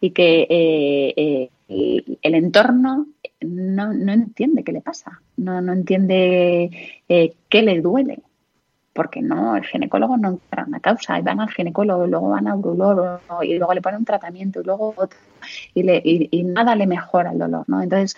y 0.00 0.10
que 0.10 0.46
eh, 0.48 1.50
eh, 1.68 2.16
el 2.22 2.34
entorno 2.34 3.06
no, 3.40 4.12
entiende 4.12 4.64
qué 4.64 4.72
le 4.72 4.80
pasa, 4.80 5.20
no, 5.36 5.60
no 5.60 5.72
entiende 5.72 6.70
qué 7.06 7.62
le 7.62 7.80
duele, 7.80 8.20
porque 9.00 9.22
no, 9.22 9.56
el 9.56 9.64
ginecólogo 9.64 10.18
no 10.18 10.32
encuentra 10.32 10.66
una 10.66 10.78
causa, 10.78 11.18
y 11.18 11.22
van 11.22 11.40
al 11.40 11.48
ginecólogo, 11.48 12.06
luego 12.06 12.28
van 12.28 12.46
a 12.48 12.54
urologo 12.54 13.18
y 13.40 13.56
luego 13.56 13.72
le 13.72 13.80
ponen 13.80 14.00
un 14.00 14.04
tratamiento 14.04 14.60
y 14.60 14.64
luego 14.64 14.92
otro, 14.94 15.18
y, 15.72 15.82
le, 15.84 16.02
y, 16.04 16.42
nada 16.44 16.76
le 16.76 16.86
mejora 16.86 17.32
el 17.32 17.38
dolor, 17.38 17.64
¿no? 17.66 17.80
Entonces, 17.80 18.14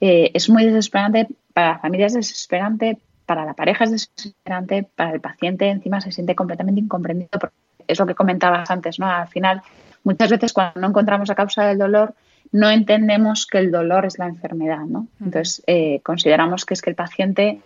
es 0.00 0.48
muy 0.48 0.64
desesperante, 0.64 1.28
para 1.52 1.72
las 1.72 1.82
familias 1.82 2.12
es 2.12 2.28
desesperante, 2.28 2.96
para 3.26 3.44
la 3.44 3.52
pareja 3.52 3.84
es 3.84 3.90
desesperante, 3.90 4.88
para 4.96 5.12
el 5.12 5.20
paciente 5.20 5.68
encima 5.68 6.00
se 6.00 6.12
siente 6.12 6.34
completamente 6.34 6.80
incomprendido, 6.80 7.28
porque 7.38 7.54
es 7.86 7.98
lo 7.98 8.06
que 8.06 8.14
comentabas 8.14 8.70
antes, 8.70 8.98
¿no? 8.98 9.10
Al 9.10 9.28
final, 9.28 9.60
muchas 10.02 10.30
veces 10.30 10.54
cuando 10.54 10.80
no 10.80 10.88
encontramos 10.88 11.28
la 11.28 11.34
causa 11.34 11.66
del 11.66 11.76
dolor, 11.76 12.14
no 12.52 12.70
entendemos 12.70 13.46
que 13.46 13.58
el 13.58 13.70
dolor 13.70 14.06
es 14.06 14.18
la 14.18 14.28
enfermedad, 14.28 14.86
¿no? 14.86 15.08
Entonces, 15.20 15.62
eh, 15.66 16.00
consideramos 16.02 16.64
que 16.64 16.72
es 16.72 16.80
que 16.80 16.88
el 16.88 16.96
paciente 16.96 17.60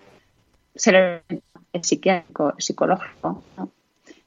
se 0.77 1.23
es 1.31 1.41
psiquiátrico, 1.83 2.55
psicológico, 2.59 3.43
¿no? 3.57 3.71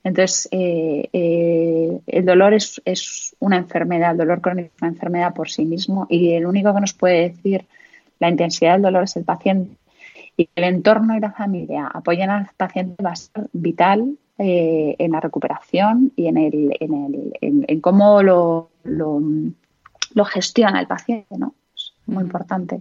Entonces, 0.03 0.47
eh, 0.51 1.09
eh, 1.11 1.99
el 2.07 2.25
dolor 2.25 2.53
es, 2.53 2.81
es, 2.85 3.35
una 3.39 3.57
enfermedad, 3.57 4.11
el 4.11 4.17
dolor 4.17 4.41
crónico 4.41 4.69
es 4.75 4.81
una 4.81 4.91
enfermedad 4.91 5.33
por 5.33 5.49
sí 5.49 5.65
mismo 5.65 6.07
y 6.09 6.33
el 6.33 6.45
único 6.45 6.73
que 6.73 6.81
nos 6.81 6.93
puede 6.93 7.29
decir 7.29 7.65
la 8.19 8.29
intensidad 8.29 8.73
del 8.73 8.83
dolor 8.83 9.03
es 9.03 9.15
el 9.17 9.25
paciente 9.25 9.75
y 10.37 10.45
que 10.45 10.51
el 10.55 10.63
entorno 10.63 11.17
y 11.17 11.19
la 11.19 11.33
familia 11.33 11.87
apoyen 11.87 12.29
al 12.29 12.49
paciente 12.55 13.03
va 13.03 13.11
a 13.11 13.15
ser 13.15 13.49
vital 13.51 14.17
eh, 14.37 14.95
en 14.97 15.11
la 15.11 15.19
recuperación 15.19 16.13
y 16.15 16.27
en, 16.27 16.37
el, 16.37 16.77
en, 16.79 16.93
el, 17.41 17.65
en, 17.67 17.81
cómo 17.81 18.23
lo, 18.23 18.69
lo, 18.83 19.21
lo, 20.13 20.25
gestiona 20.25 20.79
el 20.79 20.87
paciente, 20.87 21.37
¿no? 21.37 21.55
Es 21.75 21.93
muy 22.05 22.23
importante. 22.23 22.79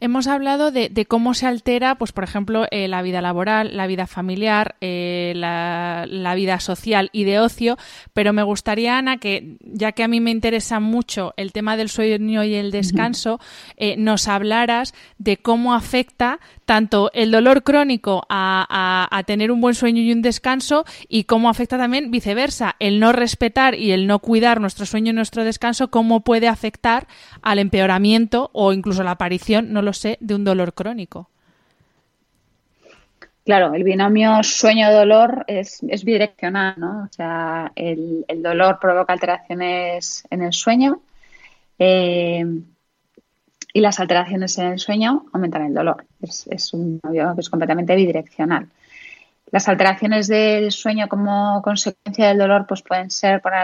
Hemos 0.00 0.26
hablado 0.26 0.70
de, 0.70 1.06
cómo 1.06 1.34
se 1.34 1.46
altera, 1.46 1.96
pues 1.96 2.12
por 2.12 2.24
ejemplo, 2.24 2.66
eh, 2.70 2.88
la 2.88 3.02
vida 3.02 3.22
laboral, 3.22 3.76
la 3.76 3.86
vida 3.86 4.06
familiar, 4.06 4.76
eh, 4.80 5.32
la, 5.36 6.34
vida 6.34 6.60
social 6.60 7.08
y 7.12 7.24
de 7.24 7.40
ocio, 7.40 7.78
pero 8.12 8.32
me 8.32 8.42
gustaría, 8.42 8.98
Ana, 8.98 9.16
que 9.16 9.56
ya 9.60 9.92
que 9.92 10.02
a 10.02 10.08
mí 10.08 10.20
me 10.20 10.30
interesa 10.30 10.80
mucho 10.80 11.32
el 11.36 11.52
tema 11.52 11.76
del 11.76 11.88
sueño 11.88 12.44
y 12.44 12.54
el 12.54 12.70
descanso, 12.70 13.40
eh, 13.76 13.96
nos 13.96 14.28
hablaras 14.28 14.92
de 15.18 15.38
cómo 15.38 15.74
afecta 15.74 16.40
tanto 16.66 17.10
el 17.14 17.30
dolor 17.30 17.62
crónico 17.62 18.26
a, 18.28 19.08
a, 19.10 19.22
tener 19.22 19.50
un 19.50 19.60
buen 19.60 19.74
sueño 19.74 20.02
y 20.02 20.12
un 20.12 20.20
descanso 20.20 20.84
y 21.08 21.24
cómo 21.24 21.48
afecta 21.48 21.78
también 21.78 22.10
viceversa, 22.10 22.76
el 22.80 23.00
no 23.00 23.12
respetar 23.12 23.74
y 23.74 23.92
el 23.92 24.06
no 24.06 24.18
cuidar 24.18 24.60
nuestro 24.60 24.84
sueño 24.84 25.12
y 25.12 25.14
nuestro 25.14 25.44
descanso, 25.44 25.90
cómo 25.90 26.20
puede 26.20 26.48
afectar 26.48 27.06
al 27.40 27.60
empeoramiento 27.60 28.50
o 28.52 28.72
incluso 28.72 29.02
la 29.02 29.12
aparición, 29.12 29.72
no 29.72 29.82
lo 29.86 29.94
sé, 29.94 30.18
de 30.20 30.34
un 30.34 30.44
dolor 30.44 30.74
crónico. 30.74 31.30
Claro, 33.46 33.74
el 33.74 33.84
binomio 33.84 34.42
sueño-dolor 34.42 35.44
es, 35.46 35.80
bidireccional, 36.04 36.74
¿no? 36.76 37.04
O 37.04 37.12
sea, 37.12 37.70
el, 37.76 38.26
dolor 38.42 38.78
provoca 38.80 39.12
alteraciones 39.12 40.24
en 40.30 40.42
el 40.42 40.52
sueño 40.52 41.00
eh, 41.78 42.44
y 43.72 43.80
las 43.80 44.00
alteraciones 44.00 44.58
en 44.58 44.66
el 44.72 44.78
sueño 44.80 45.26
aumentan 45.32 45.64
el 45.64 45.74
dolor. 45.74 46.04
Es, 46.20 46.48
es 46.48 46.74
un 46.74 46.98
binomio 47.00 47.34
que 47.36 47.40
es 47.42 47.48
completamente 47.48 47.94
bidireccional. 47.94 48.68
Las 49.52 49.68
alteraciones 49.68 50.26
del 50.26 50.72
sueño 50.72 51.06
como 51.08 51.62
consecuencia 51.62 52.26
del 52.26 52.38
dolor 52.38 52.66
pues 52.66 52.82
pueden 52.82 53.10
ser 53.10 53.40
por 53.40 53.54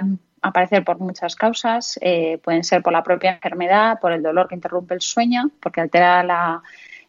aparecer 0.42 0.84
por 0.84 0.98
muchas 0.98 1.36
causas, 1.36 1.98
eh, 2.02 2.38
pueden 2.38 2.64
ser 2.64 2.82
por 2.82 2.92
la 2.92 3.04
propia 3.04 3.32
enfermedad, 3.32 3.98
por 4.00 4.12
el 4.12 4.22
dolor 4.22 4.48
que 4.48 4.56
interrumpe 4.56 4.94
el 4.94 5.00
sueño, 5.00 5.50
porque 5.60 5.80
altera 5.80 6.60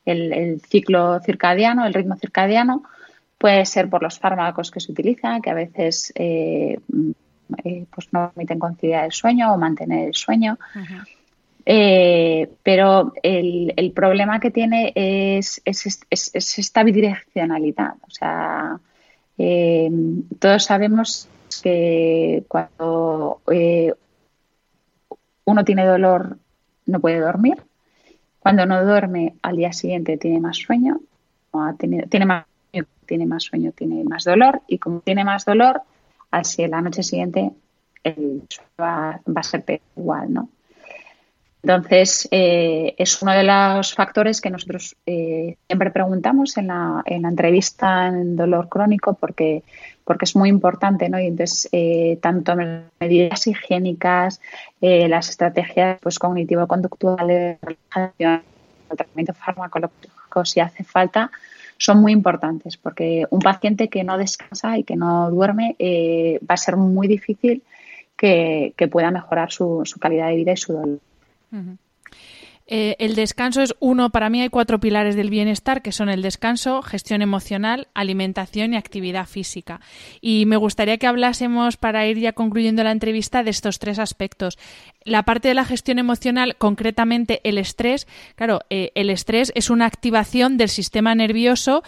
el, 0.05 0.61
ciclo 0.61 1.19
circadiano, 1.19 1.85
el 1.85 1.93
ritmo 1.93 2.15
circadiano, 2.15 2.83
puede 3.39 3.65
ser 3.65 3.89
por 3.89 4.03
los 4.03 4.19
fármacos 4.19 4.69
que 4.69 4.79
se 4.79 4.91
utilizan, 4.91 5.41
que 5.41 5.49
a 5.49 5.55
veces 5.55 6.13
eh, 6.15 6.79
eh, 7.63 7.85
pues 7.93 8.13
no 8.13 8.31
permiten 8.31 8.59
conciliar 8.59 9.05
el 9.05 9.11
sueño 9.11 9.51
o 9.51 9.57
mantener 9.57 10.09
el 10.09 10.15
sueño. 10.15 10.57
pero 11.65 13.13
el, 13.23 13.91
problema 13.95 14.39
que 14.39 14.51
tiene 14.51 14.93
es, 14.95 15.61
es 15.65 16.57
esta 16.59 16.83
bidireccionalidad. 16.83 17.95
O 18.07 18.11
sea, 18.11 18.79
todos 19.37 20.63
sabemos 20.63 21.27
que 21.61 22.43
cuando 22.47 23.41
eh, 23.51 23.93
uno 25.45 25.65
tiene 25.65 25.85
dolor 25.85 26.37
no 26.85 26.99
puede 26.99 27.19
dormir. 27.19 27.63
Cuando 28.39 28.65
no 28.65 28.83
duerme, 28.83 29.35
al 29.41 29.55
día 29.55 29.71
siguiente 29.71 30.17
tiene 30.17 30.39
más 30.41 30.57
sueño, 30.57 30.99
tiene, 31.79 32.25
más, 32.25 32.45
tiene 33.05 33.25
más 33.25 33.43
sueño, 33.43 33.71
tiene 33.71 34.03
más 34.03 34.25
dolor, 34.25 34.61
y 34.67 34.79
como 34.79 34.99
tiene 34.99 35.23
más 35.23 35.45
dolor, 35.45 35.81
así 36.29 36.67
la 36.67 36.81
noche 36.81 37.03
siguiente 37.03 37.51
el 38.03 38.43
va, 38.79 39.21
va 39.25 39.39
a 39.39 39.43
ser 39.43 39.81
igual, 39.95 40.33
¿no? 40.33 40.49
Entonces, 41.63 42.27
eh, 42.29 42.93
es 42.97 43.21
uno 43.21 43.31
de 43.31 43.43
los 43.43 43.93
factores 43.93 44.41
que 44.41 44.49
nosotros 44.49 44.97
eh, 45.05 45.55
siempre 45.67 45.91
preguntamos 45.91 46.57
en 46.57 46.67
la, 46.67 47.01
en 47.05 47.21
la, 47.21 47.29
entrevista 47.29 48.07
en 48.07 48.35
dolor 48.35 48.67
crónico 48.67 49.13
porque, 49.13 49.63
porque 50.03 50.25
es 50.25 50.35
muy 50.35 50.49
importante, 50.49 51.07
¿no? 51.07 51.17
Y 51.21 51.27
entonces, 51.27 51.69
eh, 51.71 52.19
tanto 52.21 52.53
medidas 52.99 53.47
higiénicas, 53.47 54.41
las 54.81 55.29
estrategias 55.29 55.99
pues, 56.01 56.19
cognitivo-conductuales, 56.19 57.57
relajación, 57.61 58.43
el 58.91 58.97
tratamiento 58.97 59.33
farmacológico, 59.33 60.43
si 60.43 60.59
hace 60.59 60.83
falta, 60.83 61.31
son 61.77 62.01
muy 62.01 62.11
importantes 62.11 62.75
porque 62.75 63.25
un 63.29 63.39
paciente 63.39 63.87
que 63.87 64.03
no 64.03 64.17
descansa 64.17 64.77
y 64.77 64.83
que 64.83 64.97
no 64.97 65.31
duerme 65.31 65.77
va 65.79 66.55
a 66.55 66.57
ser 66.57 66.75
muy 66.75 67.07
difícil 67.07 67.63
que, 68.17 68.73
pueda 68.91 69.11
mejorar 69.11 69.49
su, 69.49 69.83
calidad 69.99 70.27
de 70.27 70.35
vida 70.35 70.51
y 70.51 70.57
su 70.57 70.73
dolor. 70.73 70.99
Eh, 72.65 72.95
el 72.99 73.15
descanso 73.15 73.61
es 73.61 73.75
uno, 73.79 74.09
para 74.09 74.29
mí 74.29 74.41
hay 74.41 74.49
cuatro 74.49 74.79
pilares 74.79 75.15
del 75.15 75.29
bienestar, 75.29 75.81
que 75.81 75.91
son 75.91 76.09
el 76.09 76.21
descanso, 76.21 76.81
gestión 76.81 77.21
emocional, 77.21 77.87
alimentación 77.93 78.73
y 78.73 78.77
actividad 78.77 79.27
física. 79.27 79.81
Y 80.21 80.45
me 80.45 80.55
gustaría 80.55 80.97
que 80.97 81.07
hablásemos, 81.07 81.75
para 81.75 82.07
ir 82.07 82.19
ya 82.19 82.31
concluyendo 82.31 82.83
la 82.83 82.91
entrevista, 82.91 83.43
de 83.43 83.49
estos 83.49 83.79
tres 83.79 83.99
aspectos. 83.99 84.57
La 85.03 85.23
parte 85.23 85.49
de 85.49 85.53
la 85.55 85.65
gestión 85.65 85.99
emocional, 85.99 86.55
concretamente 86.57 87.41
el 87.43 87.57
estrés. 87.57 88.07
Claro, 88.35 88.61
eh, 88.69 88.91
el 88.95 89.09
estrés 89.09 89.51
es 89.55 89.69
una 89.69 89.85
activación 89.85 90.57
del 90.57 90.69
sistema 90.69 91.13
nervioso 91.15 91.83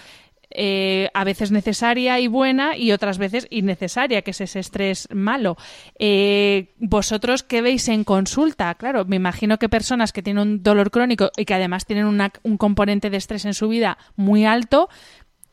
eh, 0.50 1.10
a 1.14 1.24
veces 1.24 1.52
necesaria 1.52 2.20
y 2.20 2.28
buena 2.28 2.78
y 2.78 2.92
otras 2.92 3.18
veces 3.18 3.48
innecesaria, 3.50 4.22
que 4.22 4.32
es 4.32 4.42
ese 4.42 4.60
estrés 4.60 5.08
malo. 5.12 5.58
Eh, 6.00 6.74
¿Vosotros 6.78 7.44
qué 7.44 7.62
veis 7.62 7.88
en 7.90 8.04
consulta? 8.04 8.74
Claro, 8.76 9.06
me 9.06 9.16
imagino 9.16 9.58
que 9.58 9.70
personas 9.70 10.14
que 10.14 10.22
tienen 10.22 10.42
un 10.42 10.64
dolor 10.64 10.92
crónico 10.92 11.32
y 11.38 11.46
que 11.46 11.54
además 11.54 11.86
tienen 11.86 12.06
un 12.06 12.58
componente 12.58 13.10
de 13.10 13.18
estrés 13.18 13.46
en 13.46 13.54
su 13.54 13.68
vida 13.68 13.98
muy 14.16 14.46
alto, 14.46 14.90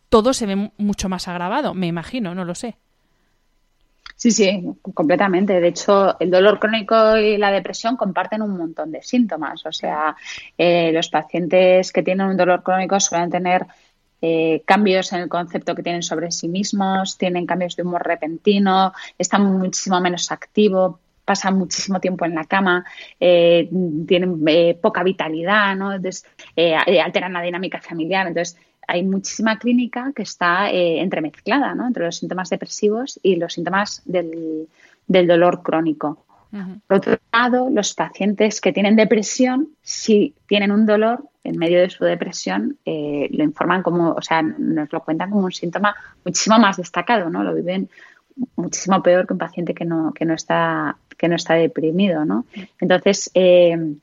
todo 0.08 0.34
se 0.34 0.46
ve 0.46 0.70
mucho 0.76 1.08
más 1.08 1.28
agravado, 1.28 1.74
me 1.74 1.86
imagino, 1.86 2.34
no 2.34 2.44
lo 2.44 2.54
sé. 2.54 2.76
Sí, 4.22 4.30
sí, 4.30 4.62
completamente. 4.94 5.60
De 5.60 5.66
hecho, 5.66 6.16
el 6.20 6.30
dolor 6.30 6.60
crónico 6.60 7.16
y 7.16 7.36
la 7.38 7.50
depresión 7.50 7.96
comparten 7.96 8.40
un 8.42 8.56
montón 8.56 8.92
de 8.92 9.02
síntomas. 9.02 9.66
O 9.66 9.72
sea, 9.72 10.14
eh, 10.56 10.92
los 10.92 11.08
pacientes 11.08 11.90
que 11.90 12.04
tienen 12.04 12.28
un 12.28 12.36
dolor 12.36 12.62
crónico 12.62 13.00
suelen 13.00 13.30
tener 13.30 13.66
eh, 14.24 14.62
cambios 14.64 15.12
en 15.12 15.22
el 15.22 15.28
concepto 15.28 15.74
que 15.74 15.82
tienen 15.82 16.04
sobre 16.04 16.30
sí 16.30 16.48
mismos, 16.48 17.18
tienen 17.18 17.44
cambios 17.44 17.74
de 17.74 17.82
humor 17.82 18.06
repentino, 18.06 18.92
están 19.18 19.58
muchísimo 19.58 20.00
menos 20.00 20.30
activos, 20.30 20.94
pasan 21.24 21.58
muchísimo 21.58 21.98
tiempo 21.98 22.24
en 22.24 22.36
la 22.36 22.44
cama, 22.44 22.84
eh, 23.18 23.68
tienen 24.06 24.40
eh, 24.46 24.78
poca 24.80 25.02
vitalidad, 25.02 25.74
¿no? 25.74 25.90
alteran 25.90 27.32
la 27.32 27.42
dinámica 27.42 27.80
familiar. 27.80 28.28
Entonces, 28.28 28.56
hay 28.86 29.02
muchísima 29.02 29.58
clínica 29.58 30.12
que 30.14 30.22
está 30.22 30.70
entremezclada 30.70 31.74
¿no? 31.74 31.88
entre 31.88 32.04
los 32.04 32.16
síntomas 32.16 32.48
depresivos 32.48 33.18
y 33.22 33.36
los 33.36 33.54
síntomas 33.54 34.02
del 34.04 34.68
dolor 35.06 35.62
crónico. 35.62 36.24
Por 36.86 36.98
otro 36.98 37.18
lado, 37.32 37.70
los 37.70 37.94
pacientes 37.94 38.60
que 38.60 38.74
tienen 38.74 38.94
depresión, 38.94 39.70
si 39.80 40.34
tienen 40.46 40.70
un 40.70 40.84
dolor 40.84 41.24
en 41.44 41.56
medio 41.56 41.80
de 41.80 41.88
su 41.88 42.04
depresión, 42.04 42.78
eh, 42.84 43.28
lo 43.32 43.42
informan 43.42 43.82
como, 43.82 44.12
o 44.12 44.20
sea, 44.20 44.42
nos 44.42 44.92
lo 44.92 45.02
cuentan 45.02 45.30
como 45.30 45.46
un 45.46 45.52
síntoma 45.52 45.96
muchísimo 46.24 46.58
más 46.58 46.76
destacado, 46.76 47.30
¿no? 47.30 47.42
Lo 47.42 47.54
viven 47.54 47.88
muchísimo 48.56 49.02
peor 49.02 49.26
que 49.26 49.32
un 49.32 49.38
paciente 49.38 49.74
que 49.74 49.86
no, 49.86 50.12
que 50.12 50.24
no 50.26 50.34
está 50.34 50.96
que 51.16 51.28
no 51.28 51.36
está 51.36 51.54
deprimido, 51.54 52.24
¿no? 52.24 52.44
Entonces, 52.80 53.30
eh, 53.34 53.94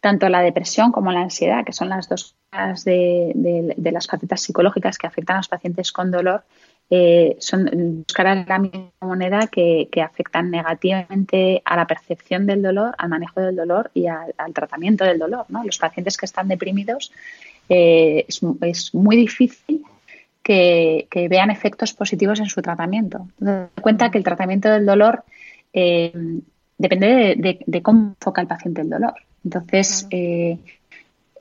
tanto 0.00 0.28
la 0.28 0.40
depresión 0.40 0.92
como 0.92 1.10
la 1.10 1.22
ansiedad, 1.22 1.64
que 1.64 1.72
son 1.72 1.88
las 1.88 2.08
dos 2.08 2.36
de, 2.84 3.74
de, 3.76 3.92
las 3.92 4.06
facetas 4.06 4.40
psicológicas 4.40 4.98
que 4.98 5.06
afectan 5.06 5.36
a 5.36 5.38
los 5.40 5.48
pacientes 5.48 5.92
con 5.92 6.10
dolor, 6.10 6.44
eh, 6.90 7.36
son 7.38 7.68
dos 8.06 8.14
caras 8.14 8.46
de 8.46 8.48
la 8.48 8.58
misma 8.58 8.90
moneda 9.02 9.46
que, 9.46 9.88
afectan 10.02 10.50
negativamente 10.50 11.60
a 11.64 11.76
la 11.76 11.86
percepción 11.86 12.46
del 12.46 12.62
dolor, 12.62 12.94
al 12.96 13.10
manejo 13.10 13.40
del 13.40 13.56
dolor 13.56 13.90
y 13.92 14.06
al, 14.06 14.32
tratamiento 14.54 15.04
del 15.04 15.18
dolor. 15.18 15.44
¿no? 15.48 15.64
Los 15.64 15.78
pacientes 15.78 16.16
que 16.16 16.24
están 16.24 16.48
deprimidos 16.48 17.12
eh, 17.68 18.24
es, 18.26 18.94
muy 18.94 19.16
difícil 19.16 19.82
que, 20.42 21.06
vean 21.28 21.50
efectos 21.50 21.92
positivos 21.92 22.40
en 22.40 22.46
su 22.46 22.62
tratamiento. 22.62 23.28
Cuenta 23.82 24.10
que 24.10 24.18
el 24.18 24.24
tratamiento 24.24 24.70
del 24.70 24.86
dolor 24.86 25.24
eh, 25.74 26.12
depende 26.78 27.60
de, 27.66 27.82
cómo 27.82 28.14
enfoca 28.18 28.40
el 28.40 28.46
paciente 28.46 28.80
el 28.80 28.88
dolor. 28.88 29.14
Entonces, 29.44 30.08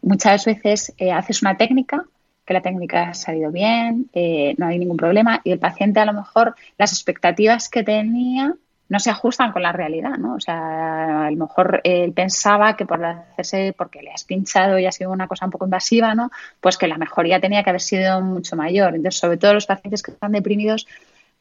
muchas 0.02 0.43
veces 0.43 0.93
haces 1.14 1.41
una 1.41 1.56
técnica 1.56 2.06
que 2.48 2.54
la 2.54 2.62
técnica 2.62 3.10
ha 3.10 3.14
salido 3.14 3.52
bien, 3.52 4.10
eh, 4.14 4.56
no 4.58 4.68
hay 4.68 4.80
ningún 4.80 4.95
problema 4.95 5.41
y 5.43 5.52
el 5.52 5.60
paciente 5.60 6.00
a 6.00 6.06
lo 6.06 6.14
mejor 6.14 6.56
las 6.78 6.93
expectativas 6.93 7.68
que 7.68 7.84
tenía 7.84 8.56
no 8.89 9.00
se 9.00 9.10
ajustan 9.10 9.52
con 9.52 9.64
la 9.64 9.74
realidad, 9.74 10.18
¿no? 10.18 10.36
O 10.36 10.39
sea, 10.39 11.26
a 11.26 11.32
lo 11.32 11.36
mejor 11.36 11.82
él 11.84 12.14
pensaba 12.14 12.78
que 12.78 12.86
por 12.86 13.04
hacerse, 13.04 13.76
porque 13.78 14.02
le 14.02 14.12
has 14.12 14.24
pinchado 14.24 14.80
y 14.80 14.86
ha 14.86 14.93
sido 14.93 15.12
una 15.12 15.28
cosa 15.28 15.43
un 15.43 15.52
poco 15.52 15.66
invasiva, 15.66 16.16
¿no? 16.16 16.32
Pues 16.62 16.78
que 16.78 16.88
la 16.88 16.98
mejoría 16.98 17.41
tenía 17.41 17.64
que 17.64 17.70
haber 17.70 17.82
sido 17.82 18.22
mucho 18.22 18.56
mayor. 18.56 18.95
Entonces, 18.95 19.20
sobre 19.20 19.36
todo 19.36 19.54
los 19.54 19.66
pacientes 19.66 20.02
que 20.02 20.12
están 20.12 20.32
deprimidos, 20.32 20.88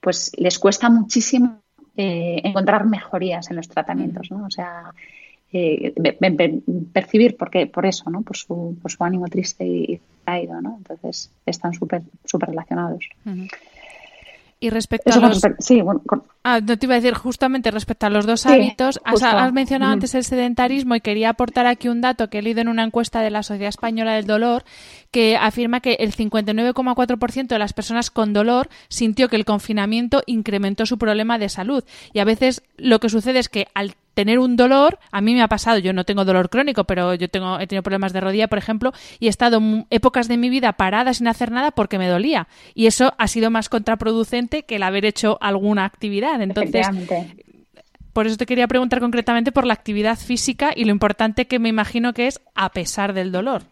pues 0.00 0.32
les 0.36 0.58
cuesta 0.58 0.90
muchísimo 0.90 1.60
eh, 1.96 2.40
encontrar 2.42 2.84
mejorías 2.84 3.48
en 3.48 3.56
los 3.56 3.68
tratamientos, 3.68 4.28
¿no? 4.32 4.44
O 4.44 4.50
sea, 4.50 4.92
eh, 5.52 5.94
percibir 6.92 7.36
porque 7.36 7.66
por 7.66 7.86
eso, 7.86 8.10
¿no? 8.10 8.22
Por 8.22 8.36
su, 8.36 8.76
por 8.80 8.90
su 8.90 9.02
ánimo 9.04 9.26
triste 9.26 9.66
y, 9.66 10.00
caído, 10.24 10.60
¿no? 10.60 10.76
Entonces 10.78 11.30
están 11.46 11.72
súper 11.72 12.02
súper 12.24 12.50
relacionados. 12.50 13.08
Y 14.58 14.70
respecto 14.70 15.12
a 15.12 15.18
los... 15.18 15.42
Sí, 15.58 15.82
ah, 16.42 16.60
no 16.60 16.78
te 16.78 16.86
iba 16.86 16.94
a 16.94 17.00
decir 17.00 17.12
justamente 17.12 17.70
respecto 17.70 18.06
a 18.06 18.10
los 18.10 18.24
dos 18.24 18.46
hábitos. 18.46 18.98
Has, 19.04 19.52
mencionado 19.52 19.92
antes 19.92 20.14
el 20.14 20.24
sedentarismo 20.24 20.94
y 20.94 21.00
quería 21.02 21.28
aportar 21.28 21.66
aquí 21.66 21.88
un 21.88 22.00
dato 22.00 22.30
que 22.30 22.38
he 22.38 22.42
leído 22.42 22.62
en 22.62 22.68
una 22.68 22.82
encuesta 22.82 23.20
de 23.20 23.28
la 23.28 23.42
Sociedad 23.42 23.68
Española 23.68 24.14
del 24.14 24.26
Dolor 24.26 24.64
que 25.10 25.36
afirma 25.36 25.80
que 25.80 25.94
el 26.00 26.16
59,4% 26.16 27.48
de 27.48 27.58
las 27.58 27.74
personas 27.74 28.10
con 28.10 28.32
dolor 28.32 28.70
sintió 28.88 29.28
que 29.28 29.36
el 29.36 29.44
confinamiento 29.44 30.22
incrementó 30.24 30.86
su 30.86 30.96
problema 30.96 31.38
de 31.38 31.50
salud. 31.50 31.84
Y 32.14 32.20
a 32.20 32.24
veces 32.24 32.62
lo 32.78 32.98
que 32.98 33.10
sucede 33.10 33.40
es 33.40 33.50
que 33.50 33.68
al 33.74 33.94
tener 34.16 34.38
un 34.38 34.56
dolor, 34.56 34.98
a 35.12 35.20
mí 35.20 35.34
me 35.34 35.42
ha 35.42 35.48
pasado, 35.48 35.76
yo 35.78 35.92
no 35.92 36.04
tengo 36.04 36.24
dolor 36.24 36.48
crónico, 36.48 36.84
pero 36.84 37.14
yo 37.14 37.28
tengo, 37.28 37.60
he 37.60 37.66
tenido 37.66 37.82
problemas 37.82 38.14
de 38.14 38.22
rodilla, 38.22 38.48
por 38.48 38.56
ejemplo, 38.56 38.94
y 39.20 39.26
he 39.26 39.28
estado 39.28 39.60
épocas 39.90 40.26
de 40.26 40.38
mi 40.38 40.48
vida 40.48 40.72
parada 40.72 41.12
sin 41.12 41.28
hacer 41.28 41.52
nada 41.52 41.70
porque 41.70 41.98
me 41.98 42.08
dolía. 42.08 42.48
Y 42.74 42.86
eso 42.86 43.12
ha 43.18 43.28
sido 43.28 43.50
más 43.50 43.68
contraproducente 43.68 44.62
que 44.62 44.76
el 44.76 44.84
haber 44.84 45.04
hecho 45.04 45.36
alguna 45.42 45.84
actividad. 45.84 46.40
Entonces, 46.40 46.86
por 48.14 48.26
eso 48.26 48.38
te 48.38 48.46
quería 48.46 48.66
preguntar 48.66 49.00
concretamente 49.00 49.52
por 49.52 49.66
la 49.66 49.74
actividad 49.74 50.16
física 50.18 50.72
y 50.74 50.86
lo 50.86 50.92
importante 50.92 51.46
que 51.46 51.58
me 51.58 51.68
imagino 51.68 52.14
que 52.14 52.26
es 52.26 52.40
a 52.54 52.70
pesar 52.70 53.12
del 53.12 53.32
dolor 53.32 53.64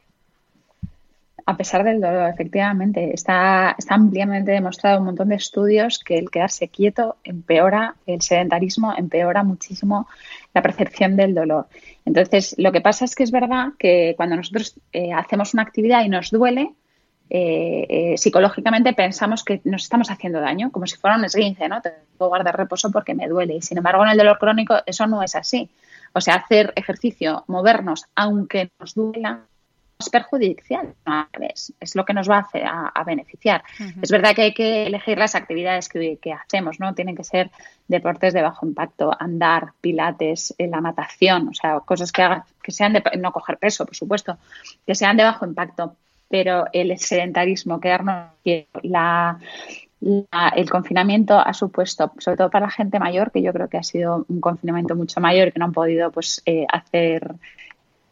a 1.46 1.56
pesar 1.56 1.84
del 1.84 2.00
dolor, 2.00 2.30
efectivamente. 2.30 3.12
Está, 3.14 3.74
está 3.78 3.94
ampliamente 3.94 4.52
demostrado 4.52 4.98
un 4.98 5.06
montón 5.06 5.28
de 5.28 5.36
estudios 5.36 5.98
que 5.98 6.16
el 6.16 6.30
quedarse 6.30 6.68
quieto 6.68 7.16
empeora, 7.24 7.96
el 8.06 8.22
sedentarismo 8.22 8.94
empeora 8.96 9.42
muchísimo 9.42 10.08
la 10.54 10.62
percepción 10.62 11.16
del 11.16 11.34
dolor. 11.34 11.66
Entonces, 12.04 12.54
lo 12.58 12.72
que 12.72 12.80
pasa 12.80 13.04
es 13.04 13.14
que 13.14 13.24
es 13.24 13.30
verdad 13.30 13.68
que 13.78 14.14
cuando 14.16 14.36
nosotros 14.36 14.78
eh, 14.92 15.12
hacemos 15.12 15.52
una 15.54 15.64
actividad 15.64 16.04
y 16.04 16.08
nos 16.08 16.30
duele, 16.30 16.72
eh, 17.30 17.86
eh, 17.88 18.18
psicológicamente 18.18 18.92
pensamos 18.92 19.44
que 19.44 19.60
nos 19.64 19.82
estamos 19.82 20.10
haciendo 20.10 20.40
daño, 20.40 20.70
como 20.70 20.86
si 20.86 20.96
fuera 20.96 21.16
un 21.16 21.24
esguince, 21.24 21.68
¿no? 21.68 21.80
Tengo 21.80 21.96
que 21.96 22.24
guardar 22.24 22.56
reposo 22.56 22.90
porque 22.90 23.14
me 23.14 23.28
duele. 23.28 23.56
Y 23.56 23.62
sin 23.62 23.78
embargo, 23.78 24.04
en 24.04 24.10
el 24.10 24.18
dolor 24.18 24.38
crónico 24.38 24.76
eso 24.86 25.06
no 25.06 25.22
es 25.22 25.34
así. 25.34 25.68
O 26.12 26.20
sea, 26.20 26.36
hacer 26.36 26.72
ejercicio, 26.76 27.44
movernos, 27.48 28.04
aunque 28.14 28.70
nos 28.78 28.94
duela, 28.94 29.46
es 30.04 30.10
perjudicial, 30.10 30.94
es 31.80 31.96
lo 31.96 32.04
que 32.04 32.14
nos 32.14 32.28
va 32.28 32.36
a, 32.36 32.40
hacer, 32.40 32.64
a, 32.64 33.04
beneficiar. 33.04 33.62
Es 34.00 34.10
verdad 34.10 34.34
que 34.34 34.42
hay 34.42 34.54
que 34.54 34.86
elegir 34.86 35.18
las 35.18 35.34
actividades 35.34 35.88
que, 35.88 36.18
hacemos, 36.32 36.80
¿no? 36.80 36.94
Tienen 36.94 37.16
que 37.16 37.24
ser 37.24 37.50
deportes 37.88 38.32
de 38.32 38.42
bajo 38.42 38.66
impacto, 38.66 39.12
andar, 39.18 39.72
pilates, 39.80 40.54
eh, 40.58 40.68
la 40.68 40.80
natación, 40.80 41.48
o 41.48 41.54
sea, 41.54 41.80
cosas 41.80 42.12
que, 42.12 42.22
hagan, 42.22 42.42
que 42.62 42.72
sean 42.72 42.92
de, 42.92 43.02
no 43.18 43.32
coger 43.32 43.58
peso, 43.58 43.84
por 43.84 43.96
supuesto, 43.96 44.38
que 44.86 44.94
sean 44.94 45.16
de 45.16 45.24
bajo 45.24 45.46
impacto, 45.46 45.96
pero 46.28 46.66
el 46.72 46.98
sedentarismo, 46.98 47.80
quedarnos 47.80 48.30
la, 48.82 49.38
el 50.56 50.70
confinamiento 50.70 51.38
ha 51.38 51.54
supuesto, 51.54 52.12
sobre 52.18 52.36
todo 52.36 52.50
para 52.50 52.66
la 52.66 52.72
gente 52.72 52.98
mayor, 52.98 53.30
que 53.30 53.42
yo 53.42 53.52
creo 53.52 53.68
que 53.68 53.78
ha 53.78 53.82
sido 53.82 54.26
un 54.28 54.40
confinamiento 54.40 54.94
mucho 54.94 55.20
mayor, 55.20 55.52
que 55.52 55.58
no 55.58 55.66
han 55.66 55.72
podido 55.72 56.10
pues 56.10 56.42
eh, 56.46 56.66
hacer 56.70 57.34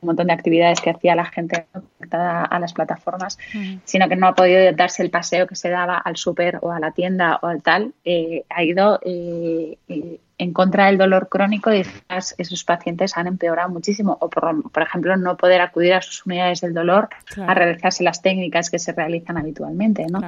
un 0.02 0.08
montón 0.08 0.26
de 0.26 0.32
actividades 0.32 0.80
que 0.80 0.90
hacía 0.90 1.14
la 1.14 1.24
gente 1.24 1.66
conectada 1.72 2.44
a 2.44 2.58
las 2.58 2.72
plataformas, 2.72 3.38
sino 3.84 4.08
que 4.08 4.16
no 4.16 4.26
ha 4.26 4.34
podido 4.34 4.72
darse 4.72 5.02
el 5.02 5.10
paseo 5.10 5.46
que 5.46 5.54
se 5.54 5.70
daba 5.70 5.96
al 5.96 6.16
súper 6.16 6.58
o 6.60 6.72
a 6.72 6.80
la 6.80 6.90
tienda 6.90 7.38
o 7.40 7.46
al 7.46 7.62
tal, 7.62 7.94
eh, 8.04 8.44
ha 8.50 8.64
ido 8.64 8.98
eh, 9.04 9.78
eh, 9.88 10.18
en 10.38 10.52
contra 10.52 10.86
del 10.86 10.98
dolor 10.98 11.28
crónico 11.28 11.72
y 11.72 11.84
esos 12.08 12.64
pacientes 12.64 13.16
han 13.16 13.28
empeorado 13.28 13.70
muchísimo. 13.70 14.18
O, 14.20 14.28
por, 14.28 14.82
ejemplo, 14.82 15.16
no 15.16 15.36
poder 15.36 15.60
acudir 15.60 15.94
a 15.94 16.02
sus 16.02 16.26
unidades 16.26 16.60
del 16.60 16.74
dolor 16.74 17.08
a 17.46 17.54
realizarse 17.54 18.02
las 18.02 18.22
técnicas 18.22 18.68
que 18.68 18.80
se 18.80 18.90
realizan 18.90 19.38
habitualmente. 19.38 20.04
¿no? 20.10 20.20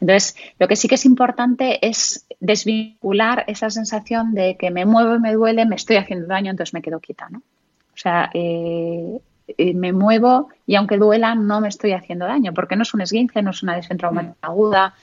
Entonces, 0.00 0.36
lo 0.58 0.68
que 0.68 0.76
sí 0.76 0.88
que 0.88 0.94
es 0.94 1.04
importante 1.04 1.86
es 1.86 2.24
desvincular 2.40 3.44
esa 3.46 3.68
sensación 3.68 4.32
de 4.32 4.56
que 4.56 4.70
me 4.70 4.86
muevo 4.86 5.16
y 5.16 5.20
me 5.20 5.34
duele, 5.34 5.66
me 5.66 5.76
estoy 5.76 5.96
haciendo 5.96 6.26
daño, 6.26 6.50
entonces 6.50 6.72
me 6.72 6.80
quedo 6.80 7.00
quieta. 7.00 7.28
¿no? 7.28 7.42
O 8.02 8.08
sea, 8.08 8.30
eh, 8.34 9.20
eh, 9.46 9.74
me 9.74 9.92
muevo 9.92 10.48
y 10.66 10.74
aunque 10.74 10.96
duela 10.96 11.36
no 11.36 11.60
me 11.60 11.68
estoy 11.68 11.92
haciendo 11.92 12.26
daño, 12.26 12.52
porque 12.52 12.74
no 12.74 12.82
es 12.82 12.94
un 12.94 13.02
esguince, 13.02 13.42
no 13.42 13.50
es 13.50 13.62
una 13.62 13.76
descentraumática 13.76 14.34
aguda, 14.42 14.94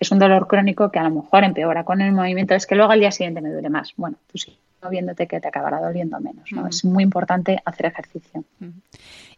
es 0.00 0.10
un 0.12 0.18
dolor 0.18 0.46
crónico 0.46 0.90
que 0.90 0.98
a 0.98 1.02
lo 1.02 1.10
mejor 1.10 1.44
empeora 1.44 1.84
con 1.84 2.00
el 2.00 2.12
movimiento, 2.12 2.54
es 2.54 2.66
que 2.66 2.74
luego 2.74 2.92
al 2.92 3.00
día 3.00 3.10
siguiente 3.10 3.42
me 3.42 3.50
duele 3.50 3.68
más. 3.68 3.92
Bueno, 3.96 4.16
tú 4.32 4.38
sí 4.38 4.56
moviéndote 4.82 5.26
que 5.26 5.40
te 5.40 5.48
acabará 5.48 5.80
doliendo 5.80 6.20
menos. 6.20 6.50
¿no? 6.52 6.66
Es 6.66 6.84
muy 6.84 7.02
importante 7.02 7.60
hacer 7.64 7.86
ejercicio. 7.86 8.44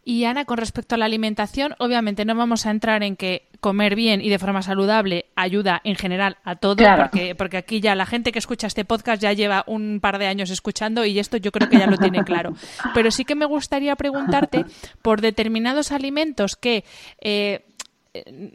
Y 0.03 0.23
Ana, 0.25 0.45
con 0.45 0.57
respecto 0.57 0.95
a 0.95 0.97
la 0.97 1.05
alimentación, 1.05 1.73
obviamente 1.79 2.25
no 2.25 2.35
vamos 2.35 2.65
a 2.65 2.71
entrar 2.71 3.03
en 3.03 3.15
que 3.15 3.47
comer 3.61 3.95
bien 3.95 4.21
y 4.21 4.29
de 4.29 4.39
forma 4.39 4.63
saludable 4.63 5.27
ayuda 5.35 5.81
en 5.83 5.95
general 5.95 6.37
a 6.43 6.55
todo, 6.55 6.83
porque, 6.97 7.35
porque 7.35 7.57
aquí 7.57 7.79
ya 7.79 7.95
la 7.95 8.05
gente 8.05 8.31
que 8.31 8.39
escucha 8.39 8.67
este 8.67 8.83
podcast 8.83 9.21
ya 9.21 9.31
lleva 9.33 9.63
un 9.67 9.99
par 10.01 10.17
de 10.17 10.27
años 10.27 10.49
escuchando 10.49 11.05
y 11.05 11.19
esto 11.19 11.37
yo 11.37 11.51
creo 11.51 11.69
que 11.69 11.77
ya 11.77 11.87
lo 11.87 11.97
tiene 11.97 12.23
claro. 12.25 12.53
Pero 12.93 13.11
sí 13.11 13.23
que 13.23 13.35
me 13.35 13.45
gustaría 13.45 13.95
preguntarte 13.95 14.65
por 15.01 15.21
determinados 15.21 15.91
alimentos 15.91 16.55
que 16.55 16.83
eh, 17.21 17.63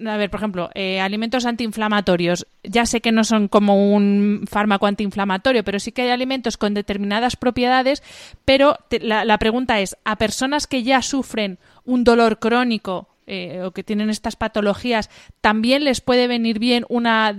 a 0.06 0.16
ver, 0.16 0.28
por 0.28 0.40
ejemplo, 0.40 0.70
eh, 0.74 1.00
alimentos 1.00 1.46
antiinflamatorios. 1.46 2.46
Ya 2.62 2.84
sé 2.84 3.00
que 3.00 3.12
no 3.12 3.24
son 3.24 3.48
como 3.48 3.94
un 3.94 4.44
fármaco 4.46 4.86
antiinflamatorio, 4.86 5.64
pero 5.64 5.80
sí 5.80 5.92
que 5.92 6.02
hay 6.02 6.10
alimentos 6.10 6.58
con 6.58 6.74
determinadas 6.74 7.36
propiedades. 7.36 8.02
Pero 8.44 8.76
la, 8.90 9.24
la 9.24 9.38
pregunta 9.38 9.80
es, 9.80 9.96
¿a 10.04 10.16
personas 10.16 10.66
que 10.66 10.82
ya 10.82 11.00
sufren 11.00 11.58
un 11.84 12.04
dolor 12.04 12.38
crónico 12.38 13.08
eh, 13.26 13.62
o 13.64 13.72
que 13.72 13.82
tienen 13.82 14.10
estas 14.10 14.36
patologías, 14.36 15.10
también 15.40 15.84
les 15.84 16.00
puede 16.00 16.26
venir 16.28 16.58
bien 16.58 16.84
una, 16.88 17.34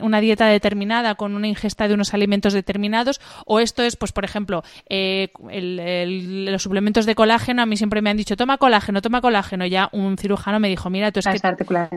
una 0.00 0.20
dieta 0.20 0.46
determinada 0.46 1.14
con 1.14 1.34
una 1.34 1.48
ingesta 1.48 1.88
de 1.88 1.94
unos 1.94 2.14
alimentos 2.14 2.52
determinados 2.52 3.20
o 3.46 3.60
esto 3.60 3.82
es, 3.82 3.96
pues 3.96 4.12
por 4.12 4.24
ejemplo, 4.24 4.62
eh, 4.88 5.30
los 6.50 6.62
suplementos 6.62 7.06
de 7.06 7.14
colágeno, 7.14 7.62
a 7.62 7.66
mí 7.66 7.76
siempre 7.76 8.02
me 8.02 8.10
han 8.10 8.16
dicho, 8.16 8.36
toma 8.36 8.58
colágeno, 8.58 9.02
toma 9.02 9.20
colágeno, 9.20 9.66
ya 9.66 9.88
un 9.92 10.18
cirujano 10.18 10.60
me 10.60 10.68
dijo, 10.68 10.90
mira, 10.90 11.12
tú 11.12 11.20
es 11.20 11.26
que 11.26 11.40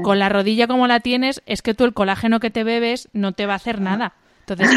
con 0.02 0.20
la 0.20 0.30
rodilla 0.30 0.68
como 0.68 0.88
la 0.88 1.00
tienes, 1.00 1.42
es 1.46 1.62
que 1.62 1.74
tú 1.74 1.86
el 1.86 1.94
colágeno 1.94 2.40
que 2.40 2.50
te 2.50 2.64
bebes 2.64 3.10
no 3.14 3.34
te 3.34 3.46
va 3.46 3.54
a 3.54 3.58
hacer 3.58 3.82
nada. 3.82 4.14
Entonces, 4.48 4.70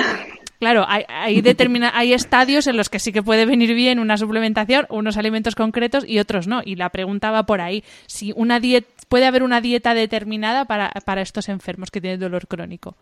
Claro, 0.59 0.85
hay, 0.89 1.05
hay, 1.09 1.41
determina, 1.43 1.93
hay 1.95 2.13
estadios 2.13 2.67
en 2.67 2.77
los 2.77 2.89
que 2.89 2.99
sí 2.99 3.13
que 3.13 3.23
puede 3.23 3.47
venir 3.47 3.75
bien 3.75 3.99
una 3.99 4.17
suplementación, 4.17 4.87
unos 4.89 5.17
alimentos 5.17 5.55
concretos 5.55 6.05
y 6.07 6.19
otros 6.19 6.47
no. 6.47 6.63
Y 6.65 6.77
la 6.77 6.91
pregunta 6.91 7.31
va 7.31 7.45
por 7.45 7.61
ahí. 7.61 7.85
Si 8.07 8.33
una 8.37 8.61
dieta, 8.61 8.89
puede 9.09 9.27
haber 9.27 9.43
una 9.43 9.61
dieta 9.61 9.95
determinada 9.95 10.65
para, 10.65 10.91
para 11.05 11.23
estos 11.23 11.49
enfermos 11.49 11.91
que 11.91 12.01
tienen 12.01 12.21
dolor 12.21 12.47
crónico. 12.47 12.97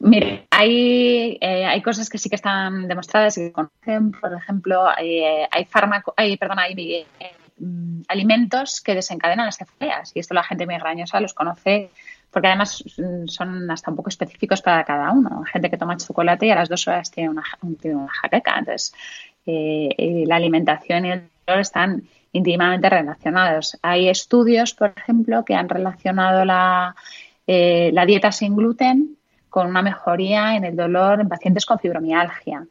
Mire, 0.00 0.46
hay, 0.50 1.38
eh, 1.40 1.66
hay 1.66 1.82
cosas 1.82 2.08
que 2.08 2.18
sí 2.18 2.28
que 2.28 2.36
están 2.36 2.86
demostradas 2.86 3.36
y 3.36 3.40
que 3.42 3.52
conocen. 3.52 4.12
Por 4.12 4.32
ejemplo, 4.32 4.86
eh, 4.96 5.48
hay 5.50 5.64
fármaco, 5.64 6.14
hay, 6.16 6.36
perdón, 6.36 6.60
hay 6.60 6.74
eh, 6.80 7.06
alimentos 8.06 8.80
que 8.80 8.94
desencadenan 8.94 9.46
las 9.46 9.58
cefaleas 9.58 10.12
y 10.14 10.20
esto 10.20 10.34
la 10.34 10.44
gente 10.44 10.66
migrañosa 10.66 11.20
los 11.20 11.34
conoce 11.34 11.90
porque 12.30 12.48
además 12.48 12.84
son 13.26 13.70
hasta 13.70 13.90
un 13.90 13.96
poco 13.96 14.08
específicos 14.10 14.62
para 14.62 14.84
cada 14.84 15.12
uno. 15.12 15.42
Hay 15.44 15.52
gente 15.52 15.70
que 15.70 15.78
toma 15.78 15.96
chocolate 15.96 16.46
y 16.46 16.50
a 16.50 16.56
las 16.56 16.68
dos 16.68 16.86
horas 16.88 17.10
tiene 17.10 17.30
una, 17.30 17.42
una 17.62 18.08
jaqueca. 18.08 18.58
Entonces, 18.58 18.92
eh, 19.46 19.88
eh, 19.96 20.24
la 20.26 20.36
alimentación 20.36 21.06
y 21.06 21.12
el 21.12 21.22
dolor 21.46 21.60
están 21.60 22.02
íntimamente 22.32 22.90
relacionados. 22.90 23.78
Hay 23.82 24.08
estudios, 24.08 24.74
por 24.74 24.92
ejemplo, 24.96 25.44
que 25.44 25.54
han 25.54 25.68
relacionado 25.68 26.44
la, 26.44 26.94
eh, 27.46 27.90
la 27.94 28.04
dieta 28.04 28.30
sin 28.30 28.56
gluten 28.56 29.16
con 29.48 29.66
una 29.66 29.80
mejoría 29.80 30.54
en 30.56 30.64
el 30.64 30.76
dolor 30.76 31.20
en 31.20 31.28
pacientes 31.28 31.64
con 31.64 31.78
fibromialgia. 31.78 32.66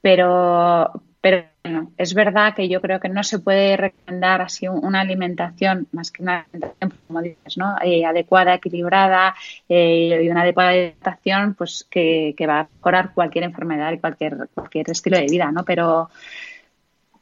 Pero, 0.00 1.02
pero 1.20 1.44
bueno, 1.64 1.92
es 1.96 2.14
verdad 2.14 2.54
que 2.54 2.68
yo 2.68 2.80
creo 2.80 3.00
que 3.00 3.08
no 3.08 3.24
se 3.24 3.38
puede 3.38 3.76
recomendar 3.76 4.40
así 4.42 4.68
una 4.68 5.00
alimentación, 5.00 5.88
más 5.92 6.10
que 6.10 6.22
una 6.22 6.46
alimentación, 6.52 6.92
como 7.06 7.22
dices, 7.22 7.58
¿no? 7.58 7.76
Eh, 7.82 8.04
adecuada, 8.04 8.54
equilibrada 8.54 9.34
eh, 9.68 10.20
y 10.22 10.28
una 10.28 10.42
adecuada 10.42 10.70
alimentación 10.70 11.54
pues 11.54 11.86
que, 11.90 12.34
va 12.48 12.60
a 12.60 12.68
mejorar 12.72 13.12
cualquier 13.14 13.44
enfermedad 13.44 13.92
y 13.92 13.98
cualquier, 13.98 14.48
cualquier 14.54 14.90
estilo 14.90 15.18
de 15.18 15.26
vida, 15.26 15.50
¿no? 15.50 15.64
Pero, 15.64 16.10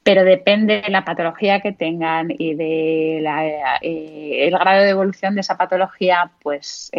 pero 0.02 0.24
depende 0.24 0.82
de 0.82 0.90
la 0.90 1.04
patología 1.04 1.60
que 1.60 1.72
tengan 1.72 2.30
y 2.30 2.54
de 2.54 3.18
eh, 3.80 4.46
el 4.46 4.58
grado 4.58 4.82
de 4.82 4.90
evolución 4.90 5.34
de 5.34 5.40
esa 5.40 5.56
patología, 5.56 6.30
pues 6.42 6.90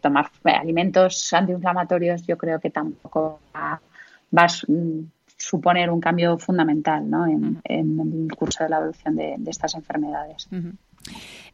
tomar 0.00 0.30
alimentos 0.44 1.32
antiinflamatorios 1.34 2.26
yo 2.26 2.38
creo 2.38 2.58
que 2.60 2.70
tampoco 2.70 3.40
va, 3.54 3.80
va 4.36 4.46
suponer 5.48 5.90
un 5.90 6.00
cambio 6.00 6.38
fundamental 6.38 7.08
¿no? 7.08 7.26
en, 7.26 7.60
el 7.64 8.34
curso 8.36 8.64
de 8.64 8.70
la 8.70 8.78
evolución 8.78 9.16
de, 9.16 9.36
estas 9.46 9.74
enfermedades. 9.74 10.48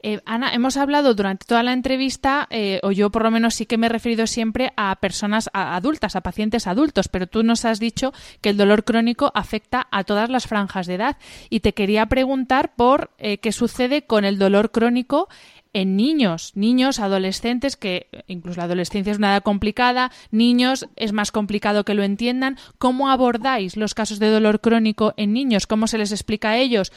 Eh, 0.03 0.21
Ana, 0.25 0.55
hemos 0.55 0.77
hablado 0.77 1.15
durante 1.15 1.45
toda 1.47 1.63
la 1.63 1.75
entrevista, 1.75 2.49
eh, 2.51 2.81
o 2.83 2.91
yo 2.91 3.11
por 3.11 3.23
lo 3.23 3.31
menos 3.31 3.55
sí 3.55 3.67
que 3.67 3.77
me 3.77 3.87
he 3.87 3.91
referido 3.91 4.27
siempre 4.27 4.73
a 4.77 4.97
personas 4.97 5.51
adultas, 5.53 6.17
a 6.17 6.23
pacientes 6.23 6.67
adultos, 6.67 7.09
pero 7.09 7.27
tú 7.27 7.43
nos 7.43 7.65
has 7.65 7.79
dicho 7.79 8.13
que 8.41 8.49
el 8.49 8.57
dolor 8.57 8.85
crónico 8.85 9.31
afecta 9.35 9.87
a 9.91 10.05
todas 10.05 10.31
las 10.31 10.47
franjas 10.47 10.87
de 10.87 10.95
edad. 10.95 11.19
Y 11.51 11.61
te 11.61 11.75
quería 11.75 12.07
preguntar 12.07 12.75
por 12.75 13.11
eh, 13.19 13.39
qué 13.39 13.53
sucede 13.53 14.07
con 14.07 14.25
el 14.25 14.39
dolor 14.39 14.71
crónico 14.71 15.29
en 15.73 15.97
niños, 15.97 16.53
niños, 16.55 17.01
adolescentes, 17.01 17.77
que 17.77 18.09
incluso 18.27 18.59
la 18.59 18.65
adolescencia 18.65 19.11
es 19.11 19.19
una 19.19 19.33
edad 19.33 19.43
complicada, 19.43 20.11
niños 20.31 20.89
es 20.97 21.13
más 21.13 21.33
complicado 21.33 21.85
que 21.85 21.95
lo 21.95 22.03
entiendan. 22.03 22.59
¿Cómo 22.79 23.09
abordáis 23.09 23.77
los 23.77 23.95
casos 23.95 24.19
de 24.19 24.29
dolor 24.29 24.61
crónico 24.61 25.15
en 25.17 25.33
niños? 25.33 25.67
¿Cómo 25.67 25.87
se 25.87 25.99
les 25.99 26.13
explica 26.13 26.51
a 26.51 26.59
ellos? 26.59 26.93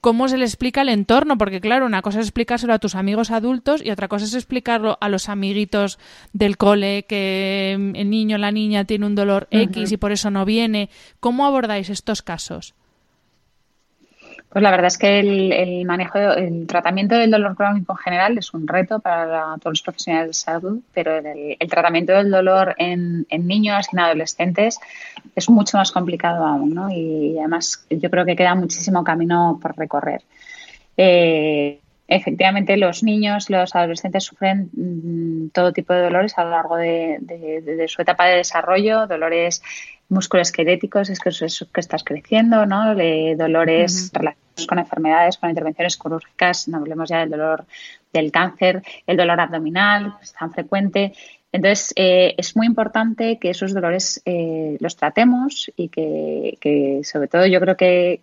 ¿Cómo 0.00 0.28
se 0.28 0.38
les 0.38 0.50
explica 0.50 0.82
el 0.82 0.88
entorno? 0.88 1.38
Porque 1.38 1.60
claro, 1.60 1.86
una 1.86 2.02
cosa 2.02 2.20
es 2.20 2.26
explicárselo 2.26 2.72
a 2.72 2.78
tus 2.78 2.94
amigos 2.94 3.30
adultos 3.30 3.82
y 3.84 3.90
otra 3.90 4.08
cosa 4.08 4.24
es 4.24 4.34
explicarlo 4.34 4.98
a 5.00 5.08
los 5.08 5.28
amiguitos 5.28 5.98
del 6.32 6.56
cole, 6.56 7.06
que 7.08 7.72
el 7.72 8.10
niño 8.10 8.36
o 8.36 8.38
la 8.38 8.52
niña 8.52 8.84
tiene 8.84 9.06
un 9.06 9.14
dolor 9.14 9.48
X 9.50 9.90
y 9.92 9.96
por 9.96 10.12
eso 10.12 10.30
no 10.30 10.44
viene. 10.44 10.90
¿Cómo 11.18 11.46
abordáis 11.46 11.90
estos 11.90 12.22
casos? 12.22 12.74
Pues 14.56 14.62
la 14.62 14.70
verdad 14.70 14.86
es 14.86 14.96
que 14.96 15.18
el, 15.18 15.84
manejo, 15.84 16.16
el 16.16 16.66
tratamiento 16.66 17.14
del 17.14 17.30
dolor 17.30 17.54
crónico 17.56 17.92
en 17.92 17.98
general 17.98 18.38
es 18.38 18.54
un 18.54 18.66
reto 18.66 19.00
para 19.00 19.58
todos 19.58 19.72
los 19.72 19.82
profesionales 19.82 20.28
de 20.28 20.32
salud, 20.32 20.80
pero 20.94 21.14
el, 21.14 21.68
tratamiento 21.68 22.14
del 22.14 22.30
dolor 22.30 22.74
en, 22.78 23.26
niños 23.30 23.86
y 23.92 23.96
en 23.96 24.00
adolescentes 24.00 24.80
es 25.34 25.50
mucho 25.50 25.76
más 25.76 25.92
complicado 25.92 26.42
aún, 26.42 26.72
¿no? 26.72 26.88
Y 26.90 27.38
además 27.38 27.84
yo 27.90 28.08
creo 28.08 28.24
que 28.24 28.34
queda 28.34 28.54
muchísimo 28.54 29.04
camino 29.04 29.58
por 29.60 29.76
recorrer. 29.76 30.22
Eh, 30.96 31.78
efectivamente, 32.08 32.76
los 32.76 33.02
niños, 33.02 33.50
los 33.50 33.74
adolescentes 33.74 34.24
sufren 34.24 34.70
mm, 34.72 35.48
todo 35.50 35.72
tipo 35.72 35.92
de 35.92 36.02
dolores 36.02 36.36
a 36.36 36.44
lo 36.44 36.50
largo 36.50 36.76
de, 36.76 37.84
su 37.88 38.02
etapa 38.02 38.26
de 38.26 38.36
desarrollo, 38.36 39.06
dolores 39.06 39.62
musculoesqueléticos, 40.08 41.10
es 41.10 41.18
que 41.18 41.30
es 41.30 41.66
que 41.72 41.80
estás 41.80 42.04
creciendo, 42.04 42.64
¿no? 42.64 42.94
dolores 43.36 44.10
relacionados 44.12 44.66
con 44.68 44.78
enfermedades, 44.78 45.36
con 45.36 45.50
intervenciones 45.50 45.96
quirúrgicas, 45.96 46.68
no 46.68 46.78
hablemos 46.78 47.08
ya 47.08 47.20
del 47.20 47.30
dolor 47.30 47.66
del 48.12 48.30
cáncer, 48.30 48.82
el 49.06 49.16
dolor 49.16 49.40
abdominal, 49.40 50.14
es 50.22 50.32
tan 50.32 50.52
frecuente. 50.52 51.12
Entonces, 51.52 51.92
eh, 51.96 52.34
es 52.36 52.56
muy 52.56 52.66
importante 52.66 53.38
que 53.38 53.50
esos 53.50 53.72
dolores 53.72 54.20
eh, 54.24 54.76
los 54.80 54.96
tratemos 54.96 55.70
y 55.76 55.88
que, 55.88 57.00
sobre 57.02 57.28
todo, 57.28 57.46
yo 57.46 57.60
creo 57.60 57.76
que, 57.76 58.20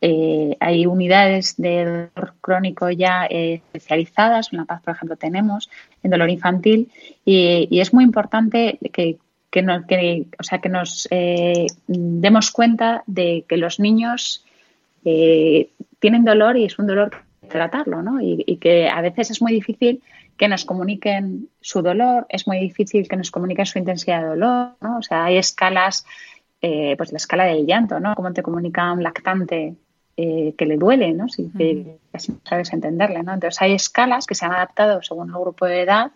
eh, 0.00 0.56
hay 0.60 0.86
unidades 0.86 1.56
de 1.56 1.84
dolor 1.84 2.34
crónico 2.40 2.90
ya 2.90 3.26
especializadas. 3.26 4.52
En 4.52 4.58
La 4.58 4.64
Paz, 4.64 4.82
por 4.82 4.94
ejemplo, 4.94 5.16
tenemos 5.16 5.70
en 6.02 6.10
dolor 6.10 6.30
infantil 6.30 6.90
y, 7.24 7.80
es 7.80 7.92
muy 7.92 8.04
importante 8.04 8.78
que, 8.92 9.18
nos, 9.62 9.82
o 10.38 10.42
sea, 10.42 10.58
que 10.58 10.68
nos 10.68 11.08
demos 11.86 12.50
cuenta 12.50 13.02
de 13.06 13.44
que 13.48 13.56
los 13.56 13.78
niños 13.80 14.44
eh, 15.04 15.70
tienen 15.98 16.24
dolor 16.24 16.56
y 16.56 16.64
es 16.64 16.78
un 16.78 16.86
dolor 16.86 17.10
tratarlo, 17.48 18.02
¿no? 18.02 18.20
Y, 18.20 18.56
que 18.56 18.88
a 18.88 19.00
veces 19.00 19.30
es 19.30 19.42
muy 19.42 19.52
difícil 19.52 20.02
que 20.36 20.48
nos 20.48 20.64
comuniquen 20.64 21.48
su 21.60 21.82
dolor, 21.82 22.26
es 22.28 22.46
muy 22.46 22.58
difícil 22.58 23.06
que 23.06 23.16
nos 23.16 23.30
comuniquen 23.30 23.66
su 23.66 23.78
intensidad 23.78 24.22
de 24.22 24.28
dolor, 24.28 24.72
¿no? 24.80 24.98
O 24.98 25.02
sea, 25.02 25.26
hay 25.26 25.36
escalas, 25.36 26.04
eh, 26.66 26.96
pues 26.96 27.12
la 27.12 27.18
escala 27.18 27.44
del 27.44 27.66
llanto, 27.66 28.00
¿no? 28.00 28.14
Cómo 28.14 28.32
te 28.32 28.42
comunica 28.42 28.90
un 28.90 29.02
lactante 29.02 29.74
eh, 30.16 30.54
que 30.56 30.64
le 30.64 30.78
duele, 30.78 31.12
¿no? 31.12 31.28
Si 31.28 31.52
sabes 32.42 32.72
entenderle, 32.72 33.22
¿no? 33.22 33.34
Entonces 33.34 33.60
hay 33.60 33.74
escalas 33.74 34.26
que 34.26 34.34
se 34.34 34.46
han 34.46 34.52
adaptado 34.52 35.02
según 35.02 35.28
el 35.28 35.34
grupo 35.34 35.66
de 35.66 35.82
edad 35.82 36.12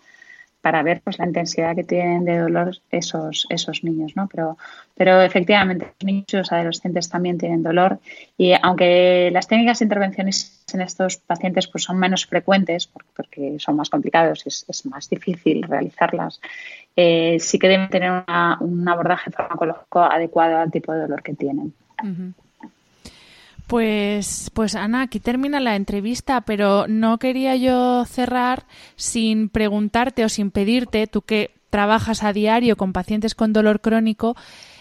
para 0.60 0.82
ver 0.82 1.00
pues 1.02 1.18
la 1.18 1.26
intensidad 1.26 1.74
que 1.74 1.84
tienen 1.84 2.24
de 2.24 2.38
dolor 2.38 2.76
esos, 2.90 3.46
esos 3.48 3.84
niños, 3.84 4.16
¿no? 4.16 4.28
Pero, 4.28 4.58
pero 4.96 5.22
efectivamente 5.22 5.86
los 5.86 6.04
niños 6.04 6.26
y 6.32 6.36
los 6.36 6.52
adolescentes 6.52 7.08
también 7.08 7.38
tienen 7.38 7.62
dolor 7.62 8.00
y 8.36 8.52
aunque 8.62 9.30
las 9.32 9.46
técnicas 9.46 9.78
de 9.78 9.84
intervenciones 9.84 10.64
en 10.72 10.80
estos 10.80 11.18
pacientes 11.18 11.68
pues 11.68 11.84
son 11.84 11.98
menos 11.98 12.26
frecuentes 12.26 12.90
porque 13.14 13.56
son 13.58 13.76
más 13.76 13.90
complicados 13.90 14.44
y 14.46 14.48
es, 14.48 14.86
más 14.86 15.08
difícil 15.08 15.62
realizarlas, 15.62 16.40
eh, 16.96 17.36
sí 17.38 17.58
que 17.58 17.68
deben 17.68 17.88
tener 17.88 18.24
un 18.60 18.88
abordaje 18.88 19.30
farmacológico 19.30 20.00
adecuado 20.00 20.58
al 20.58 20.70
tipo 20.70 20.92
de 20.92 21.00
dolor 21.00 21.22
que 21.22 21.34
tienen. 21.34 21.72
Pues, 23.68 24.50
pues 24.54 24.74
Ana, 24.74 25.02
aquí 25.02 25.20
termina 25.20 25.60
la 25.60 25.76
entrevista, 25.76 26.40
pero 26.40 26.86
no 26.88 27.18
quería 27.18 27.54
yo 27.54 28.06
cerrar 28.06 28.64
sin 28.96 29.50
preguntarte 29.50 30.24
o 30.24 30.30
sin 30.30 30.50
pedirte, 30.50 31.06
tú 31.06 31.20
que 31.20 31.50
trabajas 31.68 32.24
a 32.24 32.32
diario 32.32 32.76
con 32.76 32.94
pacientes 32.94 33.34
con 33.34 33.52
dolor 33.52 33.82
crónico, 33.82 34.36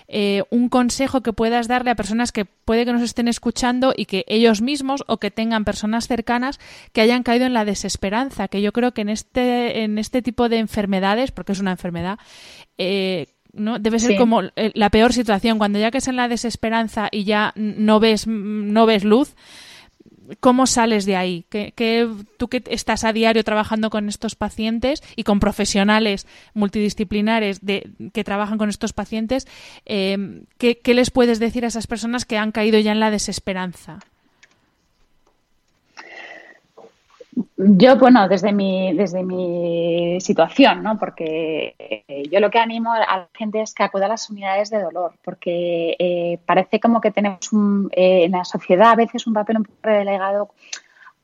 eh, 0.08 0.44
un 0.52 0.70
consejo 0.70 1.20
que 1.22 1.34
puedas 1.34 1.68
darle 1.68 1.92
a 1.92 1.96
personas 1.96 2.32
que 2.32 2.46
puede 2.46 2.86
que 2.86 2.94
nos 2.94 3.02
estén 3.02 3.28
escuchando 3.28 3.94
y 3.94 4.06
que 4.06 4.24
ellos 4.30 4.62
mismos 4.62 5.04
o 5.08 5.18
que 5.18 5.32
tengan 5.32 5.66
personas 5.66 6.08
cercanas 6.08 6.58
que 6.94 7.02
hayan 7.02 7.24
caído 7.24 7.46
en 7.46 7.54
la 7.54 7.66
desesperanza, 7.66 8.48
que 8.48 8.62
yo 8.62 8.72
creo 8.72 8.94
que 8.94 9.02
en 9.02 9.10
este, 9.10 9.84
en 9.84 9.98
este 9.98 10.22
tipo 10.22 10.48
de 10.48 10.60
enfermedades, 10.60 11.32
porque 11.32 11.52
es 11.52 11.60
una 11.60 11.72
enfermedad, 11.72 12.20
eh, 12.78 13.28
¿no? 13.58 13.80
Debe 13.80 14.00
ser 14.00 14.16
como 14.18 14.44
eh, 14.44 14.72
la 14.74 14.90
peor 14.90 15.14
situación, 15.14 15.58
cuando 15.58 15.80
ya 15.80 15.92
que 15.92 15.98
es 16.00 16.08
en 16.08 16.16
la 16.16 16.28
desesperanza 16.28 17.10
y 17.12 17.24
ya 17.24 17.54
no 17.56 18.00
ves, 18.00 18.28
no 18.28 18.86
ves 18.86 19.04
luz, 19.04 19.36
¿Cómo 20.42 20.68
sales 20.68 21.06
de 21.06 21.16
ahí? 21.16 21.46
¿Qué, 21.50 22.10
tú 22.38 22.50
que 22.50 22.62
estás 22.68 23.06
a 23.06 23.14
diario 23.14 23.46
trabajando 23.46 23.90
con 23.90 24.10
estos 24.10 24.36
pacientes 24.36 25.02
y 25.16 25.24
con 25.24 25.40
profesionales 25.40 26.28
multidisciplinares 26.54 27.66
de, 27.66 27.90
que 28.14 28.26
trabajan 28.26 28.58
con 28.58 28.70
estos 28.70 28.92
pacientes, 28.92 29.48
eh, 29.86 30.44
¿qué, 30.58 30.80
¿qué 30.80 30.94
les 30.94 31.12
puedes 31.12 31.40
decir 31.40 31.64
a 31.64 31.70
esas 31.70 31.88
personas 31.88 32.26
que 32.26 32.38
han 32.38 32.52
caído 32.52 32.78
ya 32.80 32.92
en 32.92 33.00
la 33.00 33.10
desesperanza? 33.10 34.00
Yo, 37.56 37.98
bueno, 37.98 38.28
desde 38.28 38.52
mi, 38.52 38.94
desde 38.94 39.24
mi 39.24 40.20
situación, 40.22 40.82
¿no? 40.82 40.98
Porque 40.98 41.76
eh, 41.78 42.24
yo 42.32 42.40
lo 42.40 42.50
que 42.50 42.58
animo 42.58 42.94
a 42.94 43.00
la 43.00 43.28
gente 43.34 43.62
es 43.62 43.76
que 43.76 43.84
acuda 43.84 44.06
a 44.06 44.10
las 44.10 44.30
unidades 44.30 44.72
de 44.72 44.82
dolor, 44.82 45.14
porque 45.24 45.96
eh, 46.00 46.40
parece 46.46 46.80
como 46.80 47.00
que 47.00 47.12
tenemos 47.12 47.54
un, 47.54 47.90
eh, 47.92 48.24
en 48.24 48.32
la 48.32 48.44
sociedad 48.44 48.92
a 48.92 48.96
veces 48.96 49.28
un 49.28 49.34
papel 49.34 49.58
un 49.58 49.64
poco 49.66 49.78
relegado 49.84 50.50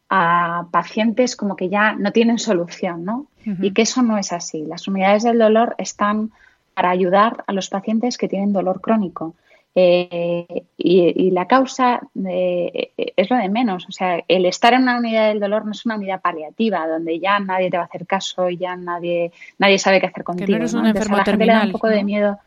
a 0.09 0.67
pacientes 0.69 1.35
como 1.35 1.55
que 1.55 1.69
ya 1.69 1.93
no 1.93 2.11
tienen 2.11 2.37
solución, 2.37 3.03
¿no? 3.03 3.25
Y 3.45 3.71
que 3.71 3.81
eso 3.81 4.03
no 4.03 4.17
es 4.17 4.31
así. 4.31 4.63
Las 4.65 4.87
unidades 4.87 5.23
del 5.23 5.39
dolor 5.39 5.75
están 5.79 6.31
para 6.75 6.91
ayudar 6.91 7.43
a 7.47 7.53
los 7.53 7.69
pacientes 7.69 8.17
que 8.17 8.27
tienen 8.27 8.53
dolor 8.53 8.79
crónico. 8.79 9.33
Eh, 9.75 10.65
y, 10.77 11.31
la 11.31 11.47
causa 11.47 12.01
eh, 12.27 12.91
es 12.97 13.29
lo 13.29 13.37
de 13.37 13.49
menos. 13.49 13.87
O 13.87 13.91
sea, 13.91 14.23
el 14.27 14.45
estar 14.45 14.73
en 14.73 14.83
una 14.83 14.97
unidad 14.97 15.29
del 15.29 15.39
dolor 15.39 15.65
no 15.65 15.71
es 15.71 15.85
una 15.85 15.95
unidad 15.95 16.21
paliativa, 16.21 16.87
donde 16.87 17.19
ya 17.19 17.39
nadie 17.39 17.69
te 17.69 17.77
va 17.77 17.83
a 17.83 17.85
hacer 17.87 18.05
caso 18.05 18.49
y 18.49 18.57
ya 18.57 18.75
nadie, 18.75 19.31
nadie 19.57 19.79
sabe 19.79 19.99
qué 19.99 20.07
hacer 20.07 20.23
contigo. 20.23 20.45
Que 20.45 20.51
no 20.51 20.57
eres 20.57 20.73
un 20.73 20.85
enfermo 20.85 21.23
terminal. 21.23 21.67
un 21.67 21.71
poco 21.71 21.87
de 21.87 22.03
miedo. 22.03 22.39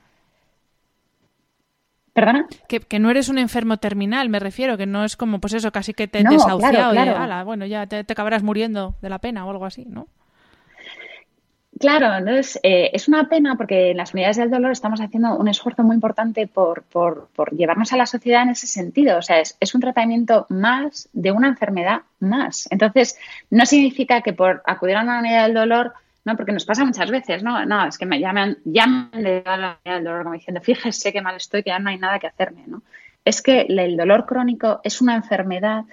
¿Perdona? 2.12 2.47
Que, 2.66 2.99
no 2.99 3.11
eres 3.11 3.29
un 3.29 3.37
enfermo 3.37 3.77
terminal, 3.77 4.31
me 4.31 4.39
refiero, 4.39 4.79
que 4.79 4.87
no 4.87 5.05
es 5.05 5.18
como, 5.18 5.39
pues 5.39 5.53
eso, 5.53 5.70
casi 5.70 5.93
que 5.93 6.09
te 6.09 6.22
no, 6.22 6.31
desahuciado 6.31 6.95
y, 6.95 7.45
bueno, 7.45 7.66
ya 7.66 7.87
te, 7.87 8.05
te 8.05 8.12
acabarás 8.14 8.43
muriendo 8.43 8.95
de 9.03 9.11
la 9.11 9.18
pena 9.18 9.45
o 9.45 9.51
algo 9.51 9.66
así, 9.66 9.85
¿no? 9.85 10.07
Claro, 11.79 12.14
entonces 12.16 12.59
eh, 12.62 12.91
es 12.95 13.07
una 13.07 13.29
pena 13.29 13.57
porque 13.57 13.91
en 13.91 13.99
las 13.99 14.14
unidades 14.14 14.39
del 14.39 14.51
dolor 14.51 14.72
estamos 14.72 15.01
haciendo 15.01 15.37
un 15.37 15.49
esfuerzo 15.49 15.83
muy 15.83 15.95
importante 15.95 16.47
por, 16.47 16.83
por, 16.85 17.29
por 17.37 17.55
llevarnos 17.55 17.93
a 17.93 17.99
la 17.99 18.07
sociedad 18.07 18.43
en 18.43 18.51
ese 18.51 18.66
sentido. 18.66 19.18
O 19.18 19.22
sea, 19.22 19.41
es, 19.41 19.57
es, 19.61 19.74
un 19.74 19.83
tratamiento 19.83 20.47
más 20.49 21.09
de 21.12 21.33
una 21.33 21.49
enfermedad 21.49 22.03
más. 22.18 22.66
Entonces, 22.70 23.18
no 23.51 23.66
significa 23.66 24.22
que 24.22 24.33
por 24.33 24.62
acudir 24.64 24.97
a 24.97 25.03
una 25.03 25.18
unidad 25.18 25.45
del 25.45 25.55
dolor, 25.55 25.93
no, 26.24 26.35
porque 26.37 26.53
nos 26.53 26.64
pasa 26.64 26.85
muchas 26.85 27.11
veces, 27.11 27.43
no, 27.43 27.66
no, 27.66 27.87
es 27.87 27.99
que 27.99 28.07
me 28.07 28.20
llaman, 28.20 28.57
llaman 28.64 29.11
de 29.12 29.43
la 29.45 29.79
unidad 29.85 29.97
del 29.97 30.05
dolor 30.05 30.22
como 30.22 30.35
diciendo, 30.35 30.62
fíjese 30.62 31.12
qué 31.12 31.20
mal 31.20 31.37
estoy, 31.37 31.62
que 31.62 31.70
ya 31.70 31.79
no 31.79 31.91
hay 31.91 31.99
nada 31.99 32.18
que 32.18 32.27
hacerme, 32.27 32.64
¿no? 32.66 32.83
Es 33.24 33.43
que 33.43 33.66
el 33.68 33.97
dolor 33.97 34.24
crónico 34.24 34.81
es 34.83 35.03
una 35.03 35.14
enfermedad 35.14 35.85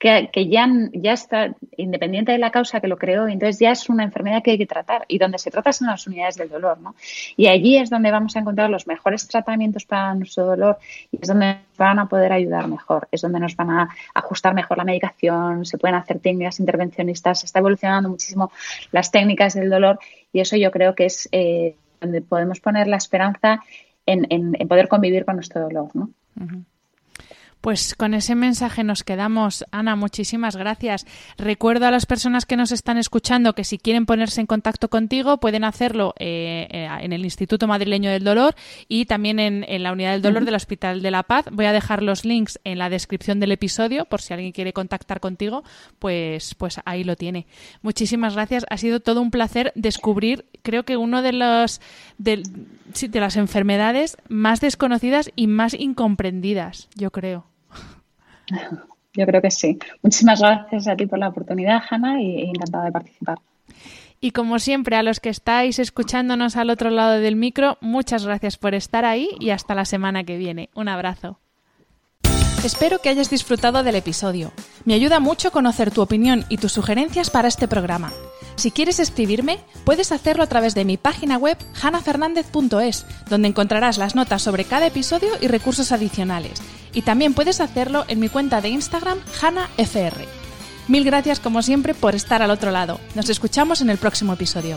que, 0.00 0.48
ya, 0.48 0.66
ya 0.94 1.12
está, 1.12 1.54
independiente 1.76 2.32
de 2.32 2.38
la 2.38 2.50
causa 2.50 2.80
que 2.80 2.88
lo 2.88 2.96
creó, 2.96 3.28
entonces 3.28 3.58
ya 3.60 3.70
es 3.70 3.90
una 3.90 4.02
enfermedad 4.02 4.42
que 4.42 4.52
hay 4.52 4.58
que 4.58 4.66
tratar 4.66 5.04
y 5.08 5.18
donde 5.18 5.36
se 5.36 5.50
trata 5.50 5.74
son 5.74 5.88
las 5.88 6.06
unidades 6.06 6.36
del 6.36 6.48
dolor, 6.48 6.80
¿no? 6.80 6.94
Y 7.36 7.48
allí 7.48 7.76
es 7.76 7.90
donde 7.90 8.10
vamos 8.10 8.34
a 8.34 8.38
encontrar 8.38 8.70
los 8.70 8.86
mejores 8.86 9.28
tratamientos 9.28 9.84
para 9.84 10.14
nuestro 10.14 10.46
dolor 10.46 10.78
y 11.12 11.18
es 11.20 11.28
donde 11.28 11.48
nos 11.48 11.76
van 11.76 11.98
a 11.98 12.08
poder 12.08 12.32
ayudar 12.32 12.66
mejor, 12.66 13.08
es 13.12 13.20
donde 13.20 13.40
nos 13.40 13.54
van 13.56 13.70
a 13.72 13.88
ajustar 14.14 14.54
mejor 14.54 14.78
la 14.78 14.84
medicación, 14.84 15.66
se 15.66 15.76
pueden 15.76 15.96
hacer 15.96 16.18
técnicas 16.18 16.60
intervencionistas, 16.60 17.40
se 17.40 17.46
está 17.46 17.58
evolucionando 17.58 18.08
muchísimo 18.08 18.50
las 18.92 19.10
técnicas 19.10 19.52
del 19.52 19.68
dolor 19.68 19.98
y 20.32 20.40
eso 20.40 20.56
yo 20.56 20.70
creo 20.70 20.94
que 20.94 21.04
es 21.04 21.28
eh, 21.30 21.76
donde 22.00 22.22
podemos 22.22 22.58
poner 22.60 22.86
la 22.86 22.96
esperanza 22.96 23.60
en, 24.06 24.26
en, 24.30 24.66
poder 24.66 24.88
convivir 24.88 25.26
con 25.26 25.34
nuestro 25.34 25.60
dolor, 25.60 25.90
¿no? 25.92 26.08
Pues 27.60 27.94
con 27.94 28.14
ese 28.14 28.34
mensaje 28.34 28.84
nos 28.84 29.04
quedamos. 29.04 29.66
Ana, 29.70 29.94
muchísimas 29.94 30.56
gracias. 30.56 31.06
Recuerdo 31.36 31.86
a 31.86 31.90
las 31.90 32.06
personas 32.06 32.46
que 32.46 32.56
nos 32.56 32.72
están 32.72 32.96
escuchando 32.96 33.54
que 33.54 33.64
si 33.64 33.76
quieren 33.76 34.06
ponerse 34.06 34.40
en 34.40 34.46
contacto 34.46 34.88
contigo 34.88 35.40
pueden 35.40 35.64
hacerlo 35.64 36.14
eh, 36.18 36.68
eh, 36.70 36.88
en 37.00 37.12
el 37.12 37.22
Instituto 37.22 37.66
Madrileño 37.66 38.10
del 38.10 38.24
Dolor 38.24 38.54
y 38.88 39.04
también 39.04 39.38
en, 39.38 39.82
la 39.82 39.92
Unidad 39.92 40.12
del 40.12 40.22
Dolor 40.22 40.46
del 40.46 40.54
Hospital 40.54 41.02
de 41.02 41.10
la 41.10 41.22
Paz. 41.22 41.46
Voy 41.52 41.66
a 41.66 41.72
dejar 41.72 42.02
los 42.02 42.24
links 42.24 42.58
en 42.64 42.78
la 42.78 42.88
descripción 42.88 43.40
del 43.40 43.52
episodio 43.52 44.06
por 44.06 44.22
si 44.22 44.32
alguien 44.32 44.52
quiere 44.52 44.72
contactar 44.72 45.20
contigo, 45.20 45.62
pues, 45.98 46.54
pues 46.54 46.80
ahí 46.86 47.04
lo 47.04 47.16
tiene. 47.16 47.46
Muchísimas 47.82 48.34
gracias. 48.34 48.64
Ha 48.70 48.78
sido 48.78 49.00
todo 49.00 49.20
un 49.20 49.30
placer 49.30 49.72
descubrir, 49.74 50.46
creo 50.62 50.84
que 50.84 50.96
uno 50.96 51.20
de 51.20 51.32
los 51.32 51.82
de 52.16 53.20
las 53.20 53.36
enfermedades 53.36 54.16
más 54.28 54.62
desconocidas 54.62 55.30
y 55.36 55.46
más 55.46 55.74
incomprendidas, 55.74 56.88
yo 56.94 57.10
creo. 57.10 57.49
Yo 59.12 59.26
creo 59.26 59.42
que 59.42 59.50
sí. 59.50 59.78
Muchísimas 60.02 60.40
gracias 60.40 60.86
a 60.86 60.96
ti 60.96 61.06
por 61.06 61.18
la 61.18 61.28
oportunidad, 61.28 61.82
Hanna, 61.88 62.22
y 62.22 62.42
encantada 62.42 62.84
de 62.84 62.92
participar. 62.92 63.38
Y 64.20 64.32
como 64.32 64.58
siempre, 64.58 64.96
a 64.96 65.02
los 65.02 65.18
que 65.18 65.30
estáis 65.30 65.78
escuchándonos 65.78 66.56
al 66.56 66.70
otro 66.70 66.90
lado 66.90 67.12
del 67.20 67.36
micro, 67.36 67.78
muchas 67.80 68.24
gracias 68.24 68.58
por 68.58 68.74
estar 68.74 69.04
ahí 69.04 69.30
y 69.40 69.50
hasta 69.50 69.74
la 69.74 69.86
semana 69.86 70.24
que 70.24 70.36
viene. 70.36 70.68
Un 70.74 70.88
abrazo. 70.88 71.38
Espero 72.62 72.98
que 72.98 73.08
hayas 73.08 73.30
disfrutado 73.30 73.82
del 73.82 73.94
episodio. 73.94 74.52
Me 74.84 74.92
ayuda 74.92 75.18
mucho 75.18 75.50
conocer 75.50 75.90
tu 75.90 76.02
opinión 76.02 76.44
y 76.50 76.58
tus 76.58 76.72
sugerencias 76.72 77.30
para 77.30 77.48
este 77.48 77.66
programa. 77.66 78.12
Si 78.56 78.70
quieres 78.70 79.00
escribirme, 79.00 79.58
puedes 79.84 80.12
hacerlo 80.12 80.42
a 80.42 80.46
través 80.46 80.74
de 80.74 80.84
mi 80.84 80.96
página 80.96 81.38
web 81.38 81.56
hanafernandez.es, 81.80 83.06
donde 83.28 83.48
encontrarás 83.48 83.98
las 83.98 84.14
notas 84.14 84.42
sobre 84.42 84.64
cada 84.64 84.86
episodio 84.86 85.30
y 85.40 85.48
recursos 85.48 85.92
adicionales. 85.92 86.60
Y 86.92 87.02
también 87.02 87.34
puedes 87.34 87.60
hacerlo 87.60 88.04
en 88.08 88.20
mi 88.20 88.28
cuenta 88.28 88.60
de 88.60 88.68
Instagram 88.68 89.18
hanafr. 89.40 90.26
Mil 90.88 91.04
gracias 91.04 91.38
como 91.38 91.62
siempre 91.62 91.94
por 91.94 92.14
estar 92.14 92.42
al 92.42 92.50
otro 92.50 92.70
lado. 92.70 93.00
Nos 93.14 93.28
escuchamos 93.28 93.80
en 93.80 93.90
el 93.90 93.98
próximo 93.98 94.32
episodio. 94.32 94.76